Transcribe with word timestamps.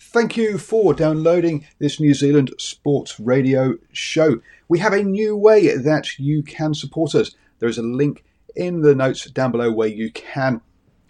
Thank 0.00 0.36
you 0.36 0.58
for 0.58 0.94
downloading 0.94 1.66
this 1.80 1.98
New 1.98 2.14
Zealand 2.14 2.52
Sports 2.56 3.18
Radio 3.18 3.74
show. 3.92 4.40
We 4.68 4.78
have 4.78 4.92
a 4.92 5.02
new 5.02 5.36
way 5.36 5.76
that 5.76 6.18
you 6.20 6.44
can 6.44 6.72
support 6.72 7.16
us. 7.16 7.34
There 7.58 7.68
is 7.68 7.78
a 7.78 7.82
link 7.82 8.24
in 8.54 8.82
the 8.82 8.94
notes 8.94 9.24
down 9.24 9.50
below 9.50 9.72
where 9.72 9.88
you 9.88 10.12
can 10.12 10.60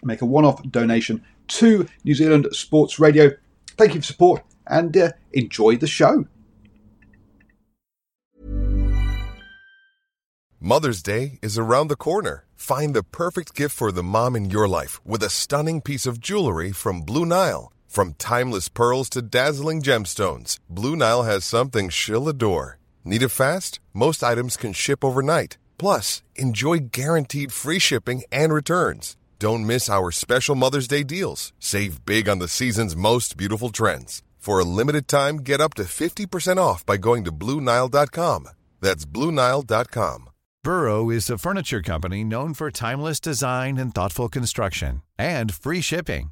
make 0.01 0.23
a 0.23 0.25
one 0.25 0.43
off 0.43 0.63
donation 0.63 1.23
to 1.49 1.87
New 2.03 2.15
Zealand 2.15 2.47
Sports 2.51 2.99
Radio. 2.99 3.31
Thank 3.77 3.93
you 3.93 4.01
for 4.01 4.07
support 4.07 4.43
and 4.65 4.95
uh, 4.97 5.11
enjoy 5.33 5.77
the 5.77 5.87
show. 5.87 6.25
Mother's 10.59 11.03
Day 11.03 11.39
is 11.41 11.57
around 11.57 11.87
the 11.87 11.95
corner. 11.95 12.45
Find 12.55 12.93
the 12.93 13.03
perfect 13.03 13.55
gift 13.55 13.75
for 13.75 13.91
the 13.91 14.03
mom 14.03 14.35
in 14.35 14.49
your 14.49 14.67
life 14.67 14.99
with 15.05 15.23
a 15.23 15.29
stunning 15.29 15.79
piece 15.79 16.05
of 16.05 16.19
jewelry 16.19 16.71
from 16.71 17.01
Blue 17.01 17.25
Nile. 17.25 17.71
From 17.89 18.13
timeless 18.19 18.69
pearls 18.69 19.09
to 19.09 19.23
dazzling 19.23 19.81
gemstones, 19.81 20.59
Blue 20.69 20.95
Nile 20.95 21.23
has 21.23 21.43
something 21.43 21.89
she'll 21.89 22.29
adore. 22.29 22.77
Need 23.03 23.23
it 23.23 23.29
fast? 23.29 23.79
Most 23.93 24.23
items 24.23 24.57
can 24.57 24.73
ship 24.73 25.03
overnight. 25.03 25.57
Plus, 25.79 26.21
enjoy 26.35 26.89
guaranteed 26.91 27.51
free 27.51 27.79
shipping 27.79 28.21
and 28.31 28.53
returns. 28.53 29.17
Don't 29.39 29.65
miss 29.65 29.89
our 29.89 30.11
special 30.11 30.53
Mother's 30.53 30.87
Day 30.87 31.01
deals. 31.03 31.51
Save 31.57 32.05
big 32.05 32.29
on 32.29 32.37
the 32.37 32.47
season's 32.47 32.95
most 32.95 33.37
beautiful 33.37 33.71
trends. 33.71 34.21
For 34.37 34.59
a 34.59 34.65
limited 34.65 35.07
time, 35.07 35.37
get 35.37 35.59
up 35.59 35.73
to 35.75 35.83
50% 35.83 36.57
off 36.57 36.85
by 36.85 36.97
going 36.97 37.23
to 37.23 37.31
Bluenile.com. 37.31 38.49
That's 38.81 39.05
Bluenile.com. 39.05 40.29
Burrow 40.61 41.09
is 41.09 41.29
a 41.29 41.37
furniture 41.37 41.81
company 41.81 42.23
known 42.23 42.53
for 42.53 42.69
timeless 42.69 43.19
design 43.19 43.77
and 43.77 43.95
thoughtful 43.95 44.27
construction 44.29 45.01
and 45.17 45.53
free 45.53 45.81
shipping, 45.81 46.31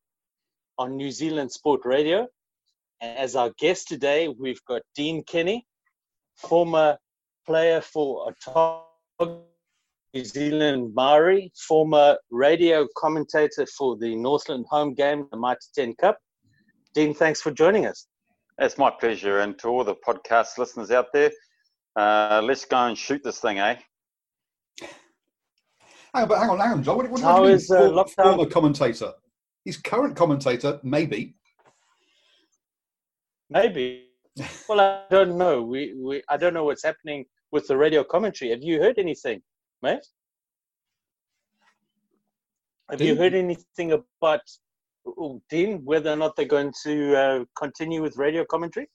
on 0.77 0.95
New 0.95 1.11
Zealand 1.11 1.51
Sport 1.51 1.81
Radio. 1.85 2.27
And 3.01 3.17
as 3.17 3.35
our 3.35 3.51
guest 3.59 3.87
today, 3.87 4.27
we've 4.27 4.63
got 4.67 4.81
Dean 4.95 5.23
Kenny, 5.23 5.65
former 6.35 6.97
player 7.45 7.81
for 7.81 8.27
Otago 8.29 8.85
New 10.13 10.25
Zealand 10.25 10.93
Maori, 10.93 11.51
former 11.67 12.17
radio 12.31 12.85
commentator 12.97 13.65
for 13.77 13.97
the 13.97 14.15
Northland 14.15 14.65
home 14.69 14.93
game, 14.93 15.27
the 15.31 15.37
Mitre 15.37 15.59
10 15.73 15.95
Cup. 15.95 16.17
Dean, 16.93 17.13
thanks 17.13 17.41
for 17.41 17.51
joining 17.51 17.85
us. 17.85 18.07
It's 18.59 18.77
my 18.77 18.89
pleasure. 18.91 19.39
And 19.39 19.57
to 19.59 19.69
all 19.69 19.83
the 19.85 19.95
podcast 19.95 20.57
listeners 20.57 20.91
out 20.91 21.07
there, 21.13 21.31
uh, 21.95 22.41
let's 22.43 22.65
go 22.65 22.77
and 22.77 22.97
shoot 22.97 23.21
this 23.23 23.39
thing, 23.39 23.59
eh? 23.59 23.77
Hang 26.13 26.23
on, 26.23 26.27
but 26.27 26.39
hang 26.39 26.49
on, 26.49 26.59
hang 26.59 26.71
on, 26.71 26.83
John. 26.83 26.97
What, 26.97 27.09
what, 27.09 27.21
How 27.21 27.33
what 27.33 27.37
do 27.37 27.43
you 27.43 27.47
mean, 27.49 27.55
is, 27.55 27.71
uh, 27.71 27.77
for- 27.77 27.89
lockdown- 27.93 28.23
former 28.23 28.45
commentator? 28.49 29.13
He's 29.63 29.77
current 29.77 30.15
commentator, 30.15 30.79
maybe. 30.83 31.35
Maybe. 33.49 34.07
Well, 34.69 34.79
I 34.79 35.01
don't 35.11 35.37
know. 35.37 35.61
We, 35.61 35.93
we 35.93 36.23
I 36.29 36.37
don't 36.37 36.53
know 36.53 36.63
what's 36.63 36.83
happening 36.83 37.25
with 37.51 37.67
the 37.67 37.75
radio 37.75 38.01
commentary. 38.01 38.51
Have 38.51 38.63
you 38.63 38.81
heard 38.81 38.97
anything, 38.97 39.41
mate? 39.81 40.05
Have 42.89 43.01
you 43.01 43.15
heard 43.15 43.33
anything 43.33 43.91
about 43.91 44.41
oh, 45.05 45.41
Dean 45.49 45.81
whether 45.83 46.11
or 46.11 46.15
not 46.15 46.37
they're 46.37 46.45
going 46.45 46.73
to 46.83 47.15
uh, 47.15 47.45
continue 47.57 48.01
with 48.01 48.17
radio 48.17 48.45
commentary? 48.45 48.87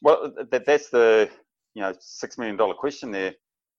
Well, 0.00 0.32
that, 0.50 0.64
that's 0.64 0.90
the 0.90 1.28
you 1.74 1.82
know 1.82 1.92
six 2.00 2.38
million 2.38 2.56
dollar 2.56 2.74
question 2.74 3.10
there, 3.10 3.34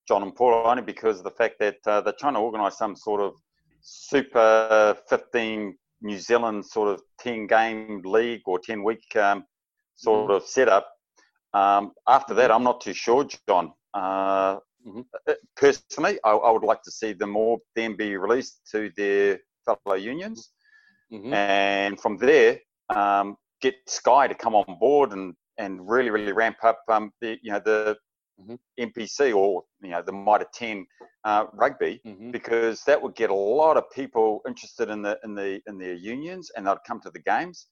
John 0.07 0.23
and 0.23 0.35
Paul, 0.35 0.67
only 0.67 0.83
because 0.83 1.19
of 1.19 1.23
the 1.23 1.31
fact 1.31 1.55
that 1.59 1.77
uh, 1.85 2.01
they're 2.01 2.13
trying 2.19 2.35
to 2.35 2.39
organise 2.39 2.77
some 2.77 2.95
sort 2.95 3.21
of 3.21 3.33
super 3.81 4.97
15 5.09 5.77
New 6.01 6.17
Zealand 6.19 6.65
sort 6.65 6.89
of 6.89 7.01
10 7.19 7.47
game 7.47 8.01
league 8.05 8.41
or 8.45 8.59
10 8.59 8.83
week 8.83 9.15
um, 9.15 9.45
sort 9.95 10.31
of 10.31 10.43
setup. 10.43 10.87
Um, 11.53 11.93
after 12.07 12.33
that, 12.35 12.51
I'm 12.51 12.63
not 12.63 12.81
too 12.81 12.93
sure, 12.93 13.25
John. 13.47 13.73
Uh, 13.93 14.57
Mhm. 14.85 15.05
uh, 15.27 15.33
Personally, 15.55 16.19
I, 16.23 16.31
I 16.31 16.51
would 16.51 16.63
like 16.63 16.81
to 16.83 16.91
see 16.91 17.11
them 17.13 17.35
all 17.35 17.59
then 17.75 17.97
be 17.97 18.15
released 18.15 18.61
to 18.71 18.89
their 18.95 19.39
fellow 19.65 19.95
unions. 19.97 20.51
Mhm. 21.11 21.33
and 21.33 21.99
from 21.99 22.17
there 22.17 22.59
um, 22.89 23.37
get 23.61 23.75
Sky 23.87 24.27
to 24.27 24.35
come 24.35 24.55
on 24.55 24.77
board 24.79 25.13
and 25.13 25.35
and 25.57 25.89
really 25.89 26.09
really 26.09 26.31
ramp 26.33 26.57
up 26.63 26.79
um, 26.89 27.11
the 27.21 27.37
you 27.41 27.51
know 27.51 27.59
the 27.63 27.97
Mhm. 28.39 28.59
NPC 28.79 29.33
or 29.33 29.63
you 29.81 29.89
know 29.89 30.01
the 30.01 30.11
Mitre 30.11 30.47
10 30.53 30.85
uh, 31.23 31.45
rugby 31.53 31.99
Mhm. 32.05 32.31
because 32.31 32.83
that 32.83 33.01
would 33.01 33.15
get 33.15 33.29
a 33.29 33.33
lot 33.33 33.77
of 33.77 33.89
people 33.91 34.41
interested 34.47 34.89
in 34.89 35.01
the 35.01 35.19
in 35.23 35.33
the 35.33 35.61
in 35.67 35.77
their 35.77 35.93
unions 35.93 36.51
and 36.55 36.67
they'd 36.67 36.83
come 36.85 36.99
to 37.01 37.09
the 37.09 37.19
games 37.21 37.67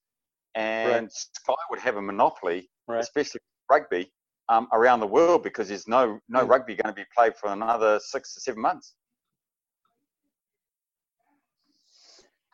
and 0.55 1.11
Sky 1.11 1.53
would 1.69 1.79
have 1.79 1.97
a 1.97 2.01
monopoly 2.01 2.69
Right. 2.87 3.01
especially 3.03 3.41
rugby 3.69 4.11
um, 4.49 4.67
around 4.73 4.99
the 4.99 5.07
world 5.07 5.43
because 5.43 5.67
there's 5.69 5.87
no 5.87 6.19
no 6.29 6.41
Mm. 6.45 6.49
rugby 6.49 6.75
going 6.75 6.93
to 6.95 7.01
be 7.03 7.05
played 7.15 7.35
for 7.35 7.49
another 7.49 7.99
six 7.99 8.33
to 8.33 8.39
seven 8.41 8.61
months. 8.61 8.95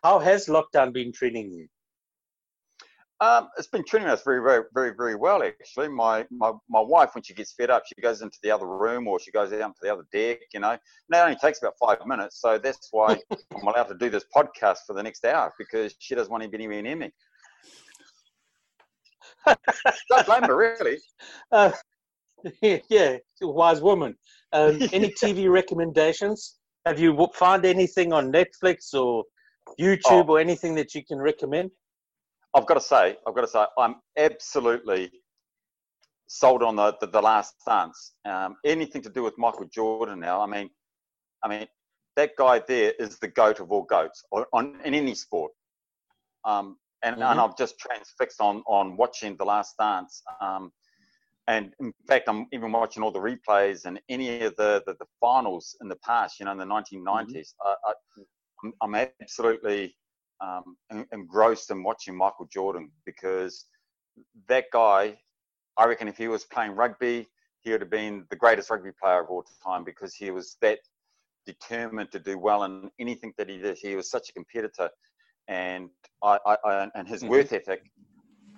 How 0.04 0.20
has 0.20 0.48
lockdown 0.48 0.94
been 0.94 1.12
treating 1.14 1.52
you? 1.52 1.68
Um, 3.22 3.50
it's 3.56 3.68
been 3.68 3.84
treating 3.84 4.08
us 4.10 4.24
very, 4.24 4.42
very, 4.42 4.64
very, 4.74 4.96
very 4.98 5.14
well. 5.14 5.44
Actually, 5.44 5.90
my, 5.90 6.26
my 6.32 6.52
my 6.68 6.80
wife, 6.82 7.12
when 7.14 7.24
she 7.24 7.36
gets 7.36 7.54
fed 7.54 7.70
up, 7.70 7.84
she 7.86 8.02
goes 8.02 8.24
into 8.24 8.40
the 8.42 8.50
other 8.50 8.66
room 8.66 9.08
or 9.08 9.20
she 9.20 9.30
goes 9.30 9.52
down 9.52 9.70
to 9.70 9.80
the 9.84 9.94
other 9.94 10.06
deck. 10.12 10.40
You 10.56 10.60
know, 10.60 10.72
and 10.72 10.80
that 11.10 11.24
only 11.26 11.38
takes 11.38 11.60
about 11.62 11.76
five 11.80 12.00
minutes. 12.08 12.42
So 12.42 12.58
that's 12.58 12.88
why 12.92 13.20
I'm 13.56 13.68
allowed 13.68 13.84
to 13.90 13.96
do 13.96 14.10
this 14.10 14.26
podcast 14.36 14.80
for 14.88 14.94
the 14.94 15.04
next 15.04 15.24
hour 15.24 15.54
because 15.60 15.94
she 16.00 16.16
doesn't 16.16 16.32
want 16.32 16.42
to 16.44 16.50
be 16.50 16.58
anywhere 16.58 16.82
near 16.82 16.96
me. 16.96 17.12
Don't 20.10 20.26
blame 20.26 20.44
her, 20.44 20.56
really. 20.58 20.98
Uh, 21.52 21.72
yeah, 22.90 23.18
wise 23.44 23.82
woman. 23.82 24.16
Um, 24.52 24.80
any 24.94 25.10
TV 25.12 25.48
recommendations? 25.52 26.58
Have 26.88 27.00
you 27.00 27.28
found 27.36 27.66
anything 27.66 28.14
on 28.14 28.32
Netflix 28.32 28.96
or 28.96 29.26
YouTube 29.80 30.26
Oh. 30.28 30.34
or 30.34 30.40
anything 30.40 30.74
that 30.74 30.96
you 30.96 31.06
can 31.06 31.20
recommend? 31.20 31.70
I've 32.54 32.66
got 32.66 32.74
to 32.76 32.82
say, 32.82 33.18
I've 33.26 33.36
got 33.36 33.42
to 33.42 33.48
say, 33.48 33.64
I'm 33.78 33.96
absolutely 34.18 35.12
sold 36.28 36.64
on 36.64 36.76
the 36.76 36.96
the, 37.00 37.08
the 37.08 37.22
Last 37.22 37.56
Dance. 37.68 38.14
Um, 38.26 38.56
anything 38.66 39.02
to 39.04 39.10
do 39.10 39.24
with 39.24 39.38
Michael 39.38 39.66
Jordan 39.66 40.20
now. 40.20 40.42
I 40.42 40.48
mean, 40.48 40.70
I 41.44 41.48
mean, 41.48 41.68
that 42.16 42.32
guy 42.38 42.60
there 42.68 42.94
is 43.00 43.20
the 43.20 43.28
goat 43.28 43.60
of 43.60 43.72
all 43.72 43.84
goats 43.84 44.24
on, 44.32 44.46
on 44.54 44.80
in 44.84 44.94
any 44.94 45.16
sport. 45.16 45.52
Um, 46.46 46.78
and, 47.04 47.18
Mhm. 47.18 47.32
and 47.32 47.40
I've 47.40 47.58
just 47.58 47.80
transfixed 47.80 48.42
on 48.42 48.64
on 48.68 48.98
watching 48.98 49.36
the 49.38 49.46
Last 49.46 49.76
Dance. 49.80 50.22
Um, 50.40 50.72
and 51.48 51.74
in 51.80 51.94
fact, 52.08 52.30
I'm 52.30 52.48
even 52.52 52.72
watching 52.72 53.02
all 53.04 53.12
the 53.12 53.20
replays 53.20 53.86
and 53.86 54.00
any 54.10 54.44
of 54.44 54.56
the, 54.58 54.84
the, 54.86 54.94
the 55.00 55.08
finals 55.20 55.76
in 55.82 55.88
the 55.88 55.96
past, 55.98 56.40
you 56.40 56.46
know, 56.46 56.52
in 56.52 56.58
the 56.58 56.66
1990s. 56.66 57.54
I, 57.66 57.76
I, 57.88 57.94
I'm, 58.64 58.74
I'm 58.82 58.96
absolutely 59.22 59.96
um, 60.42 60.76
engrossed 61.12 61.72
in 61.72 61.84
watching 61.84 62.16
Michael 62.16 62.48
Jordan 62.52 62.92
because 63.06 63.66
that 64.48 64.66
guy, 64.74 65.18
I 65.78 65.86
reckon 65.86 66.08
if 66.08 66.18
he 66.18 66.28
was 66.28 66.44
playing 66.46 66.72
rugby, 66.72 67.28
he 67.62 67.72
would 67.72 67.82
have 67.82 67.90
been 67.92 68.26
the 68.30 68.36
greatest 68.36 68.70
rugby 68.70 68.92
player 69.02 69.22
of 69.22 69.30
all 69.30 69.46
time 69.64 69.84
because 69.84 70.16
he 70.16 70.32
was 70.32 70.58
that 70.62 70.80
determined 71.46 72.12
to 72.12 72.20
do 72.20 72.38
well 72.38 72.64
in 72.64 72.90
anything 73.00 73.34
that 73.38 73.50
he 73.50 73.58
did. 73.58 73.78
He 73.78 73.96
was 73.96 74.10
such 74.10 74.30
a 74.30 74.34
competitor, 74.34 74.90
and 75.48 75.90
I, 76.24 76.40
I, 76.46 76.58
I 76.66 76.90
and 76.96 77.08
his 77.08 77.24
Mhm. 77.24 77.30
worth 77.30 77.54
ethic 77.54 77.82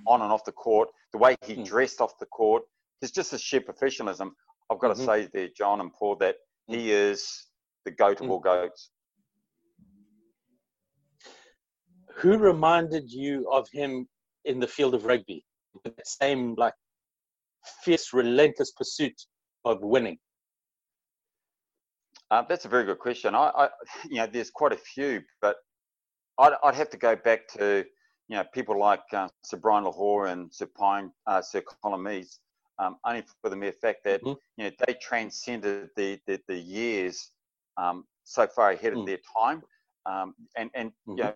on 0.06 0.21
and 0.21 0.31
off 0.31 0.44
the 0.45 0.51
court, 0.51 0.89
the 1.12 1.18
way 1.18 1.36
he 1.45 1.56
Mm. 1.56 1.65
dressed 1.65 2.01
off 2.01 2.18
the 2.19 2.25
court, 2.25 2.63
there's 3.00 3.12
just 3.12 3.33
a 3.33 3.38
sheer 3.38 3.62
professionalism. 3.62 4.36
I've 4.69 4.79
got 4.79 4.91
Mhm. 4.91 4.95
to 5.00 5.06
say 5.06 5.27
there, 5.33 5.50
John 5.50 5.81
and 5.81 5.94
Paul, 5.94 6.15
that 6.18 6.38
he 6.68 6.91
is 6.91 7.47
the 7.86 7.91
goat 7.91 8.19
of 8.21 8.27
Mm. 8.27 8.31
all 8.31 8.39
goats. 8.39 8.91
Who 12.15 12.38
reminded 12.38 13.12
you 13.12 13.50
of 13.51 13.68
him 13.71 14.07
in 14.45 14.60
the 14.60 14.68
field 14.68 14.94
of 14.95 15.06
rugby? 15.06 15.45
With 15.74 15.95
that 15.95 16.07
same 16.07 16.56
like 16.56 16.74
fierce, 17.83 18.13
relentless 18.13 18.71
pursuit 18.71 19.19
of 19.65 19.81
winning. 19.81 20.19
Uh, 22.31 22.44
that's 22.48 22.65
a 22.65 22.68
very 22.68 22.83
good 22.83 23.00
question. 23.00 23.36
I, 23.36 23.51
I, 23.56 23.69
you 24.10 24.18
know, 24.18 24.27
there's 24.27 24.50
quite 24.50 24.74
a 24.74 24.77
few, 24.77 25.21
but 25.42 25.57
I'd, 26.39 26.54
I'd 26.63 26.75
have 26.75 26.89
to 26.92 26.98
go 26.98 27.15
back 27.15 27.48
to, 27.60 27.86
you 28.27 28.36
know, 28.36 28.44
people 28.54 28.80
like 28.80 29.01
uh, 29.13 29.27
Sir 29.44 29.57
Brian 29.57 29.83
Lochore 29.83 30.31
and 30.31 30.54
Sir 30.54 30.68
Pine, 30.68 31.12
uh, 31.27 31.42
Sir 31.42 31.62
Colin 31.62 32.01
Meads, 32.01 32.39
um, 32.80 32.98
only 33.06 33.24
for 33.42 33.50
the 33.50 33.56
mere 33.56 33.71
fact 33.74 34.04
that 34.06 34.21
Mhm. 34.24 34.38
you 34.57 34.63
know 34.65 34.71
they 34.86 34.94
transcended 34.95 35.89
the 35.95 36.19
the, 36.25 36.39
the 36.48 36.57
years 36.57 37.31
um, 37.77 38.06
so 38.24 38.48
far 38.48 38.71
ahead 38.71 38.94
of 38.94 39.06
their 39.06 39.19
time, 39.38 39.62
um, 40.06 40.33
and 40.57 40.71
and 40.74 40.92
Mhm. 41.07 41.18
you 41.18 41.24
know, 41.24 41.36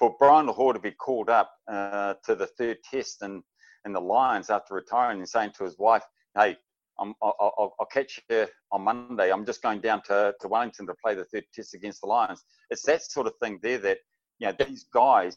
for 0.00 0.16
Brian 0.18 0.46
Lochore 0.46 0.72
to 0.72 0.80
be 0.80 0.92
called 0.92 1.28
up 1.28 1.52
uh, 1.70 2.14
to 2.24 2.34
the 2.34 2.46
third 2.46 2.78
test 2.90 3.22
and 3.22 3.42
and 3.84 3.94
the 3.94 4.00
Lions 4.00 4.50
after 4.50 4.74
retiring 4.74 5.18
and 5.18 5.28
saying 5.28 5.52
to 5.56 5.64
his 5.64 5.78
wife, 5.78 6.02
"Hey, 6.36 6.56
I'm, 6.98 7.14
I'll, 7.22 7.34
I'll, 7.40 7.74
I'll 7.80 7.86
catch 7.86 8.20
you 8.28 8.46
on 8.72 8.82
Monday. 8.82 9.30
I'm 9.32 9.46
just 9.46 9.62
going 9.62 9.80
down 9.80 10.02
to, 10.08 10.34
to 10.38 10.48
Wellington 10.48 10.86
to 10.86 10.94
play 11.02 11.14
the 11.14 11.24
third 11.26 11.44
test 11.54 11.74
against 11.74 12.00
the 12.00 12.06
Lions." 12.08 12.42
It's 12.70 12.82
that 12.86 13.02
sort 13.02 13.26
of 13.26 13.34
thing 13.42 13.58
there 13.62 13.78
that 13.78 13.98
you 14.38 14.46
know 14.48 14.54
these 14.66 14.84
guys, 14.92 15.36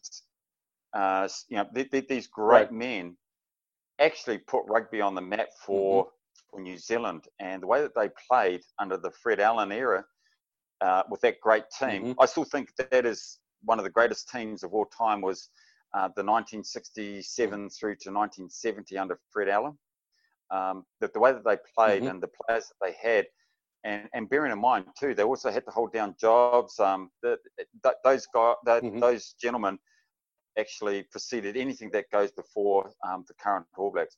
uh, 0.94 1.28
you 1.50 1.58
know, 1.58 1.68
th- 1.76 1.92
th- 1.92 2.08
these 2.08 2.28
great 2.28 2.70
Right. 2.70 2.72
men 2.72 3.18
actually 4.00 4.40
put 4.40 4.64
rugby 4.68 5.02
on 5.02 5.14
the 5.16 5.22
map 5.22 5.50
for 5.66 6.08
for 6.50 6.60
New 6.62 6.78
Zealand 6.78 7.28
and 7.40 7.62
the 7.64 7.68
way 7.68 7.82
that 7.82 7.96
they 7.96 8.10
played 8.30 8.62
under 8.80 8.98
the 8.98 9.12
Fred 9.12 9.40
Allen 9.40 9.72
era 9.72 10.04
uh, 10.82 11.04
with 11.10 11.22
that 11.22 11.40
great 11.42 11.66
team. 11.80 12.00
Mhm. 12.04 12.16
I 12.20 12.26
still 12.26 12.44
think 12.46 12.74
that 12.78 13.06
is 13.06 13.40
one 13.64 13.80
of 13.80 13.84
the 13.86 13.92
greatest 13.92 14.30
teams 14.30 14.64
of 14.64 14.74
all 14.74 14.86
time 14.86 15.22
was 15.22 15.50
uh, 15.94 16.10
the 16.16 16.24
1967 16.24 17.70
through 17.70 17.96
to 17.96 18.10
1970 18.12 18.98
under 18.98 19.20
Fred 19.32 19.50
Allen. 19.50 19.78
Um, 20.52 20.86
the, 21.00 21.10
the 21.14 21.20
way 21.20 21.32
that 21.32 21.44
they 21.46 21.58
played 21.76 22.04
Mhm. 22.04 22.10
and 22.12 22.24
the 22.24 22.28
players 22.28 22.68
that 22.68 22.76
they 22.82 22.94
had, 22.94 23.26
and, 23.84 24.10
and 24.14 24.30
bearing 24.30 24.52
in 24.52 24.60
mind 24.60 24.86
too, 25.00 25.14
they 25.14 25.24
also 25.24 25.52
had 25.52 25.66
to 25.66 25.72
hold 25.72 25.94
down 25.94 26.16
jobs. 26.20 26.80
Um, 26.80 27.12
the, 27.22 27.38
those 28.04 28.28
guys, 28.28 28.58
Mhm. 28.66 29.00
those 29.00 29.34
gentlemen, 29.42 29.80
actually 30.58 31.04
preceded 31.04 31.58
anything 31.58 31.90
that 31.92 32.10
goes 32.12 32.32
before 32.32 32.92
um, 33.08 33.26
the 33.28 33.34
current 33.36 33.66
All 33.78 33.92
Blacks. 33.92 34.18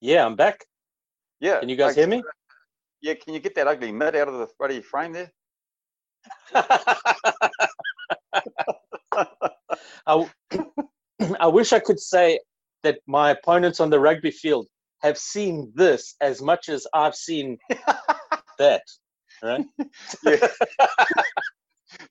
Yeah, 0.00 0.24
I'm 0.24 0.36
back. 0.36 0.64
Yeah. 1.40 1.60
Can 1.60 1.68
you 1.68 1.76
guys 1.76 1.92
okay. 1.92 2.02
hear 2.02 2.08
me? 2.08 2.22
Yeah, 3.02 3.14
can 3.14 3.34
you 3.34 3.40
get 3.40 3.54
that 3.56 3.66
ugly 3.66 3.92
mid 3.92 4.16
out 4.16 4.28
of 4.28 4.38
the 4.38 4.48
bloody 4.58 4.80
frame 4.80 5.12
there? 5.12 5.30
I, 10.06 10.28
I 11.40 11.46
wish 11.46 11.72
I 11.72 11.78
could 11.78 12.00
say 12.00 12.38
that 12.82 12.98
my 13.06 13.30
opponents 13.30 13.80
on 13.80 13.90
the 13.90 14.00
rugby 14.00 14.30
field 14.30 14.66
have 15.02 15.18
seen 15.18 15.72
this 15.74 16.16
as 16.20 16.40
much 16.40 16.68
as 16.68 16.86
I've 16.94 17.14
seen 17.14 17.58
that. 18.58 18.82
Right? 19.42 19.64
Yeah. 20.24 20.48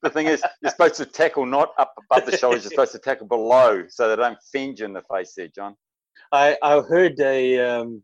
the 0.02 0.10
thing 0.10 0.26
is, 0.26 0.42
you're 0.62 0.70
supposed 0.70 0.94
to 0.94 1.04
tackle 1.04 1.44
not 1.44 1.72
up 1.78 1.92
above 2.10 2.24
the 2.24 2.36
shoulders, 2.36 2.64
you're 2.64 2.70
supposed 2.70 2.92
to 2.92 2.98
tackle 2.98 3.26
below 3.26 3.84
so 3.88 4.08
they 4.08 4.16
don't 4.16 4.38
fend 4.52 4.78
you 4.78 4.86
in 4.86 4.92
the 4.92 5.02
face 5.12 5.34
there, 5.36 5.48
John. 5.48 5.74
I, 6.32 6.56
I 6.62 6.80
heard 6.80 7.18
a 7.20 7.58
um, 7.60 8.02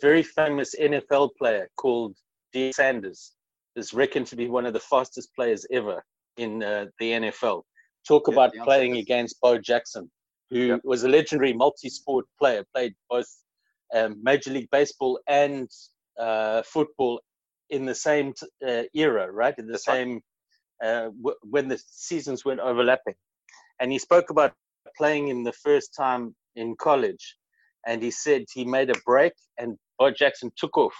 very 0.00 0.22
famous 0.22 0.74
NFL 0.80 1.30
player 1.36 1.68
called 1.76 2.16
Deion 2.54 2.74
Sanders 2.74 3.32
is 3.76 3.94
reckoned 3.94 4.26
to 4.28 4.36
be 4.36 4.48
one 4.48 4.66
of 4.66 4.72
the 4.72 4.80
fastest 4.80 5.34
players 5.34 5.66
ever 5.72 6.02
in 6.36 6.62
uh, 6.62 6.86
the 6.98 7.12
NFL. 7.12 7.62
Talk 8.06 8.28
Yeah, 8.28 8.34
about 8.34 8.54
playing 8.64 8.96
against 8.96 9.40
Bo 9.40 9.58
Jackson, 9.58 10.10
who 10.50 10.68
Yep. 10.68 10.80
was 10.84 11.04
a 11.04 11.08
legendary 11.08 11.52
multi-sport 11.52 12.26
player, 12.38 12.64
played 12.74 12.94
both 13.08 13.26
um, 13.94 14.20
Major 14.22 14.50
League 14.50 14.68
Baseball 14.70 15.20
and 15.28 15.68
uh, 16.18 16.62
football 16.62 17.20
in 17.70 17.86
the 17.86 17.94
same 17.94 18.32
t- 18.32 18.46
uh, 18.66 18.82
era, 18.94 19.30
right? 19.30 19.54
In 19.58 19.66
the 19.66 19.72
That's 19.72 19.88
right. 19.88 19.96
same 19.98 20.20
uh, 20.82 21.10
w- 21.22 21.36
when 21.42 21.68
the 21.68 21.78
seasons 21.86 22.44
weren't 22.44 22.60
overlapping. 22.60 23.14
And 23.80 23.92
he 23.92 23.98
spoke 23.98 24.30
about 24.30 24.52
playing 24.96 25.28
in 25.28 25.42
the 25.44 25.52
first 25.52 25.94
time 25.96 26.34
in 26.56 26.76
college, 26.76 27.36
and 27.86 28.02
he 28.02 28.10
said 28.10 28.44
he 28.52 28.64
made 28.64 28.90
a 28.90 29.00
break, 29.06 29.32
and 29.58 29.76
Bo 29.98 30.10
Jackson 30.10 30.50
took 30.56 30.76
off. 30.76 30.94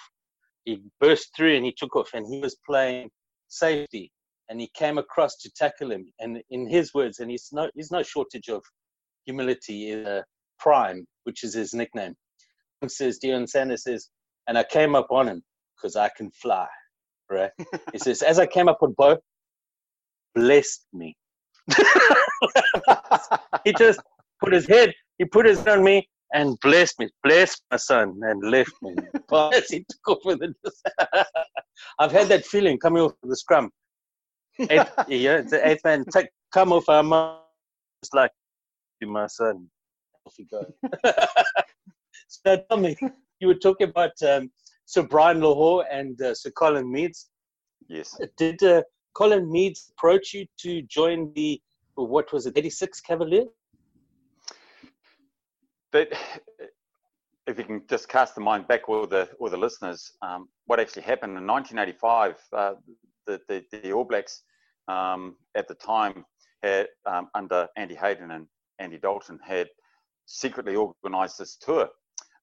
He 0.64 0.80
burst 1.00 1.30
through 1.36 1.56
and 1.56 1.64
he 1.64 1.72
took 1.76 1.96
off, 1.96 2.10
and 2.14 2.26
he 2.26 2.40
was 2.40 2.56
playing 2.66 3.10
safety, 3.48 4.10
and 4.52 4.60
he 4.60 4.70
came 4.74 4.98
across 4.98 5.36
to 5.36 5.50
tackle 5.56 5.90
him. 5.90 6.04
And 6.20 6.42
in 6.50 6.68
his 6.68 6.92
words, 6.92 7.20
and 7.20 7.30
he's 7.30 7.48
no 7.52 7.70
he's 7.74 7.90
no 7.90 8.02
shortage 8.02 8.50
of 8.50 8.62
humility 9.24 10.04
uh, 10.04 10.20
Prime, 10.58 11.06
which 11.24 11.42
is 11.42 11.54
his 11.54 11.72
nickname. 11.72 12.14
He 12.82 12.88
says 12.88 13.18
Deion 13.24 13.48
Sanders 13.48 13.84
says, 13.84 14.10
and 14.46 14.58
I 14.58 14.64
came 14.64 14.94
up 14.94 15.06
on 15.10 15.26
him 15.26 15.42
because 15.74 15.96
I 15.96 16.10
can 16.14 16.30
fly. 16.32 16.66
Right? 17.30 17.50
he 17.92 17.98
says, 17.98 18.20
as 18.20 18.38
I 18.38 18.44
came 18.44 18.68
up 18.68 18.82
on 18.82 18.94
Bo, 18.98 19.16
blessed 20.34 20.84
me. 20.92 21.16
he 23.64 23.72
just 23.72 24.00
put 24.38 24.52
his 24.52 24.66
head, 24.68 24.92
he 25.16 25.24
put 25.24 25.46
his 25.46 25.66
on 25.66 25.82
me 25.82 26.06
and 26.34 26.58
blessed 26.60 26.98
me, 26.98 27.08
blessed 27.24 27.62
my 27.70 27.78
son 27.78 28.20
and 28.22 28.50
left 28.50 28.72
me. 28.82 28.94
He 29.70 29.86
took 29.88 30.08
off 30.08 30.24
with 30.26 30.42
it. 30.42 30.54
I've 31.98 32.12
had 32.12 32.28
that 32.28 32.44
feeling 32.44 32.78
coming 32.78 33.02
off 33.02 33.12
the 33.22 33.36
scrum. 33.36 33.70
Yeah, 34.58 35.40
the 35.40 35.60
eighth 35.64 35.84
man, 35.84 36.04
take, 36.12 36.28
come 36.52 36.72
off 36.72 36.88
our 36.88 37.02
mouth. 37.02 37.40
It's 38.02 38.12
like, 38.12 38.32
be 39.00 39.06
my 39.06 39.26
son. 39.26 39.68
Off 40.26 40.34
you 40.38 40.46
go. 40.50 40.64
so 42.28 42.64
tell 42.68 42.78
me, 42.78 42.96
you 43.40 43.48
were 43.48 43.54
talking 43.54 43.88
about 43.88 44.12
um, 44.26 44.50
Sir 44.86 45.02
Brian 45.02 45.40
Lochore 45.40 45.84
and 45.90 46.20
uh, 46.20 46.34
Sir 46.34 46.50
Colin 46.50 46.90
Meads. 46.90 47.30
yes. 47.88 48.20
Did 48.36 48.62
uh, 48.62 48.82
Colin 49.14 49.50
Meads 49.50 49.92
approach 49.96 50.32
you 50.34 50.46
to 50.58 50.82
join 50.82 51.32
the, 51.34 51.60
what 51.94 52.32
was 52.32 52.46
it, 52.46 52.56
86 52.56 53.00
Cavalier? 53.00 53.44
But 55.90 56.12
if 57.46 57.58
you 57.58 57.64
can 57.64 57.82
just 57.88 58.08
cast 58.08 58.34
the 58.34 58.40
mind 58.40 58.66
back, 58.66 58.88
or 58.88 59.06
the 59.06 59.28
or 59.38 59.50
the 59.50 59.56
listeners, 59.56 60.12
um, 60.22 60.48
what 60.66 60.80
actually 60.80 61.02
happened 61.02 61.36
in 61.36 61.46
1985, 61.46 62.36
uh, 62.52 62.74
the, 63.26 63.40
the 63.48 63.64
the 63.72 63.92
All 63.92 64.04
Blacks 64.04 64.42
um, 64.88 65.36
at 65.54 65.68
the 65.68 65.74
time 65.74 66.24
had 66.62 66.88
um, 67.06 67.28
under 67.34 67.68
Andy 67.76 67.94
Hayden 67.94 68.30
and 68.30 68.46
Andy 68.78 68.98
Dalton 68.98 69.38
had 69.44 69.68
secretly 70.26 70.76
organised 70.76 71.38
this 71.38 71.56
tour. 71.56 71.88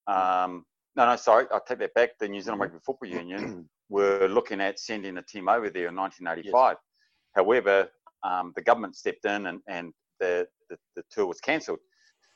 Um, 0.07 0.65
no, 0.95 1.05
no, 1.05 1.15
sorry, 1.15 1.45
I'll 1.51 1.61
take 1.63 1.79
that 1.79 1.93
back. 1.93 2.11
The 2.19 2.27
New 2.27 2.41
Zealand 2.41 2.61
Rugby 2.61 2.79
Football 2.85 3.09
Union 3.09 3.69
were 3.89 4.27
looking 4.27 4.59
at 4.61 4.79
sending 4.79 5.17
a 5.17 5.21
team 5.21 5.47
over 5.47 5.69
there 5.69 5.87
in 5.87 5.95
1985. 5.95 6.77
However, 7.35 7.89
um, 8.23 8.51
the 8.55 8.61
government 8.61 8.95
stepped 8.95 9.25
in 9.25 9.47
and, 9.47 9.61
and 9.67 9.93
the, 10.19 10.47
the, 10.69 10.77
the 10.95 11.03
tour 11.11 11.25
was 11.25 11.39
cancelled. 11.39 11.79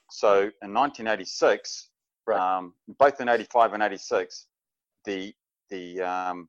So 0.09 0.43
in 0.61 0.73
1986, 0.73 1.89
Right. 2.25 2.39
um, 2.39 2.73
both 2.99 3.19
in 3.19 3.27
85 3.27 3.73
and 3.73 3.83
86, 3.83 4.47
the 5.03 5.33
the 5.69 5.99
um, 6.01 6.47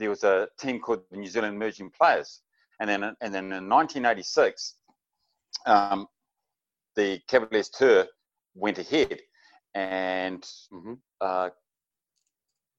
there 0.00 0.08
was 0.10 0.24
a 0.24 0.48
team 0.58 0.80
called 0.80 1.02
the 1.10 1.18
New 1.18 1.28
Zealand 1.28 1.54
Emerging 1.54 1.90
Players, 1.90 2.40
and 2.80 2.88
then 2.90 3.04
and 3.04 3.34
then 3.34 3.52
in 3.52 3.68
1986, 3.68 4.74
um, 5.66 6.08
the 6.96 7.20
Cavaliers 7.28 7.68
tour 7.68 8.06
went 8.54 8.78
ahead, 8.78 9.20
and 9.74 10.42
Mhm. 10.72 10.98
uh, 11.20 11.50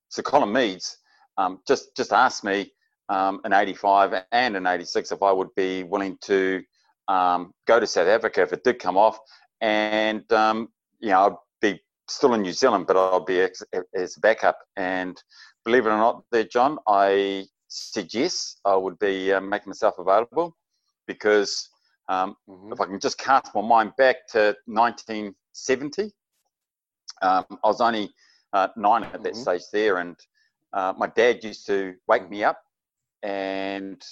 so 0.10 0.22
Colin 0.24 0.52
Meads 0.52 0.98
um, 1.38 1.62
just 1.68 1.96
just 1.96 2.12
asked 2.12 2.44
me 2.44 2.74
um, 3.10 3.40
in 3.46 3.54
'85 3.54 4.26
and 4.32 4.56
in 4.58 4.66
'86 4.66 5.12
if 5.12 5.22
I 5.24 5.32
would 5.32 5.54
be 5.56 5.84
willing 5.84 6.18
to 6.24 6.64
um, 7.08 7.54
go 7.68 7.80
to 7.80 7.88
South 7.88 8.08
Africa 8.08 8.42
if 8.42 8.52
it 8.52 8.64
did 8.64 8.80
come 8.80 8.98
off, 8.98 9.20
and 9.62 10.30
um, 10.34 10.70
you 11.00 11.10
know 11.10 11.26
I'd 11.28 11.36
be 11.62 11.80
still 12.10 12.34
in 12.34 12.42
New 12.42 12.52
Zealand, 12.52 12.88
but 12.88 12.98
I'll 12.98 13.24
be 13.24 13.40
as, 13.42 13.64
as 13.94 14.16
backup. 14.16 14.58
And 14.76 15.22
believe 15.66 15.86
it 15.86 15.90
or 15.90 15.98
not, 15.98 16.24
there, 16.32 16.44
John, 16.44 16.78
I 16.88 17.46
suggest 17.68 18.60
I 18.66 18.76
would 18.76 18.98
be 19.00 19.32
uh, 19.32 19.42
making 19.42 19.70
myself 19.70 19.96
available 19.98 20.56
because 21.08 21.70
um, 22.10 22.36
Mhm. 22.50 22.74
if 22.74 22.82
I 22.82 22.86
can 22.86 23.00
just 23.00 23.18
cast 23.18 23.54
my 23.56 23.62
mind 23.62 23.94
back 23.98 24.28
to 24.30 24.56
1970, 24.66 26.12
um, 27.22 27.46
I 27.64 27.68
was 27.68 27.82
only 27.82 28.14
uh, 28.54 28.68
nine 28.76 29.04
at 29.04 29.24
that 29.24 29.34
Mhm. 29.34 29.42
stage 29.42 29.64
there, 29.72 29.98
and 30.00 30.18
uh, 30.74 30.94
my 30.98 31.08
dad 31.08 31.44
used 31.44 31.66
to 31.68 31.96
wake 32.08 32.30
me 32.30 32.44
up 32.44 32.62
and 33.24 34.04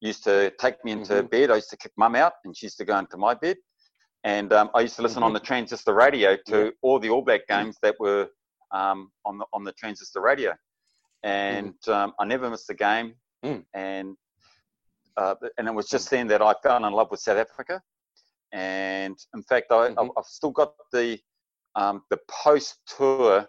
used 0.00 0.24
to 0.24 0.50
take 0.58 0.82
me 0.84 0.92
into 0.92 1.22
Mhm. 1.22 1.30
bed. 1.30 1.50
I 1.50 1.56
used 1.56 1.70
to 1.70 1.76
kick 1.76 1.92
mum 1.96 2.16
out, 2.16 2.34
and 2.44 2.56
she 2.56 2.66
used 2.66 2.78
to 2.78 2.84
go 2.84 2.98
into 2.98 3.16
my 3.16 3.34
bed. 3.34 3.58
And 4.24 4.52
um, 4.52 4.70
I 4.74 4.80
used 4.80 4.96
to 4.96 5.02
listen 5.02 5.22
on 5.22 5.32
the 5.32 5.40
transistor 5.40 5.94
radio 5.94 6.36
to 6.46 6.72
all 6.82 6.98
the 6.98 7.10
All 7.10 7.22
Black 7.22 7.46
games 7.46 7.78
that 7.82 7.98
were 8.00 8.28
um, 8.72 9.12
on 9.24 9.38
the 9.38 9.46
on 9.52 9.64
the 9.64 9.72
transistor 9.72 10.20
radio, 10.20 10.56
and 11.22 11.74
um, 11.88 12.12
I 12.18 12.24
never 12.24 12.48
missed 12.50 12.70
a 12.70 12.74
game. 12.74 13.14
Mm. 13.44 13.64
And 13.74 14.16
uh, 15.16 15.34
and 15.58 15.66
it 15.66 15.74
was 15.74 15.88
just 15.88 16.10
then 16.10 16.28
that 16.28 16.42
I 16.42 16.54
fell 16.62 16.84
in 16.84 16.92
love 16.92 17.10
with 17.10 17.20
South 17.20 17.38
Africa. 17.38 17.82
And 18.52 19.16
in 19.34 19.42
fact, 19.42 19.66
I, 19.70 19.90
Mhm. 19.90 20.10
I've 20.16 20.24
still 20.26 20.50
got 20.50 20.74
the 20.92 21.18
um, 21.74 22.02
the 22.10 22.18
post 22.28 22.76
tour 22.96 23.46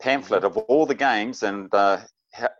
pamphlet 0.00 0.44
of 0.44 0.56
all 0.56 0.86
the 0.86 0.94
games 0.94 1.42
and 1.42 1.72
uh, 1.74 1.98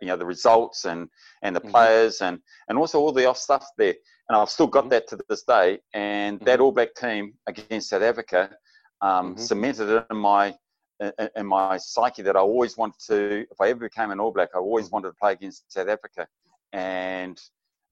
you 0.01 0.07
know 0.07 0.17
the 0.17 0.25
results 0.25 0.85
and 0.85 1.09
and 1.41 1.55
the 1.55 1.61
Mhm. 1.61 1.71
players 1.71 2.21
and 2.21 2.39
and 2.67 2.77
also 2.77 2.99
all 2.99 3.11
the 3.13 3.25
off 3.25 3.37
stuff 3.37 3.65
there. 3.77 3.95
and 4.27 4.37
I've 4.37 4.49
still 4.51 4.67
got 4.67 4.85
Mhm. 4.85 4.89
that 4.91 5.07
to 5.07 5.17
this 5.29 5.43
day. 5.43 5.79
And 5.93 6.39
that 6.41 6.59
Mhm. 6.59 6.63
All 6.63 6.71
Black 6.71 6.93
team 6.93 7.33
against 7.47 7.89
South 7.89 8.03
Africa 8.03 8.55
um, 9.01 9.35
Mhm. 9.35 9.39
cemented 9.39 9.89
it 9.89 10.05
in 10.11 10.17
my 10.17 10.55
in, 10.99 11.45
my 11.45 11.77
psyche 11.77 12.21
that 12.23 12.35
I 12.35 12.39
always 12.39 12.77
wanted 12.77 12.99
to. 13.07 13.45
If 13.49 13.61
I 13.61 13.69
ever 13.69 13.81
became 13.81 14.11
an 14.11 14.19
All 14.19 14.31
Black, 14.31 14.49
I 14.53 14.59
always 14.59 14.91
wanted 14.91 15.09
to 15.09 15.13
play 15.21 15.33
against 15.33 15.71
South 15.71 15.87
Africa, 15.87 16.27
and 16.73 17.39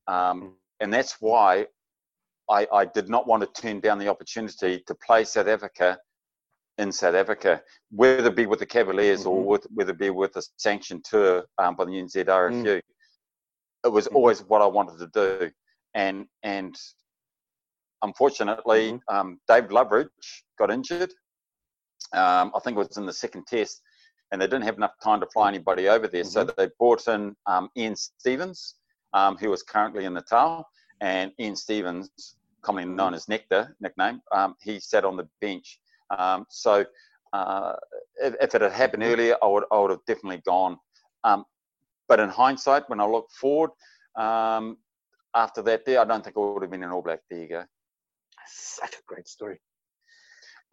um, 0.07 0.55
and 0.79 0.93
that's 0.93 1.17
why 1.19 1.67
I, 2.49 2.67
I 2.73 2.85
did 2.85 3.09
not 3.09 3.27
want 3.27 3.43
to 3.43 3.61
turn 3.61 3.79
down 3.79 3.99
the 3.99 4.07
opportunity 4.07 4.83
to 4.87 4.95
play 4.95 5.23
South 5.23 5.47
Africa 5.47 5.97
in 6.77 6.91
South 6.91 7.15
Africa, 7.15 7.61
whether 7.91 8.27
it 8.27 8.35
be 8.35 8.45
with 8.45 8.59
the 8.59 8.65
Cavaliers 8.65 9.25
or 9.25 9.41
Mhm. 9.41 9.45
with, 9.45 9.67
whether 9.73 9.91
it 9.91 9.97
be 9.99 10.09
with 10.11 10.35
a 10.37 10.43
sanctioned 10.57 11.03
tour 11.03 11.45
um, 11.57 11.75
by 11.75 11.85
the 11.85 11.91
NZRFU. 11.91 12.81
It 13.83 13.87
was 13.91 14.07
always 14.07 14.41
what 14.43 14.61
I 14.61 14.65
wanted 14.65 14.99
to 14.99 15.07
do, 15.07 15.51
and 15.93 16.27
and 16.43 16.77
unfortunately, 18.01 18.99
um, 19.07 19.39
Dave 19.47 19.65
Loveridge 19.69 20.43
got 20.59 20.71
injured. 20.71 21.13
Um, 22.13 22.51
I 22.55 22.59
think 22.59 22.75
it 22.75 22.79
was 22.79 22.97
in 22.97 23.05
the 23.05 23.13
second 23.13 23.45
test, 23.47 23.81
and 24.31 24.41
they 24.41 24.45
didn't 24.45 24.63
have 24.63 24.77
enough 24.77 24.93
time 25.03 25.19
to 25.19 25.27
fly 25.27 25.47
anybody 25.49 25.87
over 25.89 26.07
there, 26.07 26.23
so 26.23 26.43
they 26.43 26.69
brought 26.79 27.07
in 27.07 27.35
um, 27.45 27.69
Ian 27.77 27.95
Stevens, 27.95 28.75
um, 29.13 29.37
who 29.37 29.51
is 29.53 29.63
currently 29.63 30.05
in 30.05 30.13
Natal, 30.13 30.67
and 31.01 31.31
Ian 31.39 31.55
Stevens, 31.55 32.35
commonly 32.61 32.89
known 32.89 33.13
as 33.13 33.27
Nectar 33.27 33.75
nickname, 33.79 34.21
um, 34.33 34.55
he 34.61 34.79
sat 34.79 35.05
on 35.05 35.15
the 35.15 35.27
bench. 35.41 35.79
Um, 36.17 36.45
so 36.49 36.85
uh, 37.33 37.73
if, 38.21 38.35
if 38.41 38.55
it 38.55 38.61
had 38.61 38.71
happened 38.71 39.03
earlier, 39.03 39.35
I 39.41 39.47
would 39.47 39.63
I 39.71 39.79
would 39.79 39.91
have 39.91 40.05
definitely 40.07 40.41
gone. 40.45 40.77
Um, 41.23 41.45
but 42.07 42.19
in 42.19 42.29
hindsight, 42.29 42.89
when 42.89 42.99
I 42.99 43.05
look 43.05 43.29
forward, 43.31 43.71
um, 44.15 44.77
after 45.35 45.61
that, 45.63 45.85
there, 45.85 45.99
I 45.99 46.05
don't 46.05 46.23
think 46.23 46.37
I 46.37 46.39
would 46.39 46.61
have 46.61 46.71
been 46.71 46.83
an 46.83 46.91
All 46.91 47.01
Black. 47.01 47.19
There 47.29 47.39
you 47.39 47.47
go. 47.47 47.63
Such 48.47 48.93
a 48.93 49.03
great 49.07 49.27
story. 49.27 49.59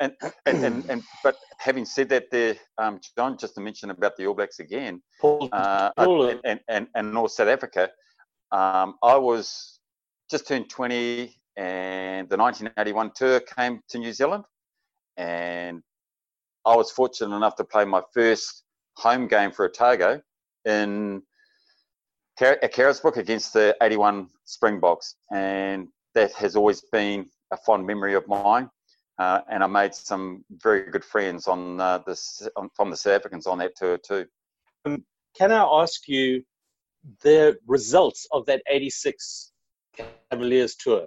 And 0.01 0.13
and, 0.47 0.65
and, 0.65 0.85
and 0.91 1.03
but 1.23 1.37
having 1.59 1.85
said 1.85 2.09
that, 2.09 2.31
there, 2.31 2.57
um, 2.79 3.01
John, 3.17 3.39
just 3.39 3.55
to 3.55 3.61
mention 3.61 3.91
about 3.91 4.17
the 4.17 4.27
All 4.27 4.35
Blacks 4.35 4.59
again, 4.59 5.01
uh, 5.23 5.91
and, 6.45 6.61
and, 6.69 6.89
and, 6.95 7.13
North 7.13 7.33
South 7.33 7.49
Africa, 7.49 7.91
um, 8.51 8.97
I 9.03 9.17
was 9.17 9.79
just 10.31 10.49
turned 10.49 10.69
20 10.69 11.37
and 11.57 12.29
the 12.29 12.37
1981 12.37 13.13
tour 13.15 13.41
came 13.41 13.81
to 13.89 13.99
New 13.99 14.13
Zealand. 14.13 14.45
And 15.17 15.83
I 16.65 16.75
was 16.75 16.91
fortunate 16.91 17.35
enough 17.37 17.57
to 17.57 17.65
play 17.65 17.85
my 17.85 18.03
first 18.13 18.65
home 18.97 19.29
game 19.29 19.53
for 19.53 19.67
Otago 19.67 20.21
in 20.65 21.23
at 22.41 22.73
Carisbrook 22.73 23.17
against 23.17 23.53
the 23.53 23.77
81 23.81 24.29
Springboks. 24.45 25.15
And 25.33 25.89
that 26.15 26.33
has 26.33 26.57
always 26.57 26.83
been 26.93 27.27
a 27.53 27.57
fond 27.59 27.87
memory 27.87 28.15
of 28.15 28.27
mine. 28.27 28.69
Uh, 29.19 29.41
and 29.49 29.63
I 29.63 29.67
made 29.69 29.95
some 29.95 30.45
very 30.51 30.91
good 30.91 31.05
friends 31.05 31.47
on 31.47 31.81
uh, 31.81 31.99
this 31.99 32.47
on, 32.57 32.69
from 32.75 32.91
the 32.91 32.97
South 32.97 33.15
Africans 33.15 33.47
on 33.47 33.59
that 33.59 33.77
tour 33.77 33.97
too. 33.97 34.27
can 34.85 35.53
I 35.53 35.63
ask 35.63 36.09
you 36.09 36.43
the 37.23 37.57
results 37.67 38.27
of 38.33 38.45
that 38.47 38.63
86 38.69 39.53
Cavaliers 40.31 40.75
tour? 40.75 41.07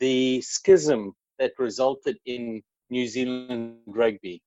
The 0.00 0.40
schism 0.40 1.12
that 1.38 1.52
resulted 1.58 2.16
in 2.24 2.62
New 2.90 3.06
Zealand 3.06 3.76
rugby. 3.86 4.40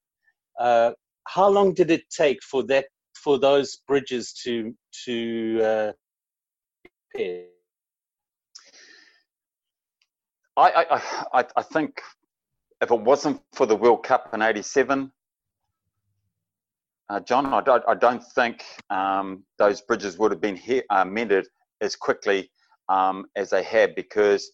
Uh, 0.60 0.92
how 1.28 1.48
long 1.48 1.74
did 1.74 1.92
it 1.92 2.10
take 2.10 2.42
for 2.42 2.64
that 2.64 2.86
for 3.16 3.38
those 3.38 3.78
bridges 3.88 4.34
to 4.44 4.74
to 5.06 5.62
uh, 5.62 5.92
repair? 7.14 7.46
I, 10.56 10.72
I, 10.72 11.40
I, 11.40 11.46
I 11.58 11.62
think 11.62 12.02
if 12.82 12.92
it 12.92 13.00
wasn't 13.02 13.42
for 13.54 13.66
the 13.66 13.76
World 13.76 14.04
Cup 14.04 14.34
in 14.34 14.42
'87, 14.42 15.12
uh, 17.10 17.20
John, 17.22 17.46
I 17.54 17.62
don't, 17.62 17.84
I 17.88 17.96
don't 17.96 18.24
think 18.24 18.64
um, 18.90 19.44
those 19.58 19.82
bridges 19.82 20.18
would 20.18 20.32
have 20.32 20.42
been 20.42 20.56
he- 20.56 20.84
uh, 20.90 21.06
mended 21.06 21.48
as 21.82 21.96
quickly 21.96 22.52
um, 22.90 23.26
as 23.36 23.50
they 23.50 23.64
had 23.64 23.96
because 23.96 24.52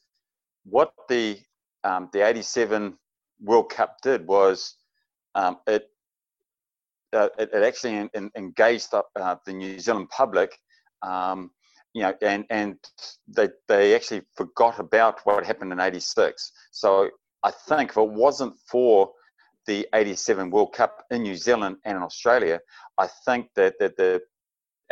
what 0.66 0.94
the 1.10 1.40
um, 1.84 2.10
the 2.14 2.26
'87 2.26 2.98
World 3.42 3.70
Cup 3.70 3.98
did 4.02 4.26
was 4.28 4.76
um, 5.36 5.58
it, 5.68 5.90
uh, 7.12 7.30
it 7.38 7.50
it 7.54 7.64
actually 7.64 7.96
en- 7.96 8.10
en- 8.14 8.32
engaged 8.38 8.92
the, 8.92 9.04
uh, 9.20 9.36
the 9.46 9.54
New 9.54 9.80
Zealand 9.80 10.10
public. 10.10 10.58
Um, 11.02 11.52
you 11.94 12.02
know, 12.02 12.14
and 12.22 12.46
and 12.50 12.78
they 13.28 13.50
they 13.68 13.96
actually 13.96 14.22
forgot 14.36 14.80
about 14.80 15.20
what 15.26 15.46
happened 15.46 15.72
in 15.74 15.80
'86. 15.80 16.52
So 16.72 17.10
I 17.44 17.52
think 17.52 17.92
if 17.92 17.98
it 17.98 18.10
wasn't 18.10 18.56
for 18.70 19.12
the 19.68 19.88
'87 19.94 20.50
World 20.50 20.74
Cup 20.74 21.06
in 21.12 21.24
New 21.24 21.36
Zealand 21.36 21.78
and 21.86 21.98
in 21.98 22.04
Australia, 22.04 22.60
I 22.98 23.08
think 23.26 23.50
that 23.56 23.76
that 23.80 23.98
the 23.98 24.22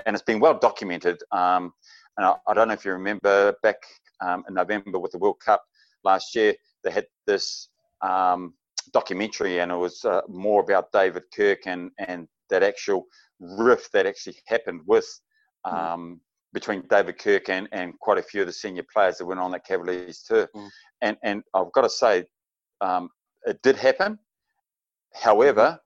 and 0.06 0.16
it's 0.16 0.24
been 0.24 0.40
well 0.40 0.58
documented. 0.58 1.22
Um, 1.32 1.74
and 2.18 2.26
I, 2.26 2.36
I 2.48 2.54
don't 2.54 2.68
know 2.68 2.74
if 2.74 2.86
you 2.86 2.92
remember 2.92 3.56
back 3.64 3.78
um, 4.22 4.44
in 4.48 4.54
November 4.54 5.00
with 5.00 5.12
the 5.12 5.18
World 5.18 5.40
Cup 5.44 5.64
last 6.04 6.36
year, 6.36 6.56
they 6.84 6.92
had 6.92 7.06
this 7.28 7.70
um, 8.02 8.54
documentary, 8.94 9.60
and 9.60 9.72
it 9.72 9.76
was 9.76 10.04
uh, 10.06 10.22
more 10.28 10.62
about 10.62 10.92
David 10.92 11.24
Kirk 11.36 11.68
and 11.68 11.92
and 12.00 12.28
that 12.50 12.64
actual 12.64 13.06
rift 13.40 13.92
that 13.94 14.06
actually 14.06 14.38
happened 14.48 14.82
with. 14.86 15.08
Um, 15.64 16.22
between 16.54 16.84
David 16.90 17.18
Kirk 17.18 17.50
and, 17.50 17.68
and 17.72 17.98
quite 18.00 18.18
a 18.18 18.22
few 18.22 18.42
of 18.42 18.48
the 18.48 18.54
senior 18.54 18.84
players 18.92 19.18
that 19.18 19.26
went 19.26 19.40
on 19.40 19.52
that 19.52 19.66
Cavaliers 19.66 20.22
tour. 20.22 20.50
Mm. 20.56 20.70
And 21.02 21.18
and 21.24 21.44
I've 21.54 21.72
got 21.72 21.84
to 21.84 21.90
say, 21.90 22.26
um, 22.82 23.10
it 23.46 23.62
did 23.62 23.76
happen. 23.76 24.20
However, 25.14 25.80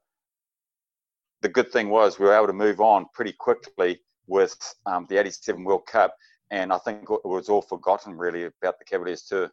the 1.42 1.50
good 1.50 1.72
thing 1.72 1.90
was 1.90 2.18
we 2.18 2.26
were 2.26 2.34
able 2.34 2.48
to 2.48 2.54
move 2.54 2.82
on 2.82 3.06
pretty 3.14 3.34
quickly 3.34 4.00
with 4.28 4.58
um, 4.86 5.06
the 5.10 5.20
87 5.20 5.64
World 5.64 5.86
Cup. 5.86 6.16
And 6.52 6.72
I 6.72 6.78
think 6.80 7.04
it 7.10 7.26
was 7.26 7.50
all 7.50 7.62
forgotten 7.62 8.18
really 8.18 8.44
about 8.44 8.80
the 8.80 8.86
Cavaliers 8.86 9.24
tour. 9.24 9.52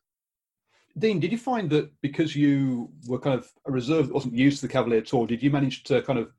Dean, 0.99 1.21
did 1.21 1.33
you 1.33 1.39
find 1.39 1.71
that 1.71 1.91
because 2.03 2.37
you 2.37 2.91
were 3.07 3.19
kind 3.19 3.39
of 3.39 3.51
a 3.67 3.73
reserve 3.73 4.09
that 4.09 4.15
wasn't 4.15 4.35
used 4.35 4.61
to 4.61 4.67
the 4.67 4.73
Cavalier 4.73 5.01
Tour, 5.01 5.27
did 5.27 5.43
you 5.43 5.51
manage 5.51 5.85
to 5.85 6.03
kind 6.03 6.19
of 6.19 6.33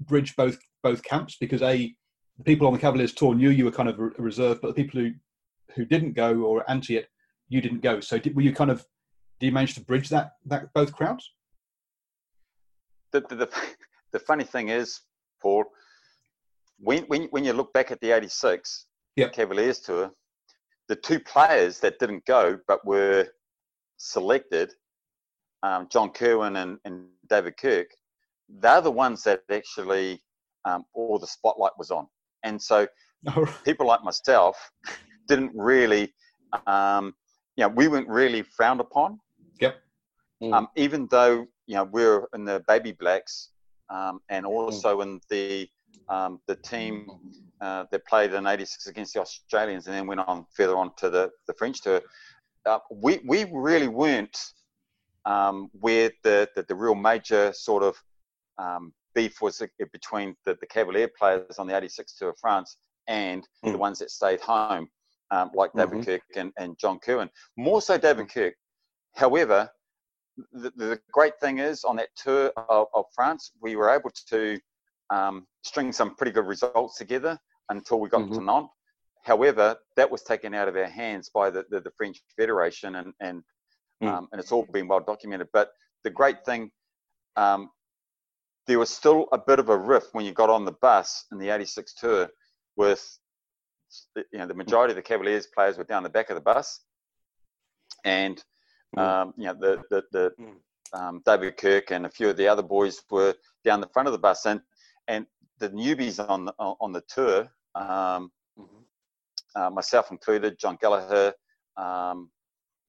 bridge 0.00 0.36
both 0.36 0.58
both 0.82 1.02
camps? 1.02 1.36
Because 1.40 1.60
a 1.62 1.92
the 2.38 2.44
people 2.44 2.68
on 2.68 2.72
the 2.72 2.78
Cavaliers 2.78 3.12
Tour 3.12 3.34
knew 3.34 3.50
you 3.50 3.64
were 3.64 3.72
kind 3.72 3.88
of 3.88 3.98
a 3.98 4.22
reserve, 4.22 4.60
but 4.62 4.68
the 4.68 4.82
people 4.82 5.00
who 5.00 5.12
who 5.74 5.84
didn't 5.84 6.12
go 6.12 6.42
or 6.42 6.68
anti 6.70 6.96
it, 6.96 7.08
you 7.48 7.60
didn't 7.60 7.80
go. 7.80 7.98
So 8.00 8.18
did, 8.18 8.36
were 8.36 8.42
you 8.42 8.52
kind 8.52 8.70
of 8.70 8.86
did 9.40 9.46
you 9.46 9.52
manage 9.52 9.74
to 9.74 9.80
bridge 9.80 10.10
that 10.10 10.32
that 10.46 10.72
both 10.74 10.92
crowds? 10.92 11.32
The, 13.12 13.22
the, 13.22 13.34
the, 13.34 13.48
the 14.12 14.18
funny 14.20 14.44
thing 14.44 14.68
is, 14.68 15.00
Paul, 15.42 15.64
when, 16.78 17.04
when, 17.04 17.24
when 17.30 17.44
you 17.44 17.52
look 17.52 17.72
back 17.72 17.90
at 17.90 18.00
the 18.00 18.12
86 18.12 18.86
Yep. 19.16 19.32
Cavaliers 19.32 19.80
tour, 19.80 20.12
the 20.88 20.94
two 20.94 21.18
players 21.18 21.80
that 21.80 21.98
didn't 21.98 22.24
go 22.24 22.58
but 22.68 22.84
were 22.86 23.26
selected, 23.96 24.72
um, 25.62 25.88
John 25.90 26.10
Kirwan 26.10 26.56
and, 26.56 26.78
and 26.84 27.06
David 27.28 27.56
Kirk, 27.56 27.88
they're 28.48 28.80
the 28.80 28.90
ones 28.90 29.22
that 29.24 29.40
actually 29.50 30.20
um, 30.64 30.84
all 30.94 31.18
the 31.18 31.26
spotlight 31.26 31.72
was 31.78 31.90
on. 31.90 32.06
And 32.44 32.60
so 32.60 32.86
people 33.64 33.86
like 33.86 34.04
myself 34.04 34.56
didn't 35.28 35.52
really, 35.54 36.12
um, 36.66 37.14
you 37.56 37.64
know, 37.64 37.68
we 37.68 37.88
weren't 37.88 38.08
really 38.08 38.42
frowned 38.42 38.80
upon. 38.80 39.18
Yep. 39.60 39.80
Mm. 40.42 40.52
Um, 40.54 40.68
even 40.76 41.06
though 41.10 41.46
you 41.66 41.74
know 41.76 41.84
we're 41.84 42.26
in 42.34 42.44
the 42.44 42.62
baby 42.66 42.92
blacks, 42.92 43.50
um, 43.90 44.20
and 44.28 44.46
also 44.46 45.00
in 45.02 45.20
the 45.30 45.68
um, 46.08 46.40
the 46.46 46.56
team 46.56 47.10
uh, 47.60 47.84
that 47.90 48.06
played 48.06 48.32
in 48.32 48.46
'86 48.46 48.86
against 48.86 49.14
the 49.14 49.20
Australians, 49.20 49.86
and 49.86 49.94
then 49.94 50.06
went 50.06 50.20
on 50.20 50.46
further 50.56 50.76
on 50.76 50.92
to 50.96 51.10
the 51.10 51.30
the 51.46 51.54
French 51.54 51.82
tour. 51.82 52.00
Uh, 52.66 52.78
we 52.90 53.20
we 53.26 53.44
really 53.52 53.88
weren't 53.88 54.36
um, 55.26 55.70
where 55.78 56.10
the, 56.24 56.48
the 56.56 56.62
the 56.68 56.74
real 56.74 56.94
major 56.94 57.52
sort 57.52 57.82
of 57.82 57.96
um, 58.58 58.92
beef 59.14 59.40
was 59.42 59.62
between 59.92 60.34
the, 60.44 60.56
the 60.60 60.66
Cavalier 60.66 61.08
players 61.18 61.58
on 61.58 61.66
the 61.66 61.76
86 61.76 62.14
Tour 62.16 62.30
of 62.30 62.38
France 62.38 62.76
and 63.08 63.46
the 63.64 63.70
Mm. 63.70 63.78
ones 63.78 63.98
that 63.98 64.10
stayed 64.10 64.40
home, 64.40 64.88
um, 65.30 65.50
like 65.54 65.72
David 65.74 65.98
Mhm. 65.98 66.04
Kirk 66.04 66.22
and, 66.36 66.52
and 66.58 66.78
John 66.78 66.98
Kirwan. 67.00 67.28
More 67.56 67.82
so 67.82 67.98
David 67.98 68.28
Kirk. 68.32 68.54
However, 69.14 69.70
the, 70.52 70.72
the 70.76 71.00
great 71.12 71.38
thing 71.40 71.58
is 71.58 71.84
on 71.84 71.96
that 71.96 72.08
tour 72.16 72.52
of, 72.56 72.86
of 72.94 73.04
France, 73.14 73.52
we 73.60 73.76
were 73.76 73.90
able 73.90 74.10
to 74.28 74.58
um, 75.10 75.46
string 75.62 75.92
some 75.92 76.14
pretty 76.14 76.32
good 76.32 76.46
results 76.46 76.96
together 76.96 77.38
until 77.68 78.00
we 78.00 78.08
got 78.08 78.32
to 78.32 78.40
Nantes. 78.40 78.70
However, 79.24 79.76
that 79.96 80.10
was 80.10 80.22
taken 80.22 80.54
out 80.54 80.68
of 80.68 80.76
our 80.76 80.86
hands 80.86 81.30
by 81.32 81.50
the, 81.50 81.64
the, 81.70 81.80
the 81.80 81.90
French 81.96 82.22
Federation, 82.36 82.96
and 82.96 83.12
and, 83.20 83.42
Mm. 84.02 84.08
um, 84.08 84.28
and 84.32 84.40
it's 84.40 84.50
all 84.50 84.66
been 84.72 84.88
well 84.88 85.00
documented. 85.00 85.48
But 85.52 85.72
the 86.04 86.10
great 86.10 86.42
thing, 86.46 86.70
um, 87.36 87.68
there 88.66 88.78
was 88.78 88.88
still 88.88 89.28
a 89.30 89.36
bit 89.36 89.58
of 89.58 89.68
a 89.68 89.76
rift 89.76 90.14
when 90.14 90.24
you 90.24 90.32
got 90.32 90.48
on 90.48 90.64
the 90.64 90.72
bus 90.72 91.26
in 91.32 91.36
the 91.36 91.50
'86 91.50 91.92
tour, 91.92 92.30
with 92.76 93.18
you 94.16 94.38
know 94.38 94.46
the 94.46 94.54
majority 94.54 94.92
of 94.92 94.96
the 94.96 95.02
Cavaliers 95.02 95.48
players 95.48 95.76
were 95.76 95.84
down 95.84 96.02
the 96.02 96.08
back 96.08 96.30
of 96.30 96.34
the 96.34 96.40
bus, 96.40 96.80
and. 98.04 98.42
Um, 98.96 99.34
you 99.36 99.46
know 99.46 99.54
the 99.54 99.82
the, 99.90 100.04
the 100.12 100.32
mm. 100.40 100.98
um, 100.98 101.22
David 101.24 101.56
Kirk 101.56 101.90
and 101.90 102.06
a 102.06 102.10
few 102.10 102.28
of 102.28 102.36
the 102.36 102.48
other 102.48 102.62
boys 102.62 103.02
were 103.10 103.34
down 103.64 103.80
the 103.80 103.88
front 103.88 104.08
of 104.08 104.12
the 104.12 104.18
bus, 104.18 104.46
and 104.46 104.60
and 105.08 105.26
the 105.58 105.70
newbies 105.70 106.18
on 106.28 106.46
the 106.46 106.52
on 106.58 106.92
the 106.92 107.02
tour, 107.02 107.48
um, 107.74 108.30
mm-hmm. 108.58 109.60
uh, 109.60 109.70
myself 109.70 110.10
included, 110.10 110.58
John 110.58 110.78
Gallagher, 110.80 111.34
um, 111.76 112.30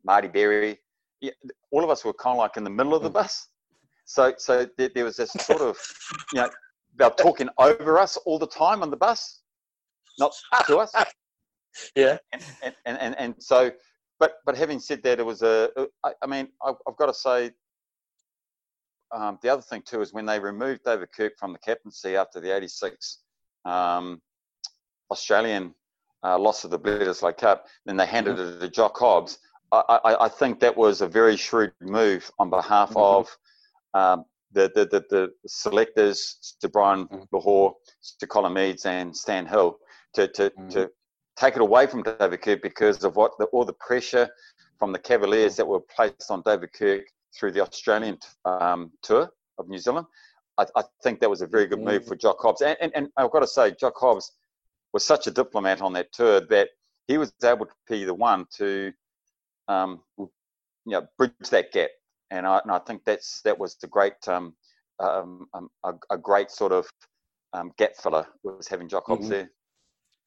Marty 0.03 0.27
Berry, 0.27 0.79
yeah, 1.19 1.31
all 1.71 1.83
of 1.83 1.89
us 1.89 2.03
were 2.03 2.13
kind 2.13 2.35
of 2.35 2.39
like 2.39 2.57
in 2.57 2.63
the 2.63 2.69
middle 2.69 2.95
of 2.95 3.03
the 3.03 3.09
mm. 3.09 3.13
bus. 3.13 3.47
So 4.05 4.33
so 4.37 4.67
there, 4.77 4.89
there 4.93 5.05
was 5.05 5.17
this 5.17 5.31
sort 5.31 5.61
of 5.61 5.77
you 6.33 6.41
know 6.41 6.49
they're 6.95 7.09
talking 7.11 7.49
over 7.57 7.99
us 7.99 8.17
all 8.17 8.39
the 8.39 8.47
time 8.47 8.81
on 8.81 8.89
the 8.89 8.97
bus, 8.97 9.41
not 10.19 10.33
to 10.67 10.77
us. 10.77 10.93
Yeah. 11.95 12.17
And, 12.33 12.43
and, 12.63 12.97
and, 12.99 13.15
and, 13.17 13.35
so, 13.39 13.71
but, 14.21 14.35
but 14.45 14.55
having 14.55 14.79
said 14.79 15.01
that, 15.01 15.19
it 15.19 15.25
was 15.25 15.41
a, 15.41 15.71
I, 16.03 16.11
I 16.21 16.27
mean, 16.27 16.47
I've, 16.63 16.75
I've, 16.87 16.95
got 16.95 17.07
to 17.07 17.13
say, 17.13 17.49
um, 19.11 19.39
the 19.41 19.49
other 19.49 19.63
thing 19.63 19.81
too 19.81 20.01
is 20.01 20.13
when 20.13 20.27
they 20.27 20.39
removed 20.39 20.81
David 20.85 21.09
Kirk 21.11 21.33
from 21.39 21.53
the 21.53 21.59
captaincy 21.59 22.15
after 22.15 22.39
the 22.39 22.55
86 22.55 23.17
um, 23.65 24.21
Australian 25.09 25.73
uh, 26.23 26.37
loss 26.37 26.63
of 26.63 26.69
the 26.69 26.77
Bledisloe 26.77 27.35
Cup, 27.35 27.65
then 27.87 27.97
they 27.97 28.05
handed 28.05 28.37
mm-hmm. 28.37 28.57
it 28.57 28.59
to 28.59 28.69
Jock 28.69 28.95
Hobbs. 28.95 29.39
I, 29.71 29.99
I, 30.03 30.25
I, 30.25 30.29
think 30.29 30.59
that 30.59 30.77
was 30.77 31.01
a 31.01 31.07
very 31.07 31.35
shrewd 31.35 31.73
move 31.81 32.29
on 32.37 32.51
behalf 32.51 32.91
mm-hmm. 32.91 32.99
of 32.99 33.37
um, 33.95 34.25
the, 34.51 34.71
the, 34.75 34.85
the, 34.85 35.03
the, 35.09 35.33
selectors, 35.47 36.55
to 36.61 36.69
Brian 36.69 37.07
mm. 37.07 37.27
Lochore, 37.33 37.73
to 38.19 38.27
Colin 38.27 38.53
Meads 38.53 38.85
and 38.85 39.15
Stan 39.15 39.47
Hill, 39.47 39.77
to, 40.13 40.27
to, 40.27 40.51
to 40.69 40.91
take 41.41 41.55
it 41.55 41.61
away 41.61 41.87
from 41.87 42.03
David 42.03 42.41
Kirk 42.41 42.61
because 42.61 43.03
of 43.03 43.15
what 43.15 43.31
the, 43.39 43.45
all 43.45 43.65
the 43.65 43.73
pressure 43.73 44.29
from 44.77 44.91
the 44.91 44.99
Cavaliers 44.99 45.55
that 45.55 45.67
were 45.67 45.79
placed 45.79 46.29
on 46.29 46.43
David 46.45 46.71
Kirk 46.73 47.01
through 47.37 47.51
the 47.51 47.61
Australian 47.61 48.17
um, 48.45 48.91
tour 49.01 49.29
of 49.57 49.67
New 49.67 49.79
Zealand. 49.79 50.05
I, 50.57 50.65
I, 50.75 50.83
think 51.03 51.19
that 51.19 51.29
was 51.29 51.41
a 51.41 51.47
very 51.47 51.65
good 51.65 51.81
move 51.81 52.05
for 52.05 52.15
Jock 52.15 52.37
Hobbs. 52.39 52.61
And, 52.61 52.77
and, 52.81 52.91
and 52.93 53.07
I've 53.17 53.31
got 53.31 53.39
to 53.39 53.47
say, 53.47 53.73
Jock 53.79 53.93
Hobbs 53.97 54.31
was 54.93 55.05
such 55.05 55.25
a 55.27 55.31
diplomat 55.31 55.81
on 55.81 55.93
that 55.93 56.11
tour 56.13 56.41
that 56.49 56.69
he 57.07 57.17
was 57.17 57.33
able 57.43 57.65
to 57.65 57.73
be 57.89 58.03
the 58.03 58.13
one 58.13 58.45
to 58.57 58.91
um, 59.67 60.01
you 60.17 60.29
know, 60.85 61.07
bridge 61.17 61.33
that 61.49 61.71
gap 61.71 61.89
and 62.31 62.47
I, 62.47 62.59
and 62.63 62.71
I 62.71 62.79
think 62.79 63.03
that's 63.05 63.41
that 63.41 63.57
was 63.57 63.75
the 63.75 63.87
great 63.87 64.27
um, 64.27 64.55
um, 64.99 65.47
um, 65.53 65.69
a, 65.83 65.93
a, 66.09 66.17
great 66.17 66.49
sort 66.49 66.71
of 66.71 66.89
um, 67.53 67.71
gap 67.77 67.95
filler 67.97 68.25
was 68.43 68.67
having 68.67 68.87
Jock 68.87 69.05
Hobbs 69.07 69.23
mm-hmm. 69.23 69.31
there. 69.31 69.51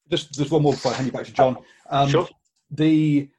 Just 0.09 0.33
just 0.33 0.51
one 0.51 0.61
more 0.61 0.73
before 0.73 0.91
I 0.91 0.95
hand 0.95 1.07
you 1.07 1.11
back 1.11 1.25
to 1.25 1.33
John. 1.33 1.57
Um, 1.89 2.09
sure. 2.09 2.27
The 2.71 3.29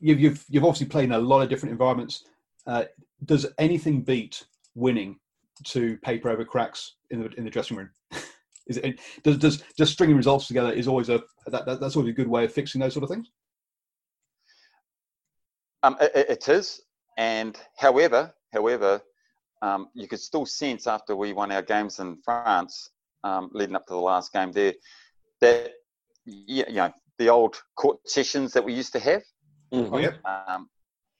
you've, 0.00 0.20
you've 0.20 0.44
you've 0.48 0.64
obviously 0.64 0.86
played 0.86 1.04
in 1.04 1.12
a 1.12 1.18
lot 1.18 1.42
of 1.42 1.48
different 1.48 1.72
environments. 1.72 2.24
Uh, 2.66 2.84
does 3.24 3.46
anything 3.58 4.02
beat 4.02 4.44
winning 4.74 5.18
to 5.64 5.96
paper 5.98 6.28
over 6.28 6.44
cracks 6.44 6.94
in 7.10 7.20
the 7.20 7.28
in 7.34 7.44
the 7.44 7.50
dressing 7.50 7.76
room? 7.76 7.90
is 8.66 8.78
it 8.78 9.00
does 9.22 9.38
does 9.38 9.62
just 9.76 9.92
stringing 9.92 10.16
results 10.16 10.46
together 10.46 10.72
is 10.72 10.88
always 10.88 11.08
a 11.08 11.22
that, 11.46 11.66
that, 11.66 11.80
that's 11.80 11.96
always 11.96 12.10
a 12.10 12.14
good 12.14 12.28
way 12.28 12.44
of 12.44 12.52
fixing 12.52 12.80
those 12.80 12.94
sort 12.94 13.04
of 13.04 13.10
things. 13.10 13.30
Um, 15.82 15.96
it, 16.00 16.12
it 16.14 16.48
is. 16.48 16.82
And 17.16 17.56
however, 17.76 18.34
however, 18.52 19.00
um, 19.62 19.88
you 19.94 20.08
could 20.08 20.20
still 20.20 20.44
sense 20.44 20.86
after 20.86 21.16
we 21.16 21.32
won 21.32 21.52
our 21.52 21.62
games 21.62 21.98
in 22.00 22.18
France, 22.24 22.90
um, 23.24 23.50
leading 23.52 23.76
up 23.76 23.86
to 23.86 23.94
the 23.94 24.00
last 24.00 24.32
game 24.32 24.52
there, 24.52 24.74
that 25.40 25.72
you 26.26 26.64
know 26.72 26.92
the 27.18 27.28
old 27.28 27.56
court 27.76 27.98
sessions 28.06 28.52
that 28.52 28.64
we 28.64 28.74
used 28.74 28.92
to 28.92 28.98
have. 28.98 29.22
Mm-hmm. 29.72 30.26
Um, 30.26 30.68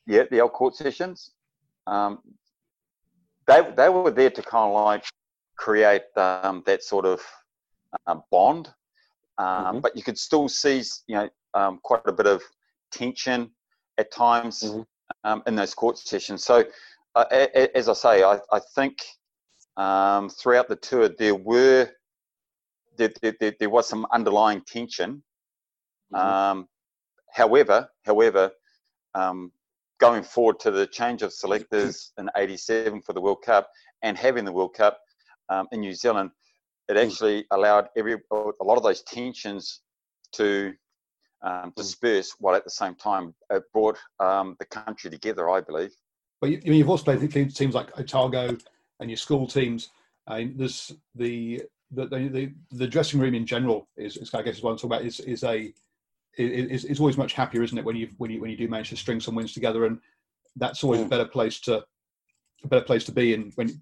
yeah, 0.06 0.24
the 0.30 0.40
old 0.40 0.52
court 0.52 0.74
sessions. 0.74 1.32
Um, 1.86 2.18
they 3.46 3.62
they 3.76 3.88
were 3.88 4.10
there 4.10 4.30
to 4.30 4.42
kind 4.42 4.74
of 4.74 4.84
like 4.84 5.04
create 5.56 6.02
um, 6.16 6.62
that 6.66 6.82
sort 6.82 7.06
of 7.06 7.20
uh, 8.06 8.16
bond, 8.30 8.68
mm-hmm. 9.38 9.80
but 9.80 9.96
you 9.96 10.02
could 10.02 10.18
still 10.18 10.48
see 10.48 10.82
you 11.06 11.28
know 11.54 11.78
quite 11.82 12.02
a 12.06 12.12
bit 12.12 12.26
of 12.26 12.42
tension 12.92 13.50
at 13.98 14.10
times. 14.12 14.62
Mm-hmm 14.62 14.82
um, 15.24 15.42
in 15.46 15.54
those 15.54 15.74
court 15.74 15.98
sessions. 15.98 16.44
So, 16.44 16.64
uh, 17.14 17.24
as 17.74 17.88
I 17.88 17.92
say, 17.92 18.22
I, 18.22 18.38
I 18.52 18.60
think 18.74 19.02
um, 19.76 20.28
throughout 20.28 20.68
the 20.68 20.76
tour 20.76 21.08
there 21.08 21.34
were 21.34 21.88
there, 22.96 23.12
there, 23.22 23.54
there 23.58 23.70
was 23.70 23.88
some 23.88 24.06
underlying 24.12 24.62
tension. 24.62 25.22
Mm-hmm. 26.14 26.26
Um, 26.26 26.68
however, 27.32 27.88
however, 28.04 28.50
um, 29.14 29.52
going 29.98 30.22
forward 30.22 30.60
to 30.60 30.70
the 30.70 30.86
change 30.86 31.22
of 31.22 31.32
selectors 31.32 32.12
in 32.18 32.30
'87 32.36 33.02
for 33.02 33.12
the 33.12 33.20
World 33.20 33.42
Cup 33.44 33.70
and 34.02 34.16
having 34.16 34.44
the 34.44 34.52
World 34.52 34.74
Cup 34.74 35.00
um, 35.48 35.66
in 35.72 35.80
New 35.80 35.94
Zealand, 35.94 36.30
it 36.88 36.94
mm. 36.96 37.04
actually 37.04 37.46
allowed 37.50 37.88
every 37.96 38.14
a 38.14 38.64
lot 38.64 38.76
of 38.76 38.82
those 38.82 39.02
tensions 39.02 39.80
to 40.32 40.74
um, 41.42 41.72
disperse 41.76 42.34
while 42.38 42.54
at 42.54 42.64
the 42.64 42.70
same 42.70 42.94
time 42.94 43.34
it 43.50 43.62
brought 43.72 43.98
um, 44.20 44.56
the 44.58 44.64
country 44.66 45.10
together, 45.10 45.50
I 45.50 45.60
believe. 45.60 45.92
But 46.40 46.50
you, 46.50 46.60
you've 46.64 46.90
also 46.90 47.16
played 47.16 47.54
teams 47.54 47.74
like 47.74 47.98
Otago 47.98 48.56
and 49.00 49.10
your 49.10 49.16
school 49.16 49.46
teams. 49.46 49.90
Uh, 50.26 50.42
there's 50.54 50.92
the 51.14 51.62
the, 51.90 52.06
the 52.06 52.52
the 52.72 52.86
dressing 52.86 53.20
room 53.20 53.34
in 53.34 53.46
general 53.46 53.88
is, 53.96 54.16
is 54.16 54.34
I 54.34 54.42
guess 54.42 54.56
is 54.56 54.62
what 54.62 54.72
I'm 54.72 54.76
talking 54.76 54.92
about 54.92 55.04
is 55.04 55.20
is 55.20 55.44
a 55.44 55.72
is, 56.38 56.84
is 56.84 57.00
always 57.00 57.16
much 57.16 57.32
happier, 57.32 57.62
isn't 57.62 57.78
it? 57.78 57.84
When 57.84 57.96
you 57.96 58.08
when 58.18 58.30
you 58.30 58.40
when 58.40 58.50
you 58.50 58.56
do 58.56 58.68
manage 58.68 58.90
to 58.90 58.96
string 58.96 59.20
some 59.20 59.34
wins 59.34 59.52
together, 59.52 59.86
and 59.86 59.98
that's 60.56 60.82
always 60.82 61.00
mm. 61.00 61.06
a 61.06 61.08
better 61.08 61.26
place 61.26 61.60
to 61.60 61.84
a 62.64 62.68
better 62.68 62.84
place 62.84 63.04
to 63.04 63.12
be 63.12 63.34
in 63.34 63.52
when 63.54 63.80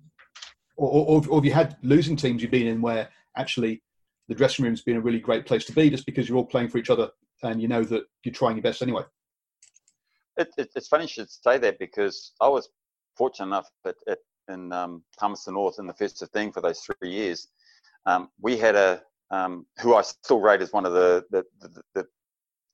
or, 0.76 0.88
or, 0.90 1.22
or 1.28 1.38
if 1.38 1.44
you 1.44 1.52
had 1.52 1.76
losing 1.82 2.16
teams 2.16 2.42
you've 2.42 2.50
been 2.50 2.66
in 2.66 2.80
where 2.80 3.08
actually 3.36 3.80
the 4.28 4.34
dressing 4.34 4.64
room's 4.64 4.82
been 4.82 4.96
a 4.96 5.00
really 5.00 5.20
great 5.20 5.46
place 5.46 5.64
to 5.66 5.72
be 5.72 5.88
just 5.90 6.06
because 6.06 6.28
you're 6.28 6.38
all 6.38 6.44
playing 6.44 6.68
for 6.68 6.78
each 6.78 6.90
other 6.90 7.10
and 7.42 7.60
you 7.60 7.68
know 7.68 7.84
that 7.84 8.04
you're 8.24 8.34
trying 8.34 8.56
your 8.56 8.62
best 8.62 8.82
anyway. 8.82 9.02
It, 10.36 10.48
it, 10.56 10.70
it's 10.74 10.88
funny 10.88 11.04
you 11.04 11.08
should 11.08 11.30
say 11.30 11.58
that 11.58 11.78
because 11.78 12.32
I 12.40 12.48
was 12.48 12.68
fortunate 13.16 13.46
enough 13.46 13.68
that 13.84 13.96
at, 14.08 14.18
in 14.48 14.72
um, 14.72 15.02
Palmerston 15.18 15.54
North 15.54 15.78
in 15.78 15.86
the 15.86 15.94
first 15.94 16.18
15 16.18 16.52
for 16.52 16.60
those 16.60 16.80
three 16.80 17.10
years, 17.10 17.48
um, 18.06 18.28
we 18.40 18.56
had 18.56 18.74
a 18.74 19.02
um, 19.30 19.66
who 19.80 19.94
I 19.94 20.02
still 20.02 20.40
rate 20.40 20.62
as 20.62 20.72
one 20.72 20.86
of 20.86 20.92
the 20.92 21.24
the, 21.30 21.44
the 21.60 21.82
the, 21.94 22.06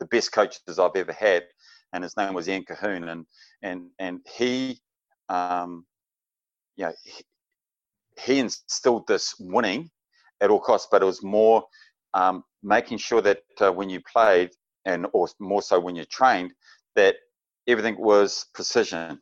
the 0.00 0.06
best 0.06 0.32
coaches 0.32 0.78
I've 0.78 0.96
ever 0.96 1.12
had, 1.12 1.44
and 1.92 2.02
his 2.02 2.16
name 2.16 2.34
was 2.34 2.48
Ian 2.48 2.64
Cahoon, 2.64 3.10
and 3.10 3.26
and 3.62 3.90
and 3.98 4.20
he, 4.36 4.80
um, 5.28 5.86
you 6.76 6.86
know, 6.86 6.92
he, 7.04 7.24
he 8.24 8.38
instilled 8.38 9.06
this 9.06 9.34
winning 9.38 9.90
at 10.40 10.50
all 10.50 10.60
costs, 10.60 10.88
but 10.90 11.02
it 11.02 11.06
was 11.06 11.22
more 11.22 11.64
um, 12.14 12.44
making 12.62 12.98
sure 12.98 13.20
that 13.22 13.42
uh, 13.60 13.72
when 13.72 13.88
you 13.88 14.00
played, 14.10 14.50
and 14.84 15.06
or 15.12 15.28
more 15.38 15.62
so 15.62 15.78
when 15.78 15.96
you 15.96 16.04
trained, 16.04 16.52
that 16.96 17.16
everything 17.66 17.98
was 17.98 18.46
precision, 18.54 19.20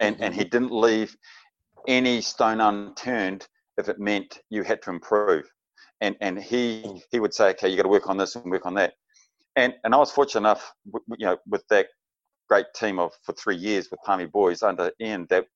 and 0.00 0.16
mm-hmm. 0.16 0.24
and 0.24 0.34
he 0.34 0.44
didn't 0.44 0.72
leave 0.72 1.16
any 1.86 2.20
stone 2.20 2.60
unturned 2.60 3.48
if 3.78 3.88
it 3.88 3.98
meant 3.98 4.40
you 4.50 4.62
had 4.62 4.82
to 4.82 4.90
improve, 4.90 5.48
and 6.00 6.16
and 6.20 6.38
he 6.38 6.82
mm. 6.84 7.00
he 7.10 7.20
would 7.20 7.32
say, 7.32 7.50
okay, 7.50 7.68
you 7.68 7.76
got 7.76 7.84
to 7.84 7.88
work 7.88 8.08
on 8.08 8.16
this 8.16 8.36
and 8.36 8.50
work 8.50 8.66
on 8.66 8.74
that, 8.74 8.94
and 9.56 9.74
and 9.84 9.94
I 9.94 9.98
was 9.98 10.12
fortunate 10.12 10.40
enough, 10.40 10.72
you 11.16 11.26
know, 11.26 11.38
with 11.46 11.66
that 11.68 11.86
great 12.48 12.66
team 12.74 12.98
of 12.98 13.12
for 13.22 13.32
three 13.32 13.56
years 13.56 13.90
with 13.90 14.00
Palmy 14.04 14.26
Boys 14.26 14.62
under 14.62 14.90
Ian 15.00 15.26
that 15.30 15.46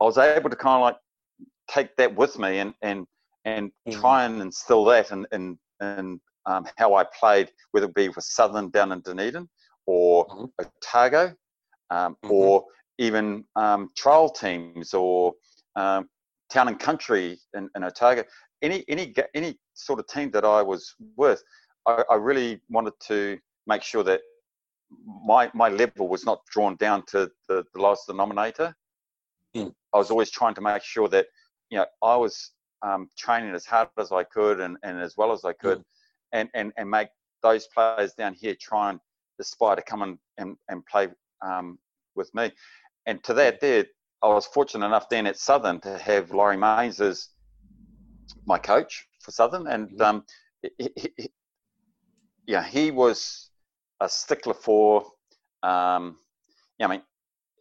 I 0.00 0.04
was 0.04 0.18
able 0.18 0.50
to 0.50 0.56
kind 0.56 0.76
of 0.76 0.82
like 0.82 0.96
take 1.68 1.94
that 1.96 2.14
with 2.14 2.38
me 2.38 2.58
and 2.58 2.74
and 2.82 3.06
and 3.44 3.70
mm. 3.88 4.00
try 4.00 4.24
and 4.24 4.40
instill 4.40 4.84
that 4.86 5.10
in, 5.10 5.26
in 5.32 5.58
in 5.80 6.20
um, 6.46 6.66
how 6.76 6.94
I 6.94 7.04
played, 7.18 7.50
whether 7.72 7.86
it 7.86 7.94
be 7.94 8.08
with 8.08 8.24
Southern 8.24 8.70
down 8.70 8.92
in 8.92 9.00
Dunedin 9.00 9.48
or 9.86 10.26
mm-hmm. 10.26 10.44
Otago, 10.60 11.34
um, 11.90 12.14
mm-hmm. 12.24 12.30
or 12.30 12.64
even 12.98 13.44
um, 13.54 13.90
trial 13.96 14.30
teams 14.30 14.94
or 14.94 15.34
um, 15.76 16.08
town 16.50 16.68
and 16.68 16.78
country 16.78 17.38
in, 17.54 17.68
in, 17.74 17.84
Otago. 17.84 18.24
Any 18.62 18.84
any 18.88 19.14
any 19.34 19.58
sort 19.74 20.00
of 20.00 20.06
team 20.08 20.30
that 20.32 20.44
I 20.44 20.62
was 20.62 20.94
with, 21.16 21.42
I, 21.86 22.04
I 22.10 22.14
really 22.14 22.60
wanted 22.68 22.94
to 23.06 23.38
make 23.66 23.82
sure 23.82 24.02
that 24.04 24.20
my 25.24 25.50
my 25.54 25.68
level 25.68 26.08
was 26.08 26.24
not 26.24 26.40
drawn 26.46 26.76
down 26.76 27.04
to 27.06 27.30
the, 27.48 27.64
the 27.74 27.80
lowest 27.80 28.06
denominator. 28.06 28.74
Mm. 29.56 29.72
I 29.94 29.98
was 29.98 30.10
always 30.10 30.30
trying 30.30 30.54
to 30.54 30.60
make 30.60 30.82
sure 30.82 31.08
that 31.08 31.26
you 31.70 31.78
know 31.78 31.86
I 32.02 32.16
was 32.16 32.52
um, 32.82 33.10
training 33.16 33.54
as 33.54 33.66
hard 33.66 33.88
as 33.98 34.12
I 34.12 34.24
could 34.24 34.60
and, 34.60 34.76
and 34.82 35.00
as 35.00 35.16
well 35.16 35.32
as 35.32 35.44
I 35.44 35.52
could, 35.52 35.78
mm. 35.78 35.84
and, 36.32 36.48
and 36.54 36.72
and 36.76 36.90
make 36.90 37.08
those 37.42 37.66
players 37.68 38.14
down 38.14 38.34
here 38.34 38.56
try 38.60 38.90
and 38.90 39.00
aspire 39.38 39.76
to 39.76 39.82
come 39.82 40.02
and 40.02 40.18
and, 40.38 40.56
and 40.68 40.84
play 40.86 41.08
um, 41.42 41.78
with 42.14 42.34
me. 42.34 42.52
And 43.06 43.22
to 43.24 43.34
that, 43.34 43.60
there, 43.60 43.86
I 44.22 44.28
was 44.28 44.46
fortunate 44.46 44.86
enough 44.86 45.08
then 45.08 45.26
at 45.26 45.36
Southern 45.36 45.80
to 45.80 45.98
have 45.98 46.30
Laurie 46.30 46.56
Mains 46.56 47.00
as 47.00 47.28
my 48.46 48.58
coach 48.58 49.06
for 49.20 49.30
Southern, 49.30 49.66
and 49.66 49.90
mm-hmm. 49.90 50.02
um, 50.02 50.24
he, 50.78 50.90
he, 51.16 51.30
yeah, 52.46 52.64
he 52.64 52.90
was 52.90 53.50
a 54.00 54.08
stickler 54.08 54.54
for 54.54 55.06
um, 55.62 56.16
I 56.80 56.86
mean, 56.86 57.02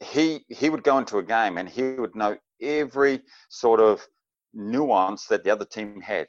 he 0.04 0.46
he 0.50 0.70
would 0.70 0.84
go 0.84 0.98
into 0.98 1.18
a 1.18 1.24
game 1.24 1.58
and 1.58 1.68
he 1.68 1.94
would 1.94 2.16
know 2.16 2.38
every 2.62 3.22
sort 3.50 3.80
of 3.80 4.06
nuance 4.54 5.26
that 5.28 5.44
the 5.44 5.50
other 5.50 5.66
team 5.66 6.02
had, 6.02 6.28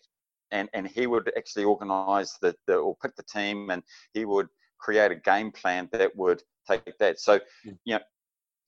and 0.50 0.68
and 0.72 0.86
he 0.86 1.06
would 1.06 1.30
actually 1.36 1.64
organise 1.64 2.38
the, 2.40 2.54
the 2.66 2.76
or 2.76 2.96
pick 3.02 3.14
the 3.16 3.22
team, 3.22 3.70
and 3.70 3.82
he 4.14 4.24
would 4.24 4.48
create 4.78 5.12
a 5.12 5.16
game 5.16 5.52
plan 5.52 5.88
that 5.92 6.14
would 6.16 6.42
take 6.66 6.96
that. 6.98 7.18
So, 7.20 7.38
mm. 7.66 7.78
you 7.84 7.94
know, 7.94 8.00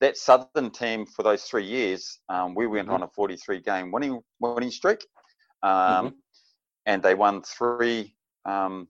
that 0.00 0.16
Southern 0.16 0.70
team 0.70 1.06
for 1.06 1.22
those 1.22 1.44
three 1.44 1.64
years, 1.64 2.20
um, 2.28 2.54
we 2.54 2.66
went 2.66 2.88
mm-hmm. 2.88 2.94
on 2.96 3.02
a 3.02 3.08
43 3.08 3.60
game 3.60 3.92
winning 3.92 4.20
winning 4.40 4.70
streak, 4.70 5.06
um, 5.62 5.72
mm-hmm. 5.72 6.08
and 6.86 7.02
they 7.02 7.14
won 7.14 7.42
three 7.42 8.14
um, 8.44 8.88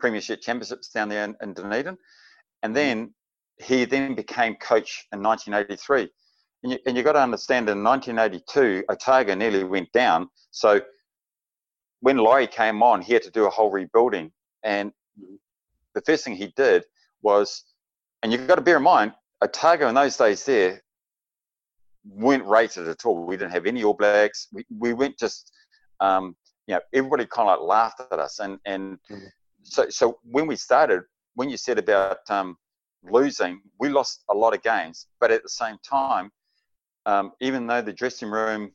Premiership 0.00 0.40
championships 0.40 0.88
down 0.88 1.08
there 1.08 1.24
in, 1.24 1.36
in 1.42 1.54
Dunedin, 1.54 1.96
and 2.62 2.74
mm-hmm. 2.74 2.74
then 2.74 3.14
he 3.58 3.84
then 3.84 4.14
became 4.14 4.56
coach 4.56 5.06
in 5.12 5.22
1983. 5.22 6.08
And 6.62 6.72
you, 6.72 6.78
and 6.86 6.96
you 6.96 7.02
got 7.02 7.12
to 7.12 7.22
understand, 7.22 7.68
in 7.68 7.82
1982, 7.82 8.84
Otago 8.88 9.34
nearly 9.34 9.64
went 9.64 9.90
down. 9.92 10.28
So 10.52 10.80
when 12.00 12.16
Laurie 12.16 12.46
came 12.46 12.82
on, 12.82 13.02
he 13.02 13.12
had 13.12 13.22
to 13.22 13.30
do 13.30 13.46
a 13.46 13.50
whole 13.50 13.70
rebuilding. 13.70 14.32
And 14.62 14.92
the 15.94 16.00
first 16.02 16.24
thing 16.24 16.36
he 16.36 16.52
did 16.56 16.84
was, 17.20 17.64
and 18.22 18.32
you've 18.32 18.46
got 18.46 18.56
to 18.56 18.60
bear 18.60 18.76
in 18.76 18.82
mind, 18.82 19.12
Otago 19.42 19.88
in 19.88 19.94
those 19.94 20.16
days 20.16 20.44
there 20.44 20.82
weren't 22.04 22.44
rated 22.44 22.88
at 22.88 23.04
all. 23.04 23.24
We 23.24 23.36
didn't 23.36 23.52
have 23.52 23.66
any 23.66 23.84
All 23.84 23.94
Blacks. 23.94 24.48
We, 24.52 24.64
we 24.76 24.92
went 24.92 25.18
just, 25.18 25.52
um, 26.00 26.36
you 26.66 26.74
know, 26.74 26.80
everybody 26.92 27.26
kind 27.26 27.48
of 27.48 27.60
like 27.60 27.68
laughed 27.68 28.00
at 28.12 28.18
us. 28.18 28.38
And, 28.38 28.58
and 28.66 28.98
mm-hmm. 29.10 29.26
so, 29.62 29.88
so 29.88 30.18
when 30.22 30.46
we 30.46 30.56
started, 30.56 31.02
when 31.34 31.48
you 31.50 31.56
said 31.56 31.78
about 31.78 32.18
um, 32.28 32.56
losing, 33.02 33.60
we 33.78 33.88
lost 33.88 34.24
a 34.30 34.34
lot 34.34 34.54
of 34.54 34.62
games. 34.62 35.06
But 35.20 35.30
at 35.30 35.42
the 35.42 35.48
same 35.48 35.76
time, 35.88 36.30
um, 37.06 37.32
even 37.40 37.66
though 37.66 37.82
the 37.82 37.92
dressing 37.92 38.30
room 38.30 38.72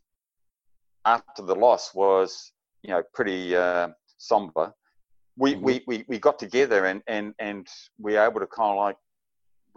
after 1.06 1.42
the 1.42 1.56
loss 1.56 1.94
was, 1.94 2.52
you 2.84 2.90
know, 2.90 3.04
pretty 3.14 3.56
uh, 3.56 3.90
somber, 4.18 4.74
we, 5.38 5.54
mm-hmm. 5.54 5.64
we, 5.64 5.84
we, 5.88 6.06
we 6.08 6.20
got 6.20 6.40
together 6.40 6.86
and, 6.86 7.02
and, 7.08 7.34
and 7.40 7.68
we 8.00 8.14
were 8.14 8.26
able 8.26 8.40
to 8.40 8.48
kind 8.48 8.72
of 8.72 8.78
like, 8.78 8.98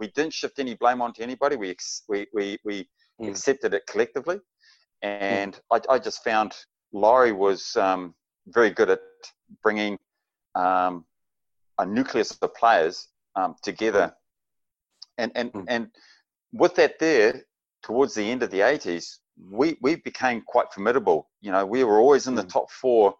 we 0.01 0.07
didn't 0.07 0.33
shift 0.33 0.59
any 0.59 0.75
blame 0.75 1.01
onto 1.01 1.21
anybody. 1.21 1.55
We, 1.55 1.69
ex- 1.69 2.03
we, 2.09 2.27
we, 2.33 2.57
we 2.65 2.87
mm. 3.21 3.29
accepted 3.29 3.73
it 3.73 3.83
collectively. 3.87 4.39
And 5.01 5.53
mm. 5.53 5.81
I, 5.89 5.93
I 5.93 5.99
just 5.99 6.23
found 6.23 6.53
Laurie 6.91 7.31
was 7.31 7.75
um, 7.77 8.13
very 8.47 8.71
good 8.71 8.89
at 8.89 8.99
bringing 9.63 9.97
um, 10.55 11.05
a 11.77 11.85
nucleus 11.85 12.37
of 12.41 12.53
players 12.55 13.07
um, 13.35 13.55
together 13.63 14.13
and 15.17 15.31
and 15.35 15.53
mm. 15.53 15.65
and 15.67 15.87
with 16.51 16.75
that 16.75 16.99
there 16.99 17.43
towards 17.83 18.13
the 18.13 18.23
end 18.23 18.43
of 18.43 18.51
the 18.51 18.59
80s 18.59 19.19
we 19.49 19.77
we 19.81 19.95
became 19.95 20.41
quite 20.41 20.71
formidable 20.73 21.29
you 21.41 21.51
know 21.51 21.65
we 21.65 21.83
were 21.83 21.99
always 21.99 22.27
in 22.27 22.35
the 22.35 22.43
mm. 22.43 22.49
top 22.49 22.69
four 22.71 23.15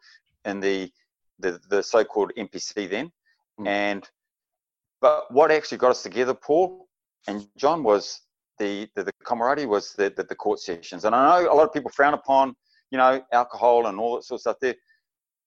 in 0.45 0.59
the 0.59 0.91
the, 1.39 1.59
the 1.69 1.81
so-called 1.81 2.31
npc 2.37 2.89
then 2.89 3.11
mm. 3.59 3.67
and 3.67 4.09
but 5.01 5.31
what 5.31 5.51
actually 5.51 5.77
got 5.77 5.91
us 5.91 6.03
together 6.03 6.33
paul 6.33 6.87
and 7.27 7.47
john 7.57 7.83
was 7.83 8.21
the 8.59 8.87
the, 8.95 9.03
the 9.03 9.11
camaraderie 9.25 9.65
was 9.65 9.93
the, 9.93 10.13
the, 10.15 10.23
the 10.23 10.35
court 10.35 10.59
sessions 10.59 11.05
and 11.05 11.15
i 11.15 11.41
know 11.41 11.51
a 11.51 11.55
lot 11.55 11.63
of 11.63 11.73
people 11.73 11.91
frown 11.91 12.13
upon 12.13 12.55
you 12.91 12.97
know 12.97 13.21
alcohol 13.33 13.87
and 13.87 13.99
all 13.99 14.15
that 14.15 14.23
sort 14.23 14.37
of 14.37 14.41
stuff 14.41 14.57
there 14.61 14.75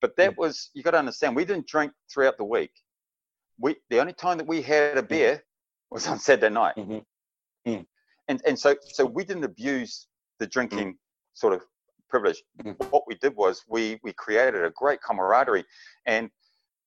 but 0.01 0.17
that 0.17 0.33
mm. 0.33 0.39
was 0.39 0.71
you 0.75 0.83
got 0.83 0.93
to 0.93 0.99
understand 0.99 1.35
we 1.35 1.45
didn't 1.45 1.67
drink 1.67 1.93
throughout 2.13 2.37
the 2.37 2.45
week 2.45 2.73
we 3.59 3.77
the 3.91 4.01
only 4.01 4.13
time 4.13 4.39
that 4.39 4.47
we 4.47 4.63
had 4.63 4.99
a 4.99 5.03
mm. 5.03 5.09
beer 5.09 5.43
was 5.91 6.07
on 6.07 6.19
Saturday 6.19 6.53
night. 6.53 6.75
Mm-hmm. 6.77 7.71
Mm. 7.71 7.87
And 8.29 8.43
and 8.47 8.59
so 8.59 8.75
so 8.83 9.05
we 9.07 9.25
didn't 9.25 9.45
abuse 9.45 10.07
the 10.39 10.47
drinking 10.47 10.93
mm. 10.93 10.97
sort 11.35 11.55
of 11.55 11.63
privilege. 12.11 12.43
Mm. 12.63 12.77
What 12.91 13.05
we 13.07 13.15
did 13.17 13.35
was 13.37 13.63
we 13.69 13.99
we 14.03 14.13
created 14.13 14.65
a 14.65 14.71
great 14.71 15.01
camaraderie, 15.03 15.65
and 16.07 16.31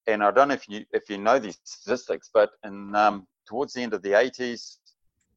and 0.08 0.24
I 0.24 0.32
don't 0.32 0.48
know 0.48 0.54
if 0.54 0.67
you 0.70 0.86
if 0.91 1.10
you 1.10 1.17
know 1.17 1.38
these 1.38 1.60
statistics, 1.63 2.30
but 2.34 2.52
in 2.63 2.96
um, 2.96 3.28
towards 3.48 3.74
the 3.74 3.82
end 3.82 3.93
of 3.93 4.02
the 4.02 4.12
80s, 4.12 4.78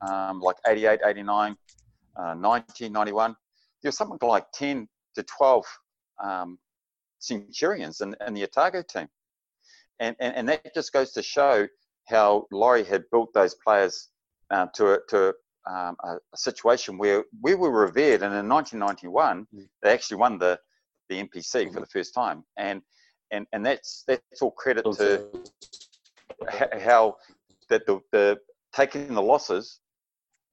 um, 0.00 0.40
like 0.40 0.56
88, 0.66 1.00
89, 1.04 1.56
uh, 2.16 2.34
90, 2.34 2.88
91, 2.88 3.36
there 3.82 3.88
was 3.88 3.96
something 3.96 4.18
like 4.22 4.50
10 4.52 4.88
to 5.14 5.22
12 5.22 5.64
um, 6.22 6.58
Centurions 7.18 8.00
in, 8.00 8.16
in 8.26 8.34
the 8.34 8.44
Otago 8.44 8.82
team. 8.82 9.08
And, 9.98 10.16
and, 10.18 10.34
and 10.34 10.48
that 10.48 10.74
just 10.74 10.92
goes 10.92 11.12
to 11.12 11.22
show 11.22 11.66
how 12.08 12.46
Laurie 12.50 12.84
had 12.84 13.04
built 13.12 13.32
those 13.34 13.54
players 13.54 14.08
uh, 14.50 14.66
to, 14.74 14.94
a, 14.94 14.98
to 15.08 15.34
um, 15.70 15.96
a, 16.02 16.16
a, 16.32 16.36
situation 16.36 16.98
where 16.98 17.24
we 17.42 17.54
were 17.54 17.70
revered. 17.70 18.22
And 18.22 18.34
in 18.34 18.48
1991, 18.48 19.46
mm. 19.54 19.68
they 19.82 19.92
actually 19.92 20.16
won 20.16 20.38
the, 20.38 20.58
the 21.08 21.22
NPC 21.22 21.66
mm. 21.66 21.72
for 21.72 21.80
the 21.80 21.86
first 21.86 22.14
time. 22.14 22.44
And, 22.56 22.82
and, 23.30 23.46
and 23.52 23.64
that's, 23.64 24.04
that's 24.06 24.42
all 24.42 24.50
credit 24.52 24.84
to 24.96 25.26
how 26.78 27.16
that 27.68 27.86
the, 27.86 28.00
the 28.12 28.38
taking 28.74 29.14
the 29.14 29.22
losses 29.22 29.80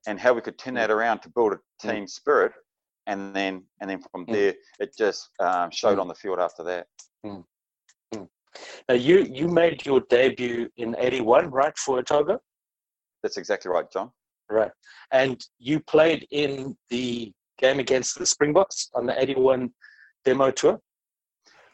and 0.07 0.19
how 0.19 0.33
we 0.33 0.41
could 0.41 0.57
turn 0.57 0.75
that 0.75 0.91
around 0.91 1.19
to 1.19 1.29
build 1.29 1.53
a 1.53 1.59
team 1.87 2.07
spirit. 2.07 2.53
And 3.07 3.33
then, 3.33 3.63
and 3.79 3.89
then 3.89 4.01
from 4.11 4.25
there, 4.27 4.53
it 4.79 4.91
just 4.97 5.29
um, 5.39 5.71
showed 5.71 5.97
on 5.97 6.09
the 6.09 6.15
field 6.15 6.39
after 6.39 6.63
that. 6.63 6.87
Now 8.89 8.95
you 8.95 9.27
you 9.31 9.47
made 9.47 9.85
your 9.85 10.01
debut 10.09 10.69
in 10.77 10.95
'81, 10.97 11.51
right, 11.51 11.77
for 11.77 11.99
Otago? 11.99 12.39
That's 13.23 13.37
exactly 13.37 13.71
right, 13.71 13.89
John. 13.91 14.11
Right, 14.49 14.71
and 15.11 15.45
you 15.59 15.79
played 15.79 16.25
in 16.31 16.77
the 16.89 17.31
game 17.59 17.79
against 17.79 18.17
the 18.17 18.25
Springboks 18.25 18.89
on 18.95 19.05
the 19.05 19.21
'81 19.21 19.71
demo 20.25 20.51
tour. 20.51 20.79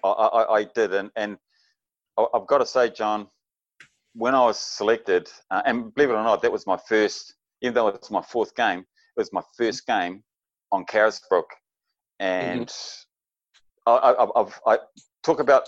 I, 0.04 0.10
I, 0.10 0.54
I 0.60 0.64
did, 0.76 0.94
and 0.94 1.10
and 1.16 1.38
I've 2.18 2.48
got 2.48 2.60
to 2.60 2.66
say, 2.66 2.90
John, 2.90 3.28
when 4.14 4.36
I 4.36 4.46
was 4.46 4.60
selected, 4.60 5.30
uh, 5.50 5.62
and 5.66 5.94
believe 5.94 6.10
it 6.10 6.14
or 6.14 6.24
not, 6.24 6.42
that 6.42 6.52
was 6.52 6.68
my 6.68 6.78
first. 6.88 7.36
Even 7.62 7.76
though 7.76 7.88
it's 7.88 8.12
my 8.12 8.22
fourth 8.22 8.54
game, 8.56 8.80
it 8.80 9.20
was 9.20 9.32
my 9.32 9.42
first 9.58 9.88
game 9.88 10.24
on 10.72 10.86
Carisbrook, 10.86 11.50
and 12.20 12.68
mm-hmm. 12.68 13.92
I, 13.92 14.38
have 14.38 14.60
I 14.68 14.78
talk 15.24 15.40
about 15.40 15.68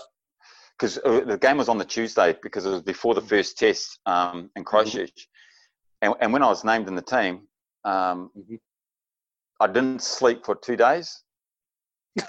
because 0.78 0.98
uh, 0.98 1.20
the 1.20 1.38
game 1.38 1.56
was 1.56 1.70
on 1.70 1.78
the 1.78 1.84
Tuesday 1.84 2.36
because 2.42 2.66
it 2.66 2.70
was 2.70 2.82
before 2.82 3.14
the 3.14 3.22
first 3.22 3.56
test 3.56 3.98
um, 4.04 4.50
in 4.56 4.62
mm-hmm. 4.62 4.62
Christchurch, 4.64 5.10
mm-hmm. 5.10 6.12
and, 6.12 6.14
and, 6.20 6.32
when 6.32 6.42
I 6.42 6.48
was 6.48 6.64
named 6.64 6.86
in 6.88 6.94
the 6.94 7.02
team, 7.02 7.48
um, 7.84 8.30
mm-hmm. 8.36 8.56
I 9.58 9.66
didn't 9.68 10.02
sleep 10.02 10.44
for 10.44 10.54
two 10.54 10.76
days 10.76 11.22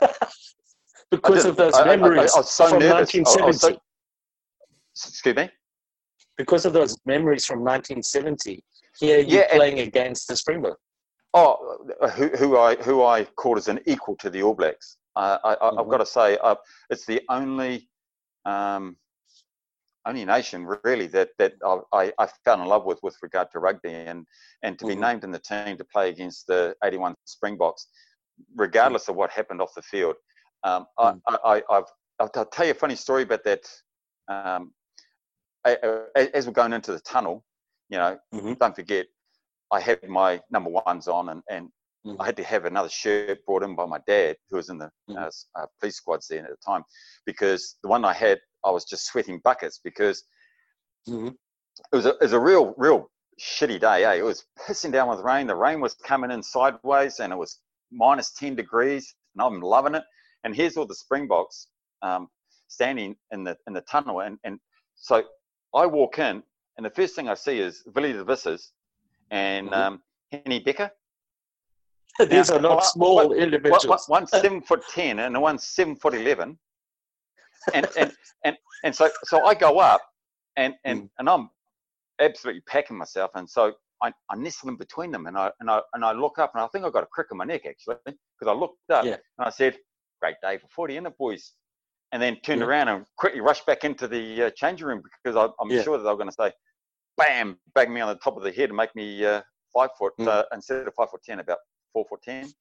because 1.12 1.46
of 1.46 1.56
those 1.56 1.74
memories 1.86 2.32
I, 2.36 2.40
I, 2.40 2.42
I 2.42 2.44
so 2.44 2.68
from 2.70 2.80
nervous. 2.80 3.14
1970. 3.14 3.80
So, 4.94 5.10
excuse 5.10 5.36
me. 5.36 5.50
Because 6.38 6.66
of 6.66 6.74
those 6.74 6.98
memories 7.06 7.46
from 7.46 7.60
1970, 7.60 8.64
here 9.00 9.20
you're 9.20 9.42
yeah, 9.42 9.56
playing 9.56 9.80
and, 9.80 9.88
against 9.88 10.28
the 10.28 10.36
Springbok. 10.36 10.78
Oh, 11.34 11.78
who, 12.16 12.28
who 12.30 12.58
I 12.58 12.76
who 12.76 13.04
I 13.04 13.26
called 13.26 13.58
as 13.58 13.68
an 13.68 13.80
equal 13.86 14.16
to 14.18 14.30
the 14.30 14.42
All 14.44 14.54
Blacks. 14.54 14.98
Uh, 15.16 15.38
I, 15.44 15.50
have 15.50 15.60
mm-hmm. 15.60 15.90
got 15.90 15.98
to 15.98 16.06
say, 16.06 16.38
uh, 16.44 16.56
it's 16.90 17.06
the 17.06 17.22
only 17.30 17.90
um, 18.46 18.98
only 20.06 20.26
nation 20.26 20.66
really 20.84 21.08
that 21.08 21.30
that 21.38 21.54
I, 21.94 22.12
I 22.18 22.28
fell 22.46 22.62
in 22.62 22.68
love 22.68 22.86
with 22.86 23.00
with 23.04 23.18
regard 23.22 23.52
to 23.52 23.60
rugby 23.60 23.94
and 23.94 24.26
and 24.64 24.80
to 24.80 24.86
be 24.86 24.94
mm-hmm. 24.94 25.02
named 25.02 25.24
in 25.24 25.32
the 25.32 25.40
team 25.40 25.78
to 25.78 25.86
play 25.86 26.10
against 26.10 26.48
the 26.48 26.76
81 26.84 27.16
Springboks, 27.26 27.88
regardless 28.56 29.04
mm-hmm. 29.04 29.12
of 29.12 29.18
what 29.18 29.32
happened 29.32 29.62
off 29.62 29.74
the 29.76 29.82
field. 29.82 30.16
Um, 30.68 30.86
mm-hmm. 31.00 31.36
I, 31.46 31.64
I, 31.70 31.76
have 31.76 31.86
I'll 32.20 32.46
tell 32.46 32.66
you 32.66 32.72
a 32.72 32.76
funny 32.76 32.96
story 32.96 33.24
about 33.24 33.44
that. 33.44 33.70
Um, 34.28 34.74
as 35.66 36.48
we're 36.48 36.54
going 36.54 36.74
into 36.74 36.94
the 36.94 37.00
tunnel, 37.02 37.44
you 37.90 37.98
know, 37.98 38.18
mm-hmm. 38.34 38.54
don't 38.54 38.76
forget, 38.76 39.06
I 39.72 39.80
had 39.82 40.08
my 40.08 40.40
number 40.50 40.70
ones 40.70 41.08
on, 41.08 41.30
and, 41.30 41.42
and 41.50 41.70
Mm. 42.08 42.16
I 42.20 42.26
had 42.26 42.38
to 42.38 42.44
have 42.44 42.66
another 42.66 42.90
shirt 42.90 43.46
brought 43.46 43.64
in 43.64 43.76
by 43.76 43.86
my 43.86 44.00
dad, 44.08 44.38
who 44.50 44.58
was 44.58 44.70
in 44.70 44.78
the 44.78 44.90
mm. 45.10 45.18
uh, 45.18 45.30
uh, 45.60 45.66
police 45.80 45.98
squads 45.98 46.28
then 46.28 46.46
at 46.46 46.52
the 46.52 46.58
time, 46.66 46.84
because 47.26 47.78
the 47.84 47.90
one 47.90 48.06
I 48.06 48.14
had, 48.14 48.40
I 48.64 48.72
was 48.72 48.86
just 48.86 49.08
sweating 49.08 49.42
buckets 49.44 49.80
because 49.84 50.24
mm-hmm. 51.08 51.28
it 51.28 51.96
was 51.96 52.06
a, 52.06 52.10
it 52.12 52.22
was 52.22 52.34
a 52.34 52.40
real, 52.40 52.74
real 52.78 53.10
shitty 53.42 53.80
day. 53.80 54.06
Eh? 54.06 54.14
It 54.16 54.26
was 54.26 54.46
pissing 54.60 54.92
down 54.92 55.10
with 55.10 55.20
rain. 55.20 55.48
The 55.48 55.56
rain 55.56 55.82
was 55.82 55.96
coming 55.96 56.32
in 56.32 56.42
sideways, 56.42 57.20
and 57.20 57.34
it 57.34 57.38
was 57.38 57.60
minus 57.92 58.32
ten 58.34 58.56
degrees, 58.56 59.14
and 59.36 59.42
I'm 59.42 59.62
loving 59.62 59.96
it. 59.96 60.04
And 60.44 60.56
here's 60.56 60.78
all 60.78 60.86
the 60.86 60.96
Springboks 60.96 61.68
um, 62.02 62.28
standing 62.68 63.16
in 63.32 63.44
the 63.44 63.58
in 63.68 63.74
the 63.74 63.82
tunnel, 63.82 64.22
and 64.22 64.38
and 64.44 64.60
so 64.96 65.24
I 65.76 65.86
walk 65.86 66.20
in, 66.20 66.44
and 66.78 66.86
the 66.86 66.90
first 66.92 67.16
thing 67.16 67.30
I 67.30 67.34
see 67.34 67.60
is 67.60 67.84
Willie 67.96 68.14
de 68.14 68.24
Vissers 68.24 68.72
and 69.32 69.70
mm-hmm. 69.70 69.82
um, 69.82 70.02
Hennie 70.32 70.64
Bekker 70.64 70.90
These 72.30 72.50
now, 72.50 72.56
are 72.56 72.62
not 72.62 72.86
small 72.86 73.16
one, 73.16 73.34
individuals. 73.34 74.08
One, 74.08 74.22
one's 74.22 74.32
seven 74.32 74.62
foot 74.62 74.84
ten 74.90 75.20
and 75.20 75.40
one's 75.40 75.64
seven 75.66 75.96
foot 75.96 76.16
eleven. 76.16 76.58
And 77.74 77.88
and 77.98 78.12
and 78.44 78.58
and 78.84 78.96
so 78.96 79.10
so 79.26 79.46
I 79.46 79.54
go 79.54 79.80
up 79.80 80.02
and 80.56 80.74
and 80.84 81.04
mm. 81.04 81.10
and 81.20 81.30
I'm 81.30 81.50
absolutely 82.20 82.62
packing 82.62 82.98
myself. 82.98 83.32
And 83.36 83.48
so 83.48 83.74
I, 84.02 84.12
I 84.30 84.36
nestle 84.36 84.70
in 84.70 84.78
between 84.78 85.12
them 85.12 85.28
and 85.28 85.38
I, 85.38 85.52
and 85.60 85.70
I 85.70 85.82
and 85.94 86.04
I 86.04 86.14
look 86.14 86.40
up 86.40 86.52
and 86.56 86.64
I 86.64 86.68
think 86.68 86.86
I 86.86 86.90
got 86.90 87.04
a 87.04 87.08
crick 87.08 87.28
in 87.32 87.38
my 87.38 87.46
neck 87.46 87.66
actually 87.68 87.96
because 88.06 88.48
I 88.48 88.54
looked 88.54 88.90
up 88.92 89.06
Yeah. 89.06 89.18
and 89.38 89.48
I 89.48 89.50
said, 89.50 89.78
"Great 90.22 90.36
day 90.42 90.58
for 90.58 90.68
footy, 90.70 90.96
isn't 90.96 91.06
it, 91.08 91.18
boys?" 91.18 91.54
And 92.12 92.22
then 92.22 92.38
turned 92.42 92.62
Yeah. 92.62 92.68
around 92.68 92.88
and 92.88 93.06
quickly 93.18 93.42
rushed 93.42 93.66
back 93.66 93.84
into 93.84 94.08
the 94.08 94.44
uh, 94.44 94.50
changing 94.56 94.88
room 94.88 95.02
because 95.24 95.36
I, 95.36 95.50
I'm 95.62 95.70
Yeah. 95.72 95.84
sure 95.84 95.98
that 95.98 96.04
they 96.04 96.10
were 96.10 96.16
going 96.16 96.30
to 96.30 96.36
say, 96.36 96.52
"Bam!" 97.18 97.60
bang 97.76 97.94
me 97.94 98.02
on 98.02 98.10
the 98.10 98.16
top 98.20 98.38
of 98.38 98.44
the 98.44 98.52
head 98.52 98.70
and 98.70 98.78
make 98.78 98.96
me 98.96 99.26
uh, 99.26 99.42
five 99.74 99.90
foot 99.98 100.14
Mm. 100.20 100.28
uh, 100.28 100.44
instead 100.54 100.88
of 100.88 100.94
five 100.96 101.10
foot 101.10 101.24
ten, 101.24 101.40
about 101.40 101.60
four 101.94 102.06
foot 102.10 102.22
ten. 102.24 102.54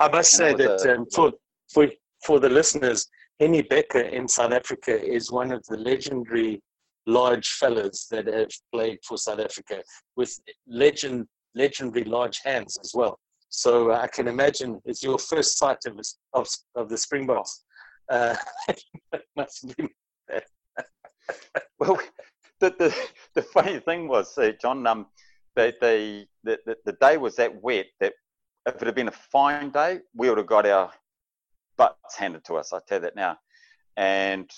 I 0.00 0.08
must 0.08 0.32
say 0.32 0.54
that 0.54 0.78
that 0.78 0.90
a- 0.90 0.96
um, 0.96 1.06
for, 1.12 1.32
for 1.72 1.88
for 2.24 2.40
the 2.40 2.48
listeners, 2.48 3.06
Hennie 3.40 3.62
Bekker 3.62 4.10
in 4.10 4.28
South 4.28 4.52
Africa 4.52 4.94
is 5.02 5.30
one 5.32 5.52
of 5.52 5.64
the 5.66 5.76
legendary 5.76 6.62
large 7.06 7.48
fellas 7.52 8.06
that 8.10 8.26
have 8.26 8.48
played 8.72 8.98
for 9.04 9.18
South 9.18 9.40
Africa 9.40 9.82
with 10.16 10.38
legend 10.66 11.26
legendary 11.54 12.04
large 12.04 12.40
hands 12.44 12.78
as 12.82 12.92
well. 12.94 13.18
So 13.54 13.92
uh, 13.92 14.00
I 14.02 14.08
can 14.08 14.26
imagine 14.28 14.80
it's 14.84 15.02
your 15.02 15.18
first 15.18 15.58
sight 15.58 15.78
of 15.86 15.98
of, 16.32 16.48
of 16.74 16.88
the 16.88 16.98
Springboks. 16.98 17.64
Uh, 18.10 18.34
must 19.36 19.62
have 19.62 19.76
been 19.76 19.88
Well, 21.78 21.98
the, 22.60 22.70
the 22.78 22.94
the 23.34 23.42
funny 23.42 23.78
thing 23.80 24.08
was, 24.08 24.36
uh, 24.38 24.52
John, 24.60 24.86
um, 24.86 25.06
the, 25.56 25.72
the 25.80 26.26
the 26.42 26.58
the 26.66 26.76
the 26.84 26.92
day 27.00 27.16
was 27.16 27.36
that 27.36 27.62
wet 27.62 27.86
that 28.00 28.12
if 28.66 28.74
it 28.82 28.86
had 28.86 28.94
been 28.94 29.08
a 29.08 29.12
fine 29.32 29.70
day, 29.70 30.00
we 30.16 30.28
would 30.28 30.38
have 30.38 30.46
got 30.46 30.66
our 30.66 30.90
butts 31.76 32.16
handed 32.16 32.44
to 32.46 32.54
us. 32.56 32.72
I 32.72 32.80
tell 32.88 32.98
you 32.98 33.02
that 33.02 33.16
now. 33.16 33.38
And 33.96 34.50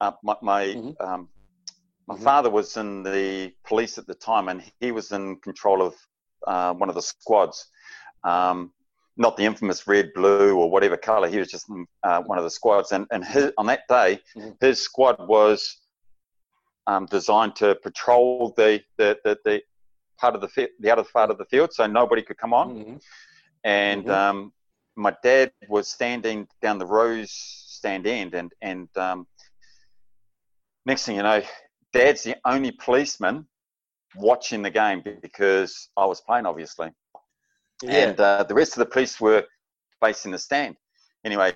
uh, 0.00 0.12
my 0.22 0.36
my, 0.42 0.62
Mhm. 0.66 0.94
um, 1.00 1.28
my 2.06 2.16
Mhm. 2.16 2.22
father 2.24 2.50
was 2.50 2.76
in 2.76 3.02
the 3.02 3.54
police 3.64 3.98
at 3.98 4.06
the 4.06 4.14
time, 4.14 4.48
and 4.48 4.62
he 4.80 4.90
was 4.92 5.12
in 5.12 5.36
control 5.40 5.82
of 5.82 5.94
uh, 6.46 6.72
one 6.74 6.88
of 6.88 6.94
the 6.94 7.02
squads. 7.02 7.68
Um, 8.24 8.72
not 9.16 9.36
the 9.36 9.44
infamous 9.44 9.86
red, 9.86 10.10
blue, 10.14 10.56
or 10.56 10.70
whatever 10.70 10.96
color. 10.96 11.28
He 11.28 11.38
was 11.38 11.50
just 11.50 11.66
uh, 12.02 12.22
one 12.22 12.38
of 12.38 12.44
the 12.44 12.50
squads, 12.50 12.92
and 12.92 13.06
and 13.10 13.24
his, 13.24 13.52
on 13.58 13.66
that 13.66 13.82
day, 13.88 14.20
Mhm. 14.36 14.56
his 14.60 14.80
squad 14.80 15.16
was 15.28 15.78
um, 16.86 17.06
designed 17.06 17.54
to 17.56 17.74
patrol 17.76 18.54
the 18.56 18.82
the, 18.96 19.18
the, 19.24 19.38
the 19.44 19.62
part 20.18 20.34
of 20.34 20.40
the 20.40 20.68
the 20.80 20.90
other 20.90 21.04
part 21.04 21.30
of 21.30 21.38
the 21.38 21.44
field, 21.46 21.72
so 21.72 21.86
nobody 21.86 22.22
could 22.22 22.38
come 22.38 22.54
on. 22.54 22.68
Mhm. 22.74 23.02
And 23.64 24.04
Mhm. 24.06 24.10
um, 24.10 24.52
my 24.96 25.14
dad 25.22 25.52
was 25.68 25.88
standing 25.88 26.48
down 26.62 26.78
the 26.78 26.86
rose 26.86 27.32
stand 27.32 28.06
end, 28.06 28.34
and 28.34 28.52
and 28.62 28.88
um, 28.96 29.26
next 30.86 31.04
thing 31.04 31.16
you 31.16 31.22
know, 31.22 31.42
Dad's 31.92 32.22
the 32.22 32.36
only 32.46 32.72
policeman 32.72 33.46
watching 34.16 34.62
the 34.62 34.70
game 34.70 35.02
because 35.20 35.90
I 35.96 36.06
was 36.06 36.20
playing, 36.22 36.46
obviously 36.46 36.90
yeah. 37.82 38.08
and 38.08 38.20
uh, 38.20 38.42
the 38.44 38.54
rest 38.54 38.72
of 38.72 38.78
the 38.80 38.86
police 38.86 39.20
were 39.20 39.44
based 40.00 40.24
in 40.26 40.32
the 40.32 40.38
stand. 40.38 40.76
Anyway, 41.24 41.52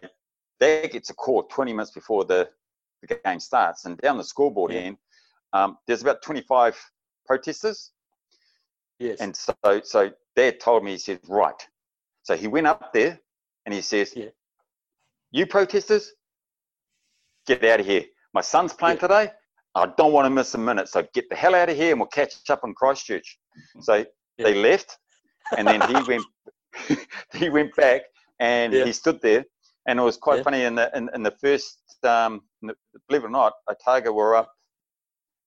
Dad 0.60 0.90
gets 0.90 1.10
a 1.10 1.14
call 1.14 1.42
20 1.44 1.72
minutes 1.72 1.90
before 1.90 2.24
the, 2.24 2.48
the 3.02 3.18
game 3.24 3.40
starts, 3.40 3.84
and 3.84 3.98
down 3.98 4.16
the 4.16 4.24
scoreboard 4.24 4.72
Yeah. 4.72 4.80
end, 4.80 4.96
um, 5.52 5.78
there's 5.86 6.02
about 6.02 6.22
25 6.22 6.78
protesters, 7.26 7.92
yes. 8.98 9.20
and 9.20 9.34
so 9.36 9.54
so 9.82 10.10
Dad 10.36 10.60
told 10.60 10.84
me 10.84 10.92
he 10.92 10.98
said 10.98 11.20
right. 11.28 11.66
So 12.22 12.36
he 12.36 12.46
went 12.46 12.66
up 12.66 12.92
there, 12.92 13.18
and 13.64 13.74
he 13.74 13.80
says, 13.80 14.12
Yeah. 14.16 14.30
"You 15.30 15.46
protesters, 15.46 16.12
get 17.46 17.64
out 17.64 17.80
of 17.80 17.86
here. 17.86 18.04
My 18.32 18.40
son's 18.40 18.72
playing 18.72 18.96
Yeah. 18.98 19.08
today. 19.08 19.32
I 19.74 19.86
don't 19.98 20.12
want 20.12 20.26
to 20.26 20.30
miss 20.30 20.54
a 20.54 20.58
minute. 20.58 20.88
So 20.88 21.06
get 21.12 21.28
the 21.28 21.36
hell 21.36 21.54
out 21.54 21.68
of 21.68 21.76
here, 21.76 21.90
and 21.92 22.00
we'll 22.00 22.08
catch 22.08 22.48
up 22.50 22.60
in 22.64 22.74
Christchurch." 22.74 23.38
So 23.80 24.04
they 24.38 24.54
left, 24.54 24.98
and 25.54 25.68
then 25.68 25.82
he 25.82 26.02
went 26.02 26.26
he 27.34 27.48
went 27.48 27.74
back 27.76 28.02
and 28.40 28.74
Yeah. 28.74 28.82
he 28.82 28.92
stood 28.92 29.20
there 29.22 29.44
and 29.86 29.98
it 29.98 30.02
was 30.02 30.16
quite 30.16 30.40
Yeah. 30.40 30.42
funny 30.42 30.62
in 30.64 30.74
the 30.74 30.90
in, 30.96 31.08
in 31.14 31.22
the 31.22 31.32
first 31.42 31.78
um, 32.04 32.42
in 32.62 32.68
the- 32.68 32.76
believe 33.08 33.24
it 33.24 33.26
or 33.26 33.30
not 33.30 33.52
otago 33.68 34.12
were 34.12 34.34
up 34.36 34.52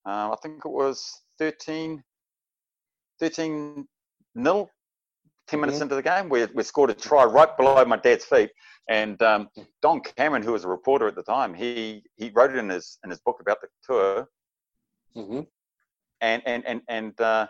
um, 0.06 0.32
i 0.32 0.36
think 0.42 0.62
it 0.66 0.72
was 0.72 1.06
13 1.40 2.04
13 3.20 3.88
nil 4.36 4.70
10 5.48 5.60
minutes 5.60 5.82
Mhm. 5.82 5.82
into 5.82 5.96
the 5.96 6.02
game 6.04 6.30
we, 6.30 6.46
we 6.56 6.64
scored 6.64 6.90
a 6.90 6.94
try 6.94 7.24
right 7.26 7.56
below 7.58 7.84
my 7.86 7.98
dad's 7.98 8.26
feet 8.26 8.52
and 8.90 9.22
um, 9.22 9.50
don 9.82 10.00
cameron 10.02 10.44
who 10.44 10.52
was 10.54 10.64
a 10.66 10.68
reporter 10.68 11.08
at 11.08 11.16
the 11.16 11.24
time 11.24 11.54
he 11.54 12.04
he 12.18 12.30
wrote 12.36 12.52
it 12.52 12.58
in 12.58 12.70
his 12.70 13.00
in 13.04 13.10
his 13.10 13.20
book 13.20 13.40
about 13.42 13.60
the 13.62 13.68
tour 13.84 14.28
hmm 15.16 15.42
and 16.22 16.42
and 16.46 16.64
and 16.66 16.82
and 16.88 17.20
uh, 17.22 17.48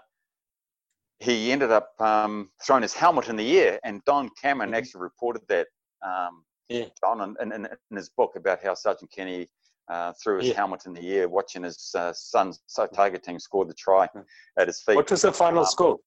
he 1.19 1.51
ended 1.51 1.71
up 1.71 1.89
um, 1.99 2.49
throwing 2.65 2.81
his 2.81 2.93
helmet 2.93 3.27
in 3.29 3.35
the 3.35 3.59
air. 3.59 3.79
And 3.83 4.03
Don 4.05 4.29
Cameron 4.41 4.71
Mhm. 4.71 4.77
actually 4.77 5.01
reported 5.01 5.41
that 5.49 5.67
um, 6.05 6.45
Yeah. 6.69 6.85
John 6.99 7.35
in, 7.41 7.51
in, 7.51 7.65
in 7.91 7.97
his 7.97 8.09
book 8.09 8.35
about 8.35 8.63
how 8.63 8.73
Sergeant 8.73 9.11
Kenny 9.11 9.49
uh, 9.89 10.13
threw 10.21 10.37
his 10.37 10.47
Yeah. 10.49 10.53
helmet 10.55 10.85
in 10.85 10.93
the 10.93 11.11
air, 11.17 11.27
watching 11.27 11.63
his 11.63 11.93
uh, 11.95 12.13
son's 12.13 12.59
Tiger 12.93 13.17
team 13.17 13.39
score 13.39 13.65
the 13.65 13.73
try 13.73 14.07
Mhm. 14.15 14.23
at 14.57 14.67
his 14.67 14.81
feet. 14.81 14.95
What 14.95 15.09
was 15.11 15.23
the 15.23 15.33
final 15.33 15.59
Um, 15.61 15.65
score? 15.65 15.97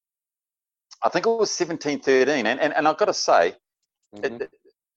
I 1.02 1.08
think 1.08 1.26
it 1.26 1.30
was 1.30 1.50
17-13. 1.50 2.46
And 2.46 2.60
and, 2.60 2.72
and 2.72 2.86
I've 2.88 2.96
got 2.96 3.06
to 3.06 3.14
say, 3.14 3.56
Mhm. 4.14 4.24
it, 4.40 4.50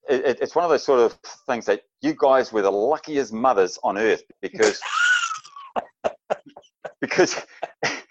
it, 0.07 0.25
it, 0.25 0.39
it's 0.41 0.55
one 0.55 0.63
of 0.63 0.69
those 0.69 0.83
sort 0.83 0.99
of 0.99 1.13
things 1.47 1.65
that 1.65 1.81
you 2.01 2.13
guys 2.17 2.53
were 2.53 2.61
the 2.61 2.71
luckiest 2.71 3.33
mothers 3.33 3.79
on 3.83 3.97
earth 3.97 4.21
because 4.41 4.79
because 7.01 7.35
you- 7.35 7.41
there, 7.83 7.91
there- 7.91 8.04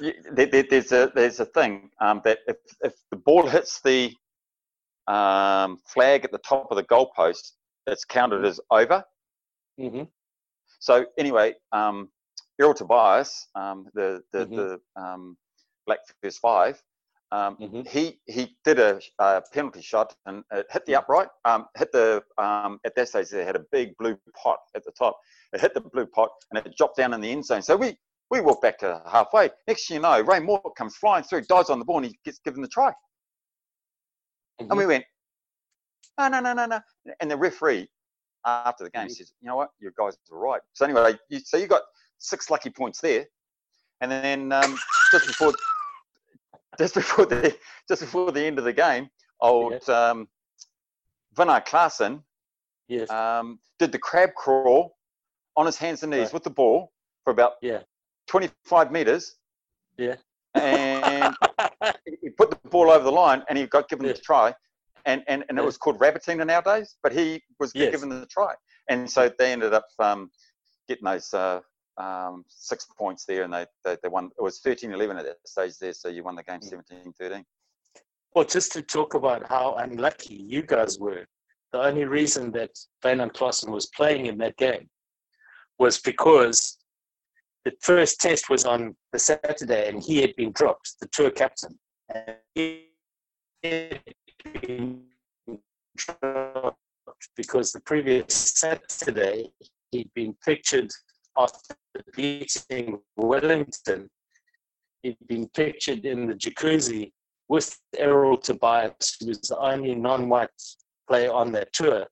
there's 0.00 0.92
a 0.92 1.10
there's 1.14 1.40
a 1.40 1.44
thing 1.46 1.90
um, 2.00 2.20
that 2.24 2.38
if, 2.46 2.56
if 2.82 2.94
the 3.10 3.16
ball 3.16 3.46
hits 3.46 3.80
the 3.82 4.14
um, 5.06 5.78
flag 5.86 6.24
at 6.24 6.32
the 6.32 6.38
top 6.38 6.66
of 6.70 6.76
the 6.76 6.84
goalpost, 6.84 7.52
it's 7.86 8.04
counted 8.04 8.44
as 8.44 8.60
over. 8.70 9.04
Mhm. 9.78 10.08
So 10.78 11.06
anyway, 11.18 11.54
um, 11.72 12.10
Errol 12.60 12.74
Tobias, 12.74 13.48
um, 13.54 13.88
the 13.94 14.22
the, 14.32 14.46
Mhm. 14.46 14.56
the 14.56 14.80
um, 15.02 15.36
Black 15.86 16.00
First 16.22 16.40
Five, 16.40 16.82
um, 17.32 17.56
Mhm. 17.58 17.86
he 17.88 18.20
he 18.26 18.56
did 18.64 18.78
a, 18.78 19.00
a 19.18 19.42
penalty 19.52 19.82
shot 19.82 20.16
and 20.26 20.44
it 20.52 20.66
hit 20.70 20.84
the 20.86 20.96
upright. 20.96 21.28
Um, 21.44 21.68
hit 21.76 21.92
the 21.92 22.22
um, 22.38 22.80
at 22.84 22.94
that 22.96 23.08
stage 23.08 23.28
they 23.30 23.44
had 23.44 23.56
a 23.56 23.64
big 23.70 23.96
blue 23.98 24.18
pot 24.42 24.60
at 24.74 24.84
the 24.84 24.92
top. 24.92 25.18
It 25.52 25.60
hit 25.60 25.74
the 25.74 25.80
blue 25.80 26.06
pot 26.06 26.30
and 26.50 26.58
it 26.64 26.76
dropped 26.76 26.96
down 26.96 27.14
in 27.14 27.20
the 27.20 27.30
end 27.30 27.44
zone. 27.44 27.62
So 27.62 27.76
we 27.76 27.96
we 28.30 28.40
walk 28.40 28.60
back 28.62 28.78
to 28.78 29.02
halfway. 29.10 29.50
Next 29.68 29.86
thing 29.86 29.96
you 29.96 30.00
know, 30.02 30.20
Ray 30.20 30.40
Mordt 30.40 30.74
comes 30.76 30.96
flying 30.96 31.24
through, 31.24 31.42
dives 31.42 31.70
on 31.70 31.78
the 31.78 31.84
ball, 31.84 31.98
and 31.98 32.06
he 32.06 32.18
gets 32.24 32.38
given 32.40 32.60
the 32.60 32.68
try. 32.68 32.92
And 34.58 34.70
Mhm. 34.70 34.76
we 34.78 34.86
went, 34.86 35.04
no, 36.18 36.28
no, 36.28 36.40
no, 36.40 36.52
no, 36.54 36.66
no. 36.66 36.80
And 37.20 37.30
the 37.30 37.36
referee, 37.36 37.90
after 38.44 38.84
the 38.84 38.90
game, 38.90 39.08
Mhm. 39.08 39.16
says, 39.16 39.32
you 39.40 39.48
know 39.48 39.56
what, 39.56 39.70
you 39.78 39.92
guys 39.96 40.16
are 40.30 40.38
right. 40.38 40.62
So 40.72 40.84
anyway, 40.84 41.18
you, 41.28 41.40
so 41.40 41.56
you 41.56 41.66
got 41.66 41.82
six 42.18 42.50
lucky 42.50 42.70
points 42.70 43.00
there. 43.00 43.26
And 44.00 44.10
then 44.10 44.52
um, 44.52 44.78
just 45.10 45.26
before 45.26 45.52
just 46.78 46.94
before 46.94 47.24
the 47.26 47.58
just 47.88 48.02
before 48.02 48.30
the 48.32 48.44
end 48.44 48.58
of 48.58 48.64
the 48.64 48.72
game, 48.72 49.08
old 49.40 49.88
um, 49.88 50.28
Wynand 51.34 51.66
Claassen 51.66 52.22
Yes. 52.88 53.10
um, 53.10 53.58
did 53.78 53.90
the 53.92 53.98
crab 53.98 54.34
crawl 54.34 54.96
on 55.56 55.66
his 55.66 55.76
hands 55.76 56.02
and 56.02 56.10
knees 56.10 56.26
Right. 56.26 56.34
with 56.34 56.44
the 56.44 56.50
ball 56.50 56.92
for 57.24 57.30
about 57.30 57.54
Yeah. 57.62 57.82
25 58.26 58.92
meters. 58.92 59.36
Yeah. 59.98 60.16
And 60.54 61.34
he 62.22 62.30
put 62.30 62.50
the 62.50 62.68
ball 62.68 62.90
over 62.90 63.04
the 63.04 63.10
line 63.12 63.42
and 63.48 63.58
he 63.58 63.66
got 63.66 63.88
given 63.88 64.06
Yeah. 64.06 64.12
the 64.12 64.18
try. 64.18 64.54
And, 65.04 65.22
and, 65.28 65.44
and 65.48 65.58
it 65.58 65.64
was 65.64 65.76
called 65.78 66.00
rabbiting 66.00 66.38
nowadays, 66.38 66.96
but 67.02 67.12
he 67.12 67.42
was 67.60 67.72
Yes. 67.74 67.92
given 67.92 68.08
the 68.08 68.26
try. 68.26 68.54
And 68.88 69.08
so 69.08 69.30
they 69.38 69.52
ended 69.52 69.72
up 69.72 69.86
um, 69.98 70.30
getting 70.88 71.04
those 71.04 71.32
uh, 71.32 71.60
um, 71.96 72.44
six 72.48 72.86
points 72.98 73.24
there 73.24 73.44
and 73.44 73.52
they, 73.52 73.66
they, 73.84 73.96
they 74.02 74.08
won. 74.08 74.30
It 74.38 74.42
was 74.42 74.58
13 74.60 74.92
11 74.92 75.16
at 75.16 75.24
that 75.24 75.36
stage 75.46 75.78
there. 75.78 75.92
So 75.92 76.08
you 76.08 76.24
won 76.24 76.34
the 76.34 76.42
game 76.42 76.60
Mm. 76.60 76.64
17 76.64 77.12
13. 77.18 77.44
Well, 78.34 78.44
just 78.44 78.72
to 78.72 78.82
talk 78.82 79.14
about 79.14 79.46
how 79.48 79.74
unlucky 79.76 80.34
you 80.34 80.62
guys 80.62 80.98
were, 80.98 81.24
the 81.72 81.80
only 81.80 82.04
reason 82.04 82.50
that 82.52 82.70
Wynand 83.04 83.32
Claassen 83.32 83.70
was 83.70 83.86
playing 83.86 84.26
in 84.26 84.36
that 84.38 84.56
game 84.56 84.88
was 85.78 85.98
because 86.00 86.75
the 87.66 87.72
first 87.80 88.20
test 88.20 88.48
was 88.48 88.64
on 88.64 88.94
the 89.12 89.18
Saturday 89.18 89.88
and 89.88 90.00
he 90.00 90.20
had 90.20 90.36
been 90.36 90.52
dropped, 90.52 90.94
the 91.00 91.08
tour 91.08 91.32
captain. 91.32 91.76
And 92.14 92.36
he 92.54 92.90
had 93.64 94.00
been 94.62 95.02
dropped 95.96 96.78
because 97.36 97.72
the 97.72 97.80
previous 97.80 98.32
Saturday 98.32 99.50
he'd 99.90 100.10
been 100.14 100.36
pictured 100.44 100.92
after 101.36 101.74
beating 102.14 103.00
Wellington. 103.16 104.08
He'd 105.02 105.26
been 105.26 105.48
pictured 105.48 106.04
in 106.04 106.28
the 106.28 106.34
jacuzzi 106.34 107.10
with 107.48 107.76
Errol 107.98 108.36
Tobias, 108.38 109.16
who 109.18 109.26
was 109.26 109.40
the 109.40 109.58
only 109.58 109.96
non-white 109.96 110.50
player 111.08 111.32
on 111.32 111.50
that 111.52 111.72
tour. 111.72 112.06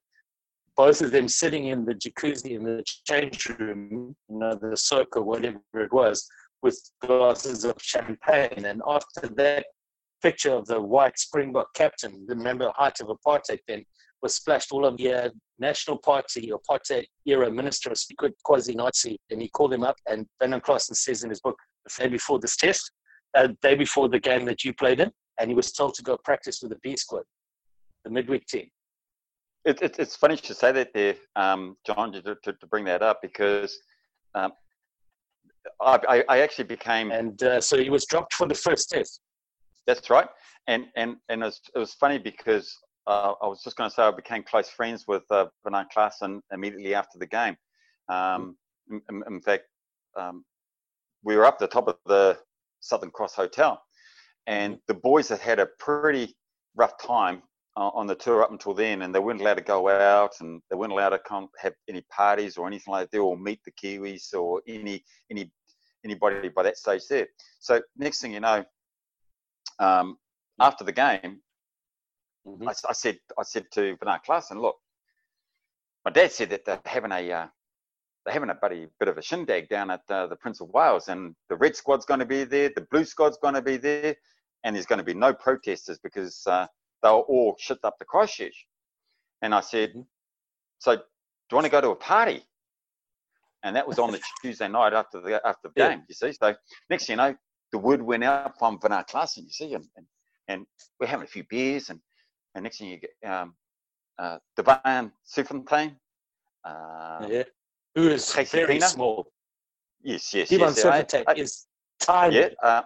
Both 0.76 1.02
of 1.02 1.12
them 1.12 1.28
sitting 1.28 1.66
in 1.66 1.84
the 1.84 1.94
jacuzzi 1.94 2.56
in 2.56 2.64
the 2.64 2.82
change 3.06 3.48
room, 3.48 4.16
you 4.28 4.38
know, 4.38 4.58
the 4.60 4.76
soak 4.76 5.16
or 5.16 5.22
whatever 5.22 5.60
it 5.74 5.92
was, 5.92 6.28
with 6.62 6.80
glasses 7.00 7.64
of 7.64 7.76
champagne. 7.80 8.64
And 8.64 8.82
after 8.86 9.28
that 9.36 9.66
picture 10.22 10.52
of 10.52 10.66
the 10.66 10.80
white 10.80 11.18
Springbok 11.18 11.72
captain, 11.74 12.24
remember 12.26 12.72
height 12.74 13.00
of 13.00 13.08
apartheid 13.08 13.60
then, 13.68 13.84
was 14.22 14.34
splashed 14.34 14.72
all 14.72 14.86
over 14.86 14.96
the 14.96 15.32
National 15.58 15.98
Party, 15.98 16.50
apartheid 16.50 17.04
era 17.26 17.50
minister, 17.50 17.90
a 17.90 17.96
secret 17.96 18.34
quasi-Nazi, 18.42 19.18
and 19.30 19.42
he 19.42 19.48
called 19.50 19.72
him 19.72 19.84
up. 19.84 19.96
And 20.08 20.26
Wynand 20.42 20.62
Claassen 20.62 20.96
says 20.96 21.22
in 21.22 21.30
his 21.30 21.40
book, 21.40 21.56
the 21.84 22.04
day 22.04 22.08
before 22.08 22.38
this 22.40 22.56
test, 22.56 22.90
uh, 23.36 23.48
day 23.60 23.74
before 23.74 24.08
the 24.08 24.18
game 24.18 24.46
that 24.46 24.64
you 24.64 24.72
played 24.72 25.00
in, 25.00 25.12
and 25.38 25.50
he 25.50 25.54
was 25.54 25.72
told 25.72 25.94
to 25.94 26.02
go 26.02 26.16
practice 26.24 26.62
with 26.62 26.70
the 26.70 26.78
B 26.82 26.96
squad, 26.96 27.24
the 28.04 28.10
midweek 28.10 28.46
team. 28.46 28.68
It, 29.64 29.80
it, 29.80 29.98
it's 29.98 30.16
funny 30.16 30.36
to 30.36 30.54
say 30.54 30.72
that 30.72 30.92
there, 30.92 31.14
um, 31.36 31.76
John, 31.86 32.12
to, 32.12 32.22
to, 32.22 32.52
to, 32.52 32.66
bring 32.66 32.84
that 32.84 33.02
up 33.02 33.22
because 33.22 33.78
um, 34.34 34.52
I, 35.80 36.22
I, 36.28 36.40
actually 36.40 36.64
became. 36.64 37.10
And 37.10 37.42
uh, 37.42 37.60
so 37.60 37.78
he 37.78 37.88
was 37.88 38.04
dropped 38.04 38.34
for 38.34 38.46
the 38.46 38.54
first 38.54 38.90
test. 38.90 39.20
That's 39.86 40.10
right. 40.10 40.28
And 40.66 40.86
and 40.96 41.16
and 41.28 41.42
it 41.42 41.46
was, 41.46 41.60
it 41.74 41.78
was 41.78 41.94
funny 41.94 42.18
because 42.18 42.76
uh, 43.06 43.34
I 43.42 43.46
was 43.46 43.62
just 43.62 43.76
going 43.76 43.88
to 43.88 43.94
say 43.94 44.02
I 44.02 44.10
became 44.10 44.42
close 44.42 44.68
friends 44.68 45.04
with 45.06 45.22
uh, 45.30 45.46
Bernard 45.62 45.86
Claassen 45.94 46.40
immediately 46.52 46.94
after 46.94 47.18
the 47.18 47.26
game. 47.26 47.56
Um, 48.08 48.56
in, 48.90 49.22
in, 49.26 49.40
fact, 49.40 49.64
um, 50.16 50.44
we 51.22 51.36
were 51.36 51.44
up 51.44 51.58
the 51.58 51.66
top 51.66 51.88
of 51.88 51.96
the 52.06 52.38
Southern 52.80 53.10
Cross 53.10 53.34
Hotel, 53.34 53.82
and 54.46 54.78
the 54.88 54.94
boys 54.94 55.28
had 55.28 55.40
had 55.40 55.58
a 55.58 55.66
pretty 55.78 56.34
rough 56.76 56.98
time 56.98 57.42
on 57.76 58.06
the 58.06 58.14
tour 58.14 58.42
up 58.42 58.52
until 58.52 58.74
then, 58.74 59.02
and 59.02 59.14
they 59.14 59.18
weren't 59.18 59.40
allowed 59.40 59.54
to 59.54 59.62
go 59.62 59.88
out, 59.88 60.32
and 60.40 60.62
they 60.70 60.76
weren't 60.76 60.92
allowed 60.92 61.10
to 61.10 61.18
come 61.18 61.48
have 61.58 61.74
any 61.88 62.02
parties 62.02 62.56
or 62.56 62.66
anything 62.66 62.92
like 62.92 63.10
that, 63.10 63.18
or 63.18 63.36
meet 63.36 63.60
the 63.64 63.72
Kiwis 63.72 64.34
or 64.34 64.62
any 64.68 65.04
any 65.30 65.50
anybody 66.04 66.48
by 66.48 66.62
that 66.62 66.76
stage 66.76 67.02
there. 67.08 67.26
So 67.58 67.80
next 67.96 68.20
thing 68.20 68.32
you 68.32 68.40
know, 68.40 68.64
um, 69.78 70.18
after 70.60 70.84
the 70.84 70.92
game, 70.92 71.40
mm-hmm. 72.46 72.68
I, 72.68 72.72
I, 72.88 72.92
said 72.92 73.18
I 73.38 73.42
said 73.42 73.66
to 73.72 73.96
Bernard 73.96 74.20
Claassen, 74.28 74.60
look, 74.60 74.76
my 76.04 76.10
dad 76.10 76.30
said 76.30 76.50
that 76.50 76.64
they're 76.64 76.80
having 76.84 77.12
a 77.12 77.32
uh, 77.32 77.46
they're 78.24 78.34
having 78.34 78.50
a 78.50 78.54
buddy 78.54 78.86
bit 79.00 79.08
of 79.08 79.18
a 79.18 79.22
shindig 79.22 79.68
down 79.68 79.90
at 79.90 80.02
uh, 80.08 80.26
the 80.28 80.36
Prince 80.36 80.60
of 80.60 80.68
Wales, 80.68 81.08
and 81.08 81.34
the 81.48 81.56
red 81.56 81.74
squad's 81.74 82.06
going 82.06 82.20
to 82.20 82.26
be 82.26 82.44
there, 82.44 82.70
the 82.74 82.86
blue 82.90 83.04
squad's 83.04 83.38
going 83.38 83.54
to 83.54 83.62
be 83.62 83.76
there, 83.76 84.14
and 84.62 84.76
there's 84.76 84.86
going 84.86 84.98
to 84.98 85.04
be 85.04 85.14
no 85.14 85.34
protesters 85.34 85.98
because 85.98 86.46
uh, 86.46 86.66
they 87.04 87.10
were 87.10 87.20
all 87.20 87.54
shipped 87.58 87.84
up 87.84 87.98
to 87.98 88.04
Christchurch. 88.04 88.66
And 89.42 89.54
I 89.54 89.60
said, 89.60 89.90
mm-hmm. 89.90 90.00
so 90.78 90.96
do 90.96 91.02
you 91.50 91.56
want 91.56 91.66
to 91.66 91.70
go 91.70 91.80
to 91.80 91.90
a 91.90 91.96
party? 91.96 92.42
And 93.62 93.76
that 93.76 93.86
was 93.86 93.98
on 93.98 94.10
the 94.10 94.20
Tuesday 94.42 94.68
night 94.68 94.92
after 94.92 95.20
the 95.20 95.40
after 95.46 95.68
the 95.68 95.72
yeah. 95.76 95.90
game. 95.90 96.02
You 96.08 96.14
see, 96.14 96.32
so 96.32 96.54
next 96.90 97.08
you 97.08 97.16
know, 97.16 97.34
the 97.72 97.78
word 97.78 98.02
went 98.02 98.24
out 98.24 98.58
from 98.58 98.78
Van 98.80 98.90
Claassen. 99.04 99.44
You 99.44 99.50
see, 99.50 99.74
and, 99.74 99.84
and, 99.96 100.06
and 100.48 100.66
we're 101.00 101.06
having 101.06 101.24
a 101.24 101.28
few 101.28 101.44
beers, 101.44 101.88
and 101.88 102.00
and 102.54 102.64
next 102.64 102.78
thing 102.78 102.88
you 102.90 102.98
get 102.98 103.30
um, 103.30 103.54
uh, 104.18 104.38
Serfontein. 104.58 105.96
Uh, 106.64 107.26
yeah 107.28 107.42
who 107.94 108.08
is 108.08 108.24
Gysie 108.26 108.52
very 108.52 108.78
Pienaar? 108.78 108.88
small. 108.88 109.26
Yes, 110.02 110.34
yes, 110.34 110.48
Divan 110.48 110.74
yes. 110.74 110.84
Serfontein 110.84 111.38
is 111.38 111.66
tiny. 112.00 112.36
Yeah, 112.36 112.48
uh, 112.62 112.82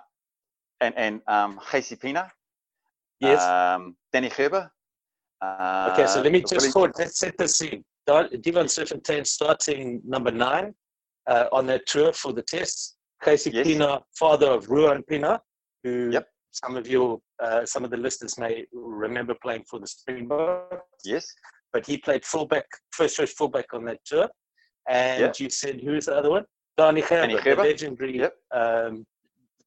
and 0.81 0.95
and 0.97 1.23
um, 1.27 1.59
Gysie 1.59 1.99
Pienaar. 1.99 2.31
Yes. 3.21 3.43
Um, 3.43 3.97
Danie 4.15 4.35
Gerber. 4.35 4.71
Uh, 5.41 5.91
okay, 5.93 6.07
so 6.07 6.21
let 6.21 6.33
me 6.33 6.43
just 6.43 6.73
hold, 6.73 6.91
let's 6.99 7.19
set 7.19 7.37
the 7.39 7.47
scene. 7.47 7.85
Divan 8.07 8.67
Serfontein 8.67 9.27
starting 9.27 10.01
number 10.05 10.31
nine 10.31 10.75
uh, 11.29 11.47
on 11.53 11.67
that 11.67 11.87
tour 11.87 12.13
for 12.13 12.33
the 12.33 12.43
tests. 12.43 12.97
Gysie 13.25 13.53
yes. 13.53 13.67
Pienaar, 13.67 14.03
father 14.19 14.47
of 14.47 14.69
Ruan 14.69 15.03
Pienaar, 15.03 15.41
who 15.85 16.11
yep. 16.13 16.27
some 16.53 16.77
of 16.77 16.89
you, 16.89 17.21
uh, 17.43 17.67
some 17.67 17.85
of 17.85 17.91
the 17.91 17.97
listeners 17.97 18.39
may 18.39 18.65
remember 18.73 19.35
playing 19.43 19.65
for 19.69 19.79
the 19.79 19.87
Springboks. 19.87 20.77
Yes. 21.05 21.27
But 21.73 21.87
he 21.87 21.99
played 21.99 22.25
fullback, 22.25 22.65
first 22.93 23.17
choice 23.17 23.33
fullback 23.33 23.75
on 23.75 23.85
that 23.85 23.99
tour. 24.07 24.29
And 24.89 25.21
yep. 25.21 25.41
you 25.41 25.51
said, 25.51 25.81
who's 25.83 26.07
the 26.07 26.17
other 26.17 26.31
one? 26.31 26.45
Danie 26.79 27.07
Gerber, 27.07 27.43
the 27.43 27.63
legendary, 27.63 28.19
yep. 28.19 28.35
um, 28.55 29.05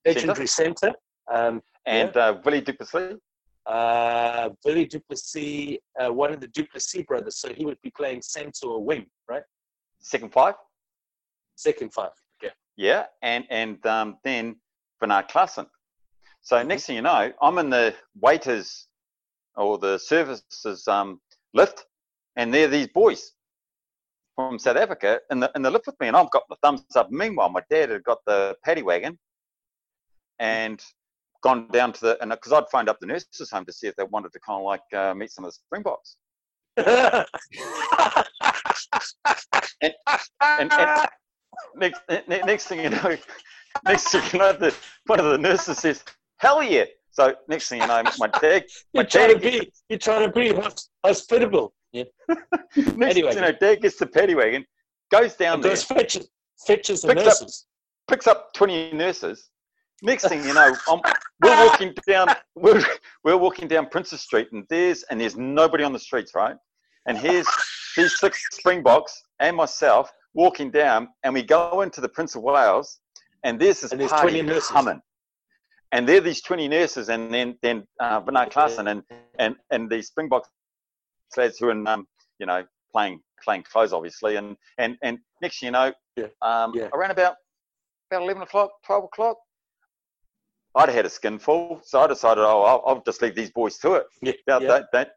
legendary 0.05 0.47
centre. 0.47 0.93
Um, 1.31 1.61
and 1.85 2.11
yeah. 2.15 2.21
uh, 2.21 2.41
Willie 2.43 2.61
du 2.61 2.73
Plessis. 2.73 3.17
Uh, 3.65 4.49
Willie 4.65 4.85
du 4.85 4.99
Plessis, 4.99 5.77
uh, 5.99 6.11
one 6.11 6.33
of 6.33 6.39
the 6.39 6.47
du 6.47 6.65
Plessis 6.65 7.03
brothers. 7.03 7.37
So 7.37 7.53
he 7.53 7.65
would 7.65 7.81
be 7.81 7.91
playing 7.91 8.21
centre 8.21 8.67
or 8.67 8.83
wing, 8.83 9.05
right? 9.29 9.43
Second 9.99 10.33
five. 10.33 10.55
Second 11.55 11.93
five. 11.93 12.11
Okay. 12.43 12.53
Yeah, 12.75 13.05
and 13.21 13.45
and 13.49 13.85
um, 13.85 14.17
then 14.23 14.55
Bernard 14.99 15.29
Claassen. 15.29 15.67
So 16.41 16.55
mm-hmm. 16.55 16.67
next 16.67 16.85
thing 16.85 16.95
you 16.95 17.01
know, 17.01 17.31
I'm 17.41 17.57
in 17.59 17.69
the 17.69 17.93
waiters 18.19 18.87
or 19.55 19.77
the 19.77 19.97
services 19.97 20.87
um, 20.87 21.21
lift, 21.53 21.85
and 22.35 22.53
there 22.53 22.67
these 22.67 22.87
boys 22.87 23.33
from 24.35 24.57
South 24.57 24.77
Africa 24.77 25.19
in 25.29 25.39
the 25.39 25.51
in 25.55 25.61
the 25.61 25.69
lift 25.69 25.85
with 25.85 25.99
me, 25.99 26.07
and 26.07 26.17
I've 26.17 26.31
got 26.31 26.43
the 26.49 26.55
thumbs 26.63 26.83
up. 26.95 27.11
Meanwhile, 27.11 27.49
my 27.49 27.61
dad 27.69 27.89
had 27.89 28.03
got 28.03 28.19
the 28.25 28.55
paddy 28.63 28.81
wagon 28.81 29.19
and 30.39 30.83
gone 31.41 31.67
down 31.71 31.91
to 31.93 32.01
the 32.01 32.17
and 32.21 32.31
because 32.31 32.53
I'd 32.53 32.69
phoned 32.71 32.89
up 32.89 32.99
the 32.99 33.07
nurses 33.07 33.49
home 33.51 33.65
to 33.65 33.73
see 33.73 33.87
if 33.87 33.95
they 33.95 34.03
wanted 34.03 34.31
to 34.33 34.39
kind 34.39 34.59
of 34.59 34.65
like 34.65 34.81
uh, 34.95 35.13
meet 35.13 35.31
some 35.31 35.45
of 35.45 35.51
the 35.51 35.53
Springboks. 35.53 36.17
and, 36.77 37.25
and, 39.81 40.71
and 40.71 41.07
next, 41.75 42.01
next 42.27 42.67
thing 42.67 42.79
you 42.81 42.89
know, 42.89 43.17
next 43.85 44.07
thing 44.09 44.21
you 44.33 44.39
know, 44.39 44.53
the, 44.53 44.73
one 45.07 45.19
of 45.19 45.25
the 45.25 45.37
nurses 45.37 45.79
says, 45.79 46.03
"Hell 46.37 46.63
yeah!" 46.63 46.85
So 47.11 47.35
next 47.47 47.67
thing 47.69 47.81
you 47.81 47.87
know, 47.87 48.03
my 48.19 48.27
dad, 48.27 48.65
my 48.93 49.01
you're 49.01 49.05
trying 49.05 49.33
dad, 49.33 49.41
to 49.41 49.59
be, 49.59 49.71
you're 49.89 49.99
trying 49.99 50.31
to 50.31 50.33
be 50.33 50.53
hospitable. 51.03 51.73
Yeah. 51.91 52.05
anyway, 52.77 53.33
you 53.35 53.41
know, 53.41 53.51
Dad 53.51 53.81
gets 53.81 53.97
the 53.97 54.07
paddy 54.07 54.33
wagon, 54.33 54.65
goes 55.11 55.35
down 55.35 55.59
there, 55.59 55.71
goes 55.71 55.83
fetches, 55.83 56.29
fetches 56.65 57.01
the 57.01 57.13
nurses, 57.13 57.65
up, 57.67 58.13
picks 58.13 58.27
up 58.27 58.53
twenty 58.53 58.93
nurses. 58.93 59.50
Next 60.01 60.27
thing 60.27 60.43
you 60.43 60.53
know, 60.53 60.75
I'm, 60.87 60.99
we're 61.43 61.65
walking 61.67 61.93
down, 62.07 62.27
we're, 62.55 62.83
we're 63.23 63.37
walking 63.37 63.67
down 63.67 63.87
Princes 63.87 64.21
Street, 64.21 64.47
and 64.51 64.65
there's 64.69 65.03
and 65.03 65.21
there's 65.21 65.35
nobody 65.35 65.83
on 65.83 65.93
the 65.93 65.99
streets, 65.99 66.33
right? 66.33 66.55
And 67.07 67.17
here's 67.17 67.47
these 67.95 68.17
six 68.19 68.43
Springboks 68.51 69.23
and 69.39 69.55
myself 69.55 70.11
walking 70.33 70.71
down, 70.71 71.09
and 71.23 71.33
we 71.33 71.43
go 71.43 71.81
into 71.81 72.01
the 72.01 72.09
Prince 72.09 72.35
of 72.35 72.43
Wales, 72.43 72.99
and 73.43 73.59
there's 73.59 73.81
this 73.81 73.91
and 73.91 73.99
there's 73.99 74.11
party 74.11 74.41
20 74.41 74.41
nurses. 74.43 74.69
humming. 74.69 75.01
And 75.91 76.07
there 76.07 76.17
are 76.17 76.21
these 76.21 76.41
20 76.41 76.67
nurses, 76.67 77.09
and 77.09 77.33
then 77.33 77.57
then 77.61 77.85
uh, 77.99 78.21
Bernard 78.21 78.49
Claassen 78.49 78.89
and, 78.89 79.03
and, 79.39 79.55
and 79.71 79.89
these 79.89 80.07
Springboks 80.07 80.47
lads 81.35 81.57
who 81.57 81.67
are, 81.69 81.87
um, 81.87 82.07
you 82.39 82.45
know, 82.45 82.63
playing 82.91 83.21
playing 83.43 83.63
clothes, 83.63 83.93
obviously. 83.93 84.35
And 84.35 84.55
and 84.77 84.97
and 85.03 85.19
next, 85.41 85.61
you 85.61 85.71
know, 85.71 85.93
yeah. 86.15 86.27
Um, 86.41 86.71
yeah. 86.75 86.89
around 86.93 87.11
about 87.11 87.35
about 88.09 88.23
eleven 88.23 88.41
o'clock, 88.41 88.71
twelve 88.85 89.03
o'clock, 89.05 89.37
I'd 90.75 90.89
had 90.89 91.05
a 91.05 91.09
skinful, 91.09 91.81
so 91.83 92.01
I 92.01 92.07
decided, 92.07 92.41
oh, 92.41 92.63
I'll, 92.63 92.83
I'll 92.85 93.03
just 93.03 93.21
leave 93.21 93.35
these 93.35 93.51
boys 93.51 93.77
to 93.79 93.95
it. 93.95 94.05
Yeah. 94.21 94.33
About 94.47 94.61
yeah. 94.61 94.67
that, 94.67 94.85
that. 94.93 95.11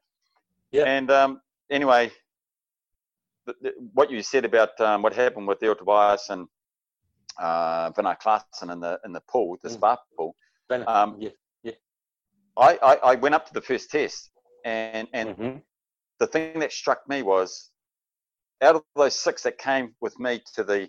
Yeah. 0.73 0.85
And 0.85 1.11
um, 1.11 1.41
anyway, 1.71 2.11
the, 3.47 3.55
the, 3.61 3.73
what 3.93 4.11
you 4.11 4.23
said 4.23 4.45
about 4.45 4.79
um, 4.81 5.03
what 5.03 5.15
happened 5.15 5.47
with 5.47 5.61
Theo 5.61 5.75
Tobias 5.75 6.31
and 6.31 6.49
uh, 7.39 7.93
Wynand 7.93 8.21
Claassen 8.21 8.73
in 8.73 8.81
the 8.81 8.99
in 9.05 9.13
the 9.13 9.21
pool, 9.21 9.57
the 9.63 9.69
mm. 9.69 9.73
spa 9.73 9.97
pool. 10.17 10.35
Um, 10.71 11.17
yeah. 11.19 11.31
Yeah. 11.63 11.73
I, 12.57 12.79
I, 12.83 12.95
I 12.95 13.15
went 13.15 13.35
up 13.35 13.47
to 13.47 13.55
the 13.55 13.61
first 13.61 13.91
test, 13.91 14.31
and 14.65 15.07
and 15.13 15.29
mm-hmm 15.29 15.59
the 16.19 16.27
thing 16.27 16.59
that 16.61 16.73
struck 16.73 17.09
me 17.09 17.23
was 17.23 17.71
out 18.63 18.77
of 18.77 18.83
those 18.97 19.19
six 19.19 19.43
that 19.43 19.59
came 19.59 19.95
with 20.01 20.19
me 20.19 20.41
to 20.55 20.65
the 20.65 20.89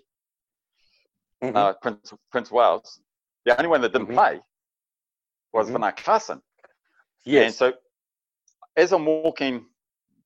mm-hmm. 1.43 1.55
uh, 1.55 1.73
Prince, 1.81 2.13
Prince 2.31 2.51
Wales, 2.51 3.01
the 3.45 3.57
only 3.57 3.69
one 3.69 3.81
that 3.81 3.91
didn't 3.91 4.07
mm-hmm. 4.07 4.15
play 4.15 4.41
was 5.55 5.69
mm-hmm. 5.69 5.83
Wynand. 5.83 6.41
Yes. 7.23 7.45
And 7.45 7.53
so 7.55 7.73
as 8.77 8.91
I'm 8.91 9.05
walking 9.05 9.65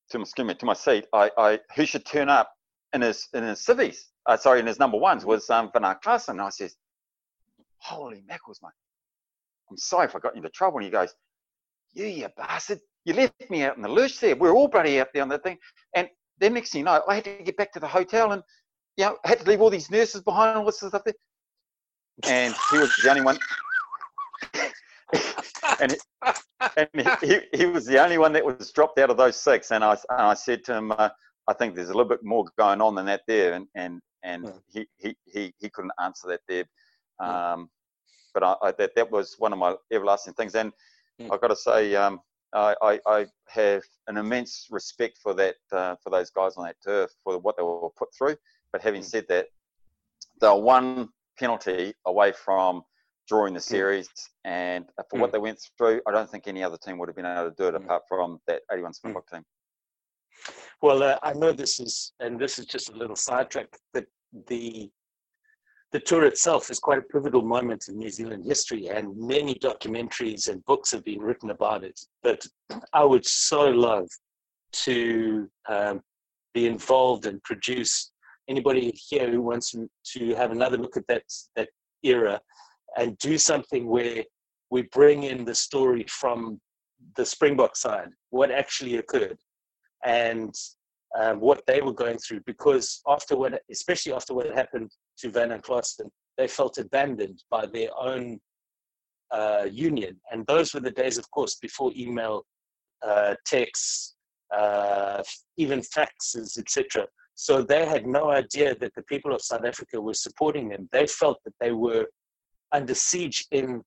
to 0.09 0.17
my, 0.17 0.23
excuse 0.23 0.47
me, 0.47 0.53
to 0.55 0.65
my 0.65 0.73
seat, 0.73 1.05
I, 1.13 1.31
I 1.37 1.59
who 1.75 1.85
should 1.85 2.05
turn 2.05 2.29
up 2.29 2.51
in 2.93 3.01
his 3.01 3.27
in 3.33 3.43
his 3.43 3.63
civvies, 3.63 4.09
uh, 4.25 4.35
sorry, 4.35 4.59
in 4.59 4.67
his 4.67 4.79
number 4.79 4.97
ones 4.97 5.23
was 5.25 5.49
um, 5.49 5.69
Wynand. 5.73 6.27
And 6.27 6.41
I 6.41 6.49
says, 6.49 6.75
holy 7.77 8.23
mackerels, 8.27 8.59
mate. 8.61 8.71
I'm 9.69 9.77
sorry 9.77 10.05
if 10.05 10.15
I 10.15 10.19
got 10.19 10.33
you 10.33 10.39
into 10.39 10.49
trouble. 10.49 10.79
And 10.79 10.85
he 10.85 10.91
goes, 10.91 11.13
you, 11.93 12.05
you 12.05 12.27
bastard 12.35 12.79
you 13.05 13.13
left 13.13 13.49
me 13.49 13.63
out 13.63 13.75
in 13.75 13.81
the 13.81 13.89
lurch 13.89 14.19
there. 14.19 14.35
We 14.35 14.47
are 14.49 14.53
all 14.53 14.67
bloody 14.67 14.99
out 14.99 15.07
there 15.13 15.23
on 15.23 15.29
that 15.29 15.43
thing. 15.43 15.57
And 15.95 16.07
then 16.39 16.53
next 16.53 16.71
thing 16.71 16.79
you 16.79 16.85
know, 16.85 17.01
I 17.07 17.15
had 17.15 17.23
to 17.25 17.43
get 17.43 17.57
back 17.57 17.71
to 17.73 17.79
the 17.79 17.87
hotel 17.87 18.31
and, 18.33 18.43
you 18.97 19.05
know, 19.05 19.17
I 19.25 19.29
had 19.29 19.39
to 19.39 19.45
leave 19.45 19.61
all 19.61 19.69
these 19.69 19.89
nurses 19.89 20.21
behind 20.21 20.49
and 20.49 20.59
all 20.59 20.65
this 20.65 20.77
stuff 20.77 21.01
there. 21.03 21.13
And 22.27 22.53
he 22.71 22.77
was 22.77 22.93
the 23.01 23.09
only 23.09 23.21
one. 23.21 23.37
and 25.79 25.95
and 26.75 27.19
he, 27.21 27.39
he 27.53 27.65
was 27.65 27.85
the 27.85 28.03
only 28.03 28.17
one 28.17 28.33
that 28.33 28.43
was 28.43 28.71
dropped 28.71 28.99
out 28.99 29.09
of 29.09 29.17
those 29.17 29.37
six. 29.37 29.71
And 29.71 29.83
I, 29.83 29.91
and 29.91 30.21
I 30.21 30.33
said 30.33 30.63
to 30.65 30.75
him, 30.75 30.91
uh, 30.91 31.09
I 31.47 31.53
think 31.53 31.73
there's 31.73 31.89
a 31.89 31.93
little 31.93 32.09
bit 32.09 32.23
more 32.23 32.45
going 32.57 32.81
on 32.81 32.95
than 32.95 33.05
that 33.05 33.21
there. 33.27 33.53
And, 33.53 33.65
and, 33.75 34.01
and 34.23 34.51
he, 34.71 34.85
he, 34.97 35.15
he, 35.25 35.53
he 35.57 35.69
couldn't 35.69 35.93
answer 36.03 36.27
that 36.27 36.41
there. 36.49 36.65
Um, 37.19 37.69
but 38.33 38.43
I, 38.43 38.55
I, 38.61 38.71
that 38.73 38.93
that 38.95 39.09
was 39.09 39.35
one 39.39 39.53
of 39.53 39.59
my 39.59 39.75
everlasting 39.91 40.33
things, 40.33 40.55
and 40.55 40.73
Mm. 41.21 41.33
I've 41.33 41.41
got 41.41 41.49
to 41.49 41.55
say, 41.55 41.95
um, 41.95 42.21
I, 42.53 42.75
I, 42.81 42.99
I 43.05 43.27
have 43.49 43.83
an 44.07 44.17
immense 44.17 44.67
respect 44.71 45.19
for 45.21 45.33
that 45.35 45.55
uh, 45.71 45.95
for 46.03 46.09
those 46.09 46.29
guys 46.29 46.55
on 46.57 46.65
that 46.65 46.77
turf 46.83 47.11
for 47.23 47.37
what 47.37 47.57
they 47.57 47.63
were 47.63 47.89
put 47.97 48.09
through. 48.17 48.35
But 48.71 48.81
having 48.81 49.03
said 49.03 49.25
that, 49.29 49.47
they're 50.41 50.55
one 50.55 51.09
penalty 51.37 51.93
away 52.05 52.31
from 52.31 52.83
drawing 53.29 53.53
the 53.53 53.61
series, 53.61 54.09
and 54.43 54.85
for 55.09 55.19
what 55.19 55.31
they 55.31 55.37
went 55.37 55.59
through, 55.77 56.01
I 56.07 56.11
don't 56.11 56.29
think 56.29 56.47
any 56.47 56.63
other 56.63 56.77
team 56.77 56.97
would 56.97 57.07
have 57.07 57.15
been 57.15 57.25
able 57.25 57.51
to 57.51 57.55
do 57.55 57.67
it 57.67 57.75
Mm. 57.75 57.83
apart 57.85 58.03
from 58.09 58.41
that 58.47 58.63
81 58.71 58.93
Springbok 58.93 59.29
team. 59.29 59.45
Well, 60.81 61.03
uh, 61.03 61.19
I 61.21 61.33
know 61.33 61.51
this 61.51 61.79
is, 61.79 62.13
and 62.19 62.39
this 62.39 62.57
is 62.57 62.65
just 62.65 62.89
a 62.89 62.93
little 62.95 63.15
sidetrack, 63.15 63.67
but 63.93 64.05
the 64.47 64.91
the 65.91 65.99
tour 65.99 66.25
itself 66.25 66.69
is 66.69 66.77
quite 66.77 66.99
a 66.99 67.01
pivotal 67.01 67.41
moment 67.41 67.87
in 67.87 67.97
New 67.97 68.11
Zealand 68.11 68.45
history, 68.45 68.89
and 68.89 69.17
many 69.17 69.55
documentaries 69.55 70.47
and 70.47 70.63
books 70.65 70.91
have 70.91 71.03
been 71.03 71.19
written 71.19 71.49
about 71.49 71.83
it. 71.83 71.99
But 72.21 72.45
I 72.93 73.03
would 73.03 73.25
so 73.25 73.69
love 73.69 74.07
to 74.85 75.49
um, 75.67 76.03
be 76.53 76.67
involved 76.67 77.25
and 77.25 77.41
produce 77.41 78.11
anybody 78.47 78.91
here 79.09 79.31
who 79.31 79.41
wants 79.41 79.73
to 80.13 80.35
have 80.35 80.51
another 80.51 80.77
look 80.77 80.95
at 80.95 81.07
that 81.07 81.23
that 81.55 81.69
era 82.03 82.39
and 82.97 83.17
do 83.17 83.37
something 83.37 83.87
where 83.87 84.23
we 84.69 84.83
bring 84.91 85.23
in 85.23 85.45
the 85.45 85.55
story 85.55 86.05
from 86.07 86.59
the 87.15 87.25
Springbok 87.25 87.75
side, 87.75 88.09
what 88.29 88.51
actually 88.51 88.97
occurred, 88.97 89.37
and 90.05 90.53
um, 91.19 91.39
what 91.39 91.61
they 91.65 91.81
were 91.81 91.93
going 91.93 92.17
through. 92.17 92.41
Because 92.45 93.01
after 93.07 93.35
what, 93.35 93.61
especially 93.71 94.13
after 94.13 94.33
what 94.33 94.53
happened 94.55 94.91
to 95.19 95.29
Van 95.29 95.51
and 95.51 95.63
Claassen, 95.63 96.09
they 96.37 96.47
felt 96.47 96.77
abandoned 96.77 97.43
by 97.49 97.65
their 97.65 97.89
own 97.97 98.39
uh, 99.31 99.67
union, 99.69 100.19
and 100.31 100.45
those 100.47 100.73
were 100.73 100.79
the 100.79 100.91
days, 100.91 101.17
of 101.17 101.29
course, 101.31 101.55
before 101.55 101.91
email, 101.95 102.45
uh, 103.05 103.35
texts, 103.45 104.15
uh, 104.55 105.21
even 105.57 105.81
faxes, 105.81 106.57
etc. 106.57 107.05
So 107.35 107.61
they 107.61 107.85
had 107.85 108.05
no 108.07 108.31
idea 108.31 108.75
that 108.75 108.93
the 108.95 109.03
people 109.03 109.33
of 109.33 109.41
South 109.41 109.65
Africa 109.65 110.01
were 110.01 110.13
supporting 110.13 110.69
them. 110.69 110.89
They 110.91 111.07
felt 111.07 111.37
that 111.45 111.53
they 111.61 111.71
were 111.71 112.05
under 112.71 112.93
siege 112.95 113.45
in 113.51 113.81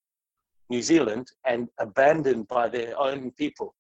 New 0.71 0.83
Zealand 0.83 1.27
and 1.47 1.69
abandoned 1.81 2.49
by 2.49 2.69
their 2.69 2.99
own 2.99 3.31
people. 3.33 3.75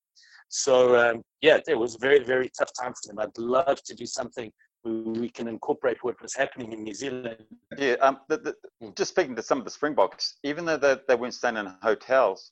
So 0.48 0.96
um, 0.98 1.22
yeah, 1.40 1.58
it 1.66 1.78
was 1.78 1.94
a 1.94 1.98
very 1.98 2.22
very 2.22 2.50
tough 2.58 2.70
time 2.80 2.92
for 2.92 3.08
them. 3.08 3.18
I'd 3.18 3.36
love 3.38 3.82
to 3.84 3.94
do 3.94 4.06
something 4.06 4.52
where 4.82 4.94
we 4.94 5.28
can 5.30 5.48
incorporate 5.48 5.98
what 6.02 6.20
was 6.20 6.34
happening 6.34 6.72
in 6.72 6.82
New 6.82 6.92
Zealand. 6.94 7.36
Yeah, 7.78 7.94
um, 8.00 8.18
the, 8.28 8.36
the, 8.38 8.54
Mm. 8.82 8.96
just 8.96 9.12
speaking 9.12 9.36
to 9.36 9.42
some 9.42 9.58
of 9.58 9.64
the 9.64 9.70
Springboks, 9.70 10.38
even 10.42 10.64
though 10.64 10.76
they, 10.76 10.96
they 11.06 11.14
weren't 11.14 11.34
staying 11.34 11.56
in 11.56 11.66
hotels, 11.82 12.50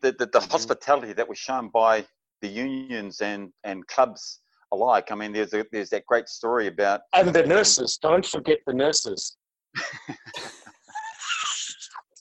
the, 0.00 0.12
the, 0.12 0.26
the 0.26 0.40
Mhm. 0.40 0.50
hospitality 0.50 1.12
that 1.12 1.28
was 1.28 1.38
shown 1.38 1.68
by 1.68 2.06
the 2.40 2.48
unions 2.48 3.20
and, 3.20 3.52
and 3.62 3.86
clubs 3.88 4.40
alike. 4.72 5.12
I 5.12 5.14
mean, 5.14 5.32
there's 5.32 5.52
a, 5.52 5.64
there's 5.70 5.90
that 5.90 6.06
great 6.06 6.28
story 6.28 6.66
about 6.66 7.02
And 7.12 7.28
the 7.32 7.42
nurses, 7.46 7.98
don't 8.00 8.24
forget 8.26 8.58
the 8.66 8.72
nurses. 8.72 9.36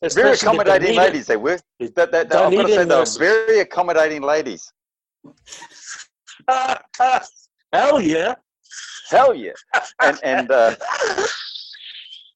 very 0.02 0.32
Especially 0.32 0.32
the 0.32 0.34
accommodating 0.34 0.88
Dunedin- 0.96 1.04
ladies. 1.04 1.28
They 1.28 1.38
were. 1.38 1.60
That, 1.80 1.96
that, 1.96 2.12
that, 2.12 2.34
I've 2.34 2.52
got 2.52 2.68
to 2.68 2.68
say, 2.68 2.84
they 2.84 2.96
were 2.96 3.06
very 3.20 3.60
accommodating 3.60 4.22
ladies. 4.22 4.72
Hell 7.74 8.02
yeah! 8.02 8.36
Hell 9.10 9.34
yeah! 9.34 9.52
And 10.02 10.20
and 10.24 10.52
uh, 10.52 10.76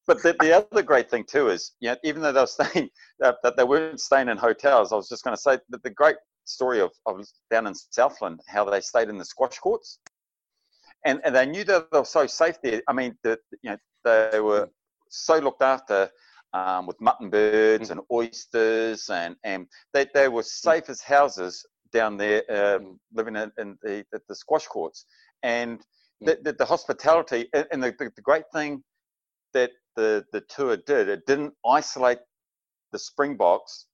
but 0.08 0.22
the, 0.22 0.36
the 0.40 0.56
other 0.56 0.84
great 0.84 1.10
thing 1.10 1.24
too 1.28 1.50
is, 1.50 1.74
you 1.80 1.90
know, 1.90 1.96
even 2.04 2.22
though 2.22 2.32
they 2.32 2.42
were 2.42 2.48
staying, 2.48 2.90
that, 3.20 3.38
that 3.44 3.58
they 3.58 3.64
weren't 3.64 4.00
staying 4.00 4.30
in 4.30 4.38
hotels. 4.38 4.92
I 4.92 4.96
was 4.96 5.10
just 5.10 5.24
going 5.24 5.36
to 5.36 5.42
say 5.42 5.58
that 5.70 5.84
the 5.84 5.90
great 5.90 6.18
story 6.46 6.80
of, 6.80 6.92
of 7.06 7.26
down 7.50 7.66
in 7.68 7.74
Southland, 7.74 8.40
how 8.48 8.66
they 8.66 8.82
stayed 8.82 9.10
in 9.10 9.18
the 9.18 9.26
squash 9.26 9.58
courts, 9.58 10.00
and 11.06 11.20
and 11.26 11.36
they 11.36 11.46
knew 11.46 11.64
that 11.64 11.90
they 11.92 12.00
were 12.00 12.06
so 12.06 12.28
safe 12.28 12.58
there. 12.64 12.82
I 12.88 12.94
mean, 12.94 13.18
the, 13.24 13.38
you 13.64 13.72
know, 13.72 13.78
they 14.04 14.40
were 14.40 14.70
so 15.10 15.40
looked 15.40 15.64
after. 15.64 16.10
Um, 16.56 16.86
with 16.88 17.02
mutton 17.02 17.30
birds 17.30 17.90
and 17.90 18.00
oysters, 18.10 19.10
and, 19.10 19.36
and 19.44 19.68
they, 19.94 20.06
they 20.14 20.30
were 20.30 20.42
safe 20.42 20.90
as 20.90 21.02
houses 21.02 21.66
down 21.92 22.16
there, 22.16 22.44
uh, 22.50 22.80
living 23.14 23.36
in, 23.36 23.52
in 23.58 23.78
the, 23.84 24.06
the, 24.14 24.22
the 24.30 24.36
squash 24.36 24.66
courts. 24.68 25.06
And 25.44 25.82
the, 26.22 26.40
the, 26.42 26.54
the 26.54 26.66
hospitality, 26.66 27.50
and 27.54 27.84
the, 27.84 27.94
the, 28.00 28.22
great 28.22 28.46
thing 28.54 28.84
that 29.54 29.72
the, 29.98 30.24
the 30.32 30.42
tour 30.48 30.78
did, 30.78 31.10
it 31.10 31.26
didn't 31.26 31.54
isolate 31.66 32.20
the 32.94 33.00
Springboks 33.00 33.88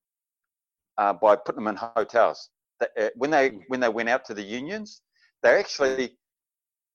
uh, 1.00 1.14
by 1.14 1.36
putting 1.36 1.64
them 1.64 1.76
in 1.76 1.80
hotels. 1.96 2.50
Uh, 2.80 3.10
when 3.16 3.32
they 3.32 3.60
when 3.70 3.80
they 3.80 3.90
went 3.90 4.10
out 4.10 4.24
to 4.26 4.34
the 4.36 4.42
unions, 4.42 5.02
they 5.44 5.58
actually 5.58 6.18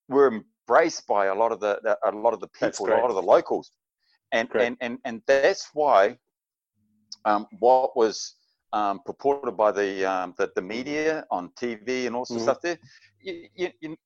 were 0.08 0.42
embraced 0.68 1.06
by 1.06 1.26
a 1.26 1.34
lot 1.34 1.50
of 1.52 1.60
the 1.60 1.96
a 2.04 2.10
lot 2.10 2.34
of 2.34 2.40
the 2.40 2.48
people, 2.48 2.86
a 2.86 3.02
lot 3.02 3.10
of 3.10 3.14
the 3.14 3.22
locals, 3.22 3.70
and 4.32 4.48
Great. 4.48 4.66
and, 4.66 4.76
and 4.80 4.98
and 5.04 5.22
that's 5.26 5.70
why 5.74 6.18
um, 7.24 7.46
what 7.58 7.96
was 7.96 8.34
um, 8.72 9.00
purported 9.04 9.56
by 9.56 9.72
the, 9.72 10.04
um, 10.04 10.34
the 10.38 10.50
the 10.54 10.62
media 10.62 11.24
on 11.30 11.50
TV 11.60 12.06
and 12.06 12.14
all 12.16 12.24
sorts 12.24 12.44
Mhm. 12.44 12.48
of 12.48 12.56
stuff 12.56 12.62
there, 12.62 12.78
you, 13.20 13.48
you, 13.54 13.70
you, 13.80 13.96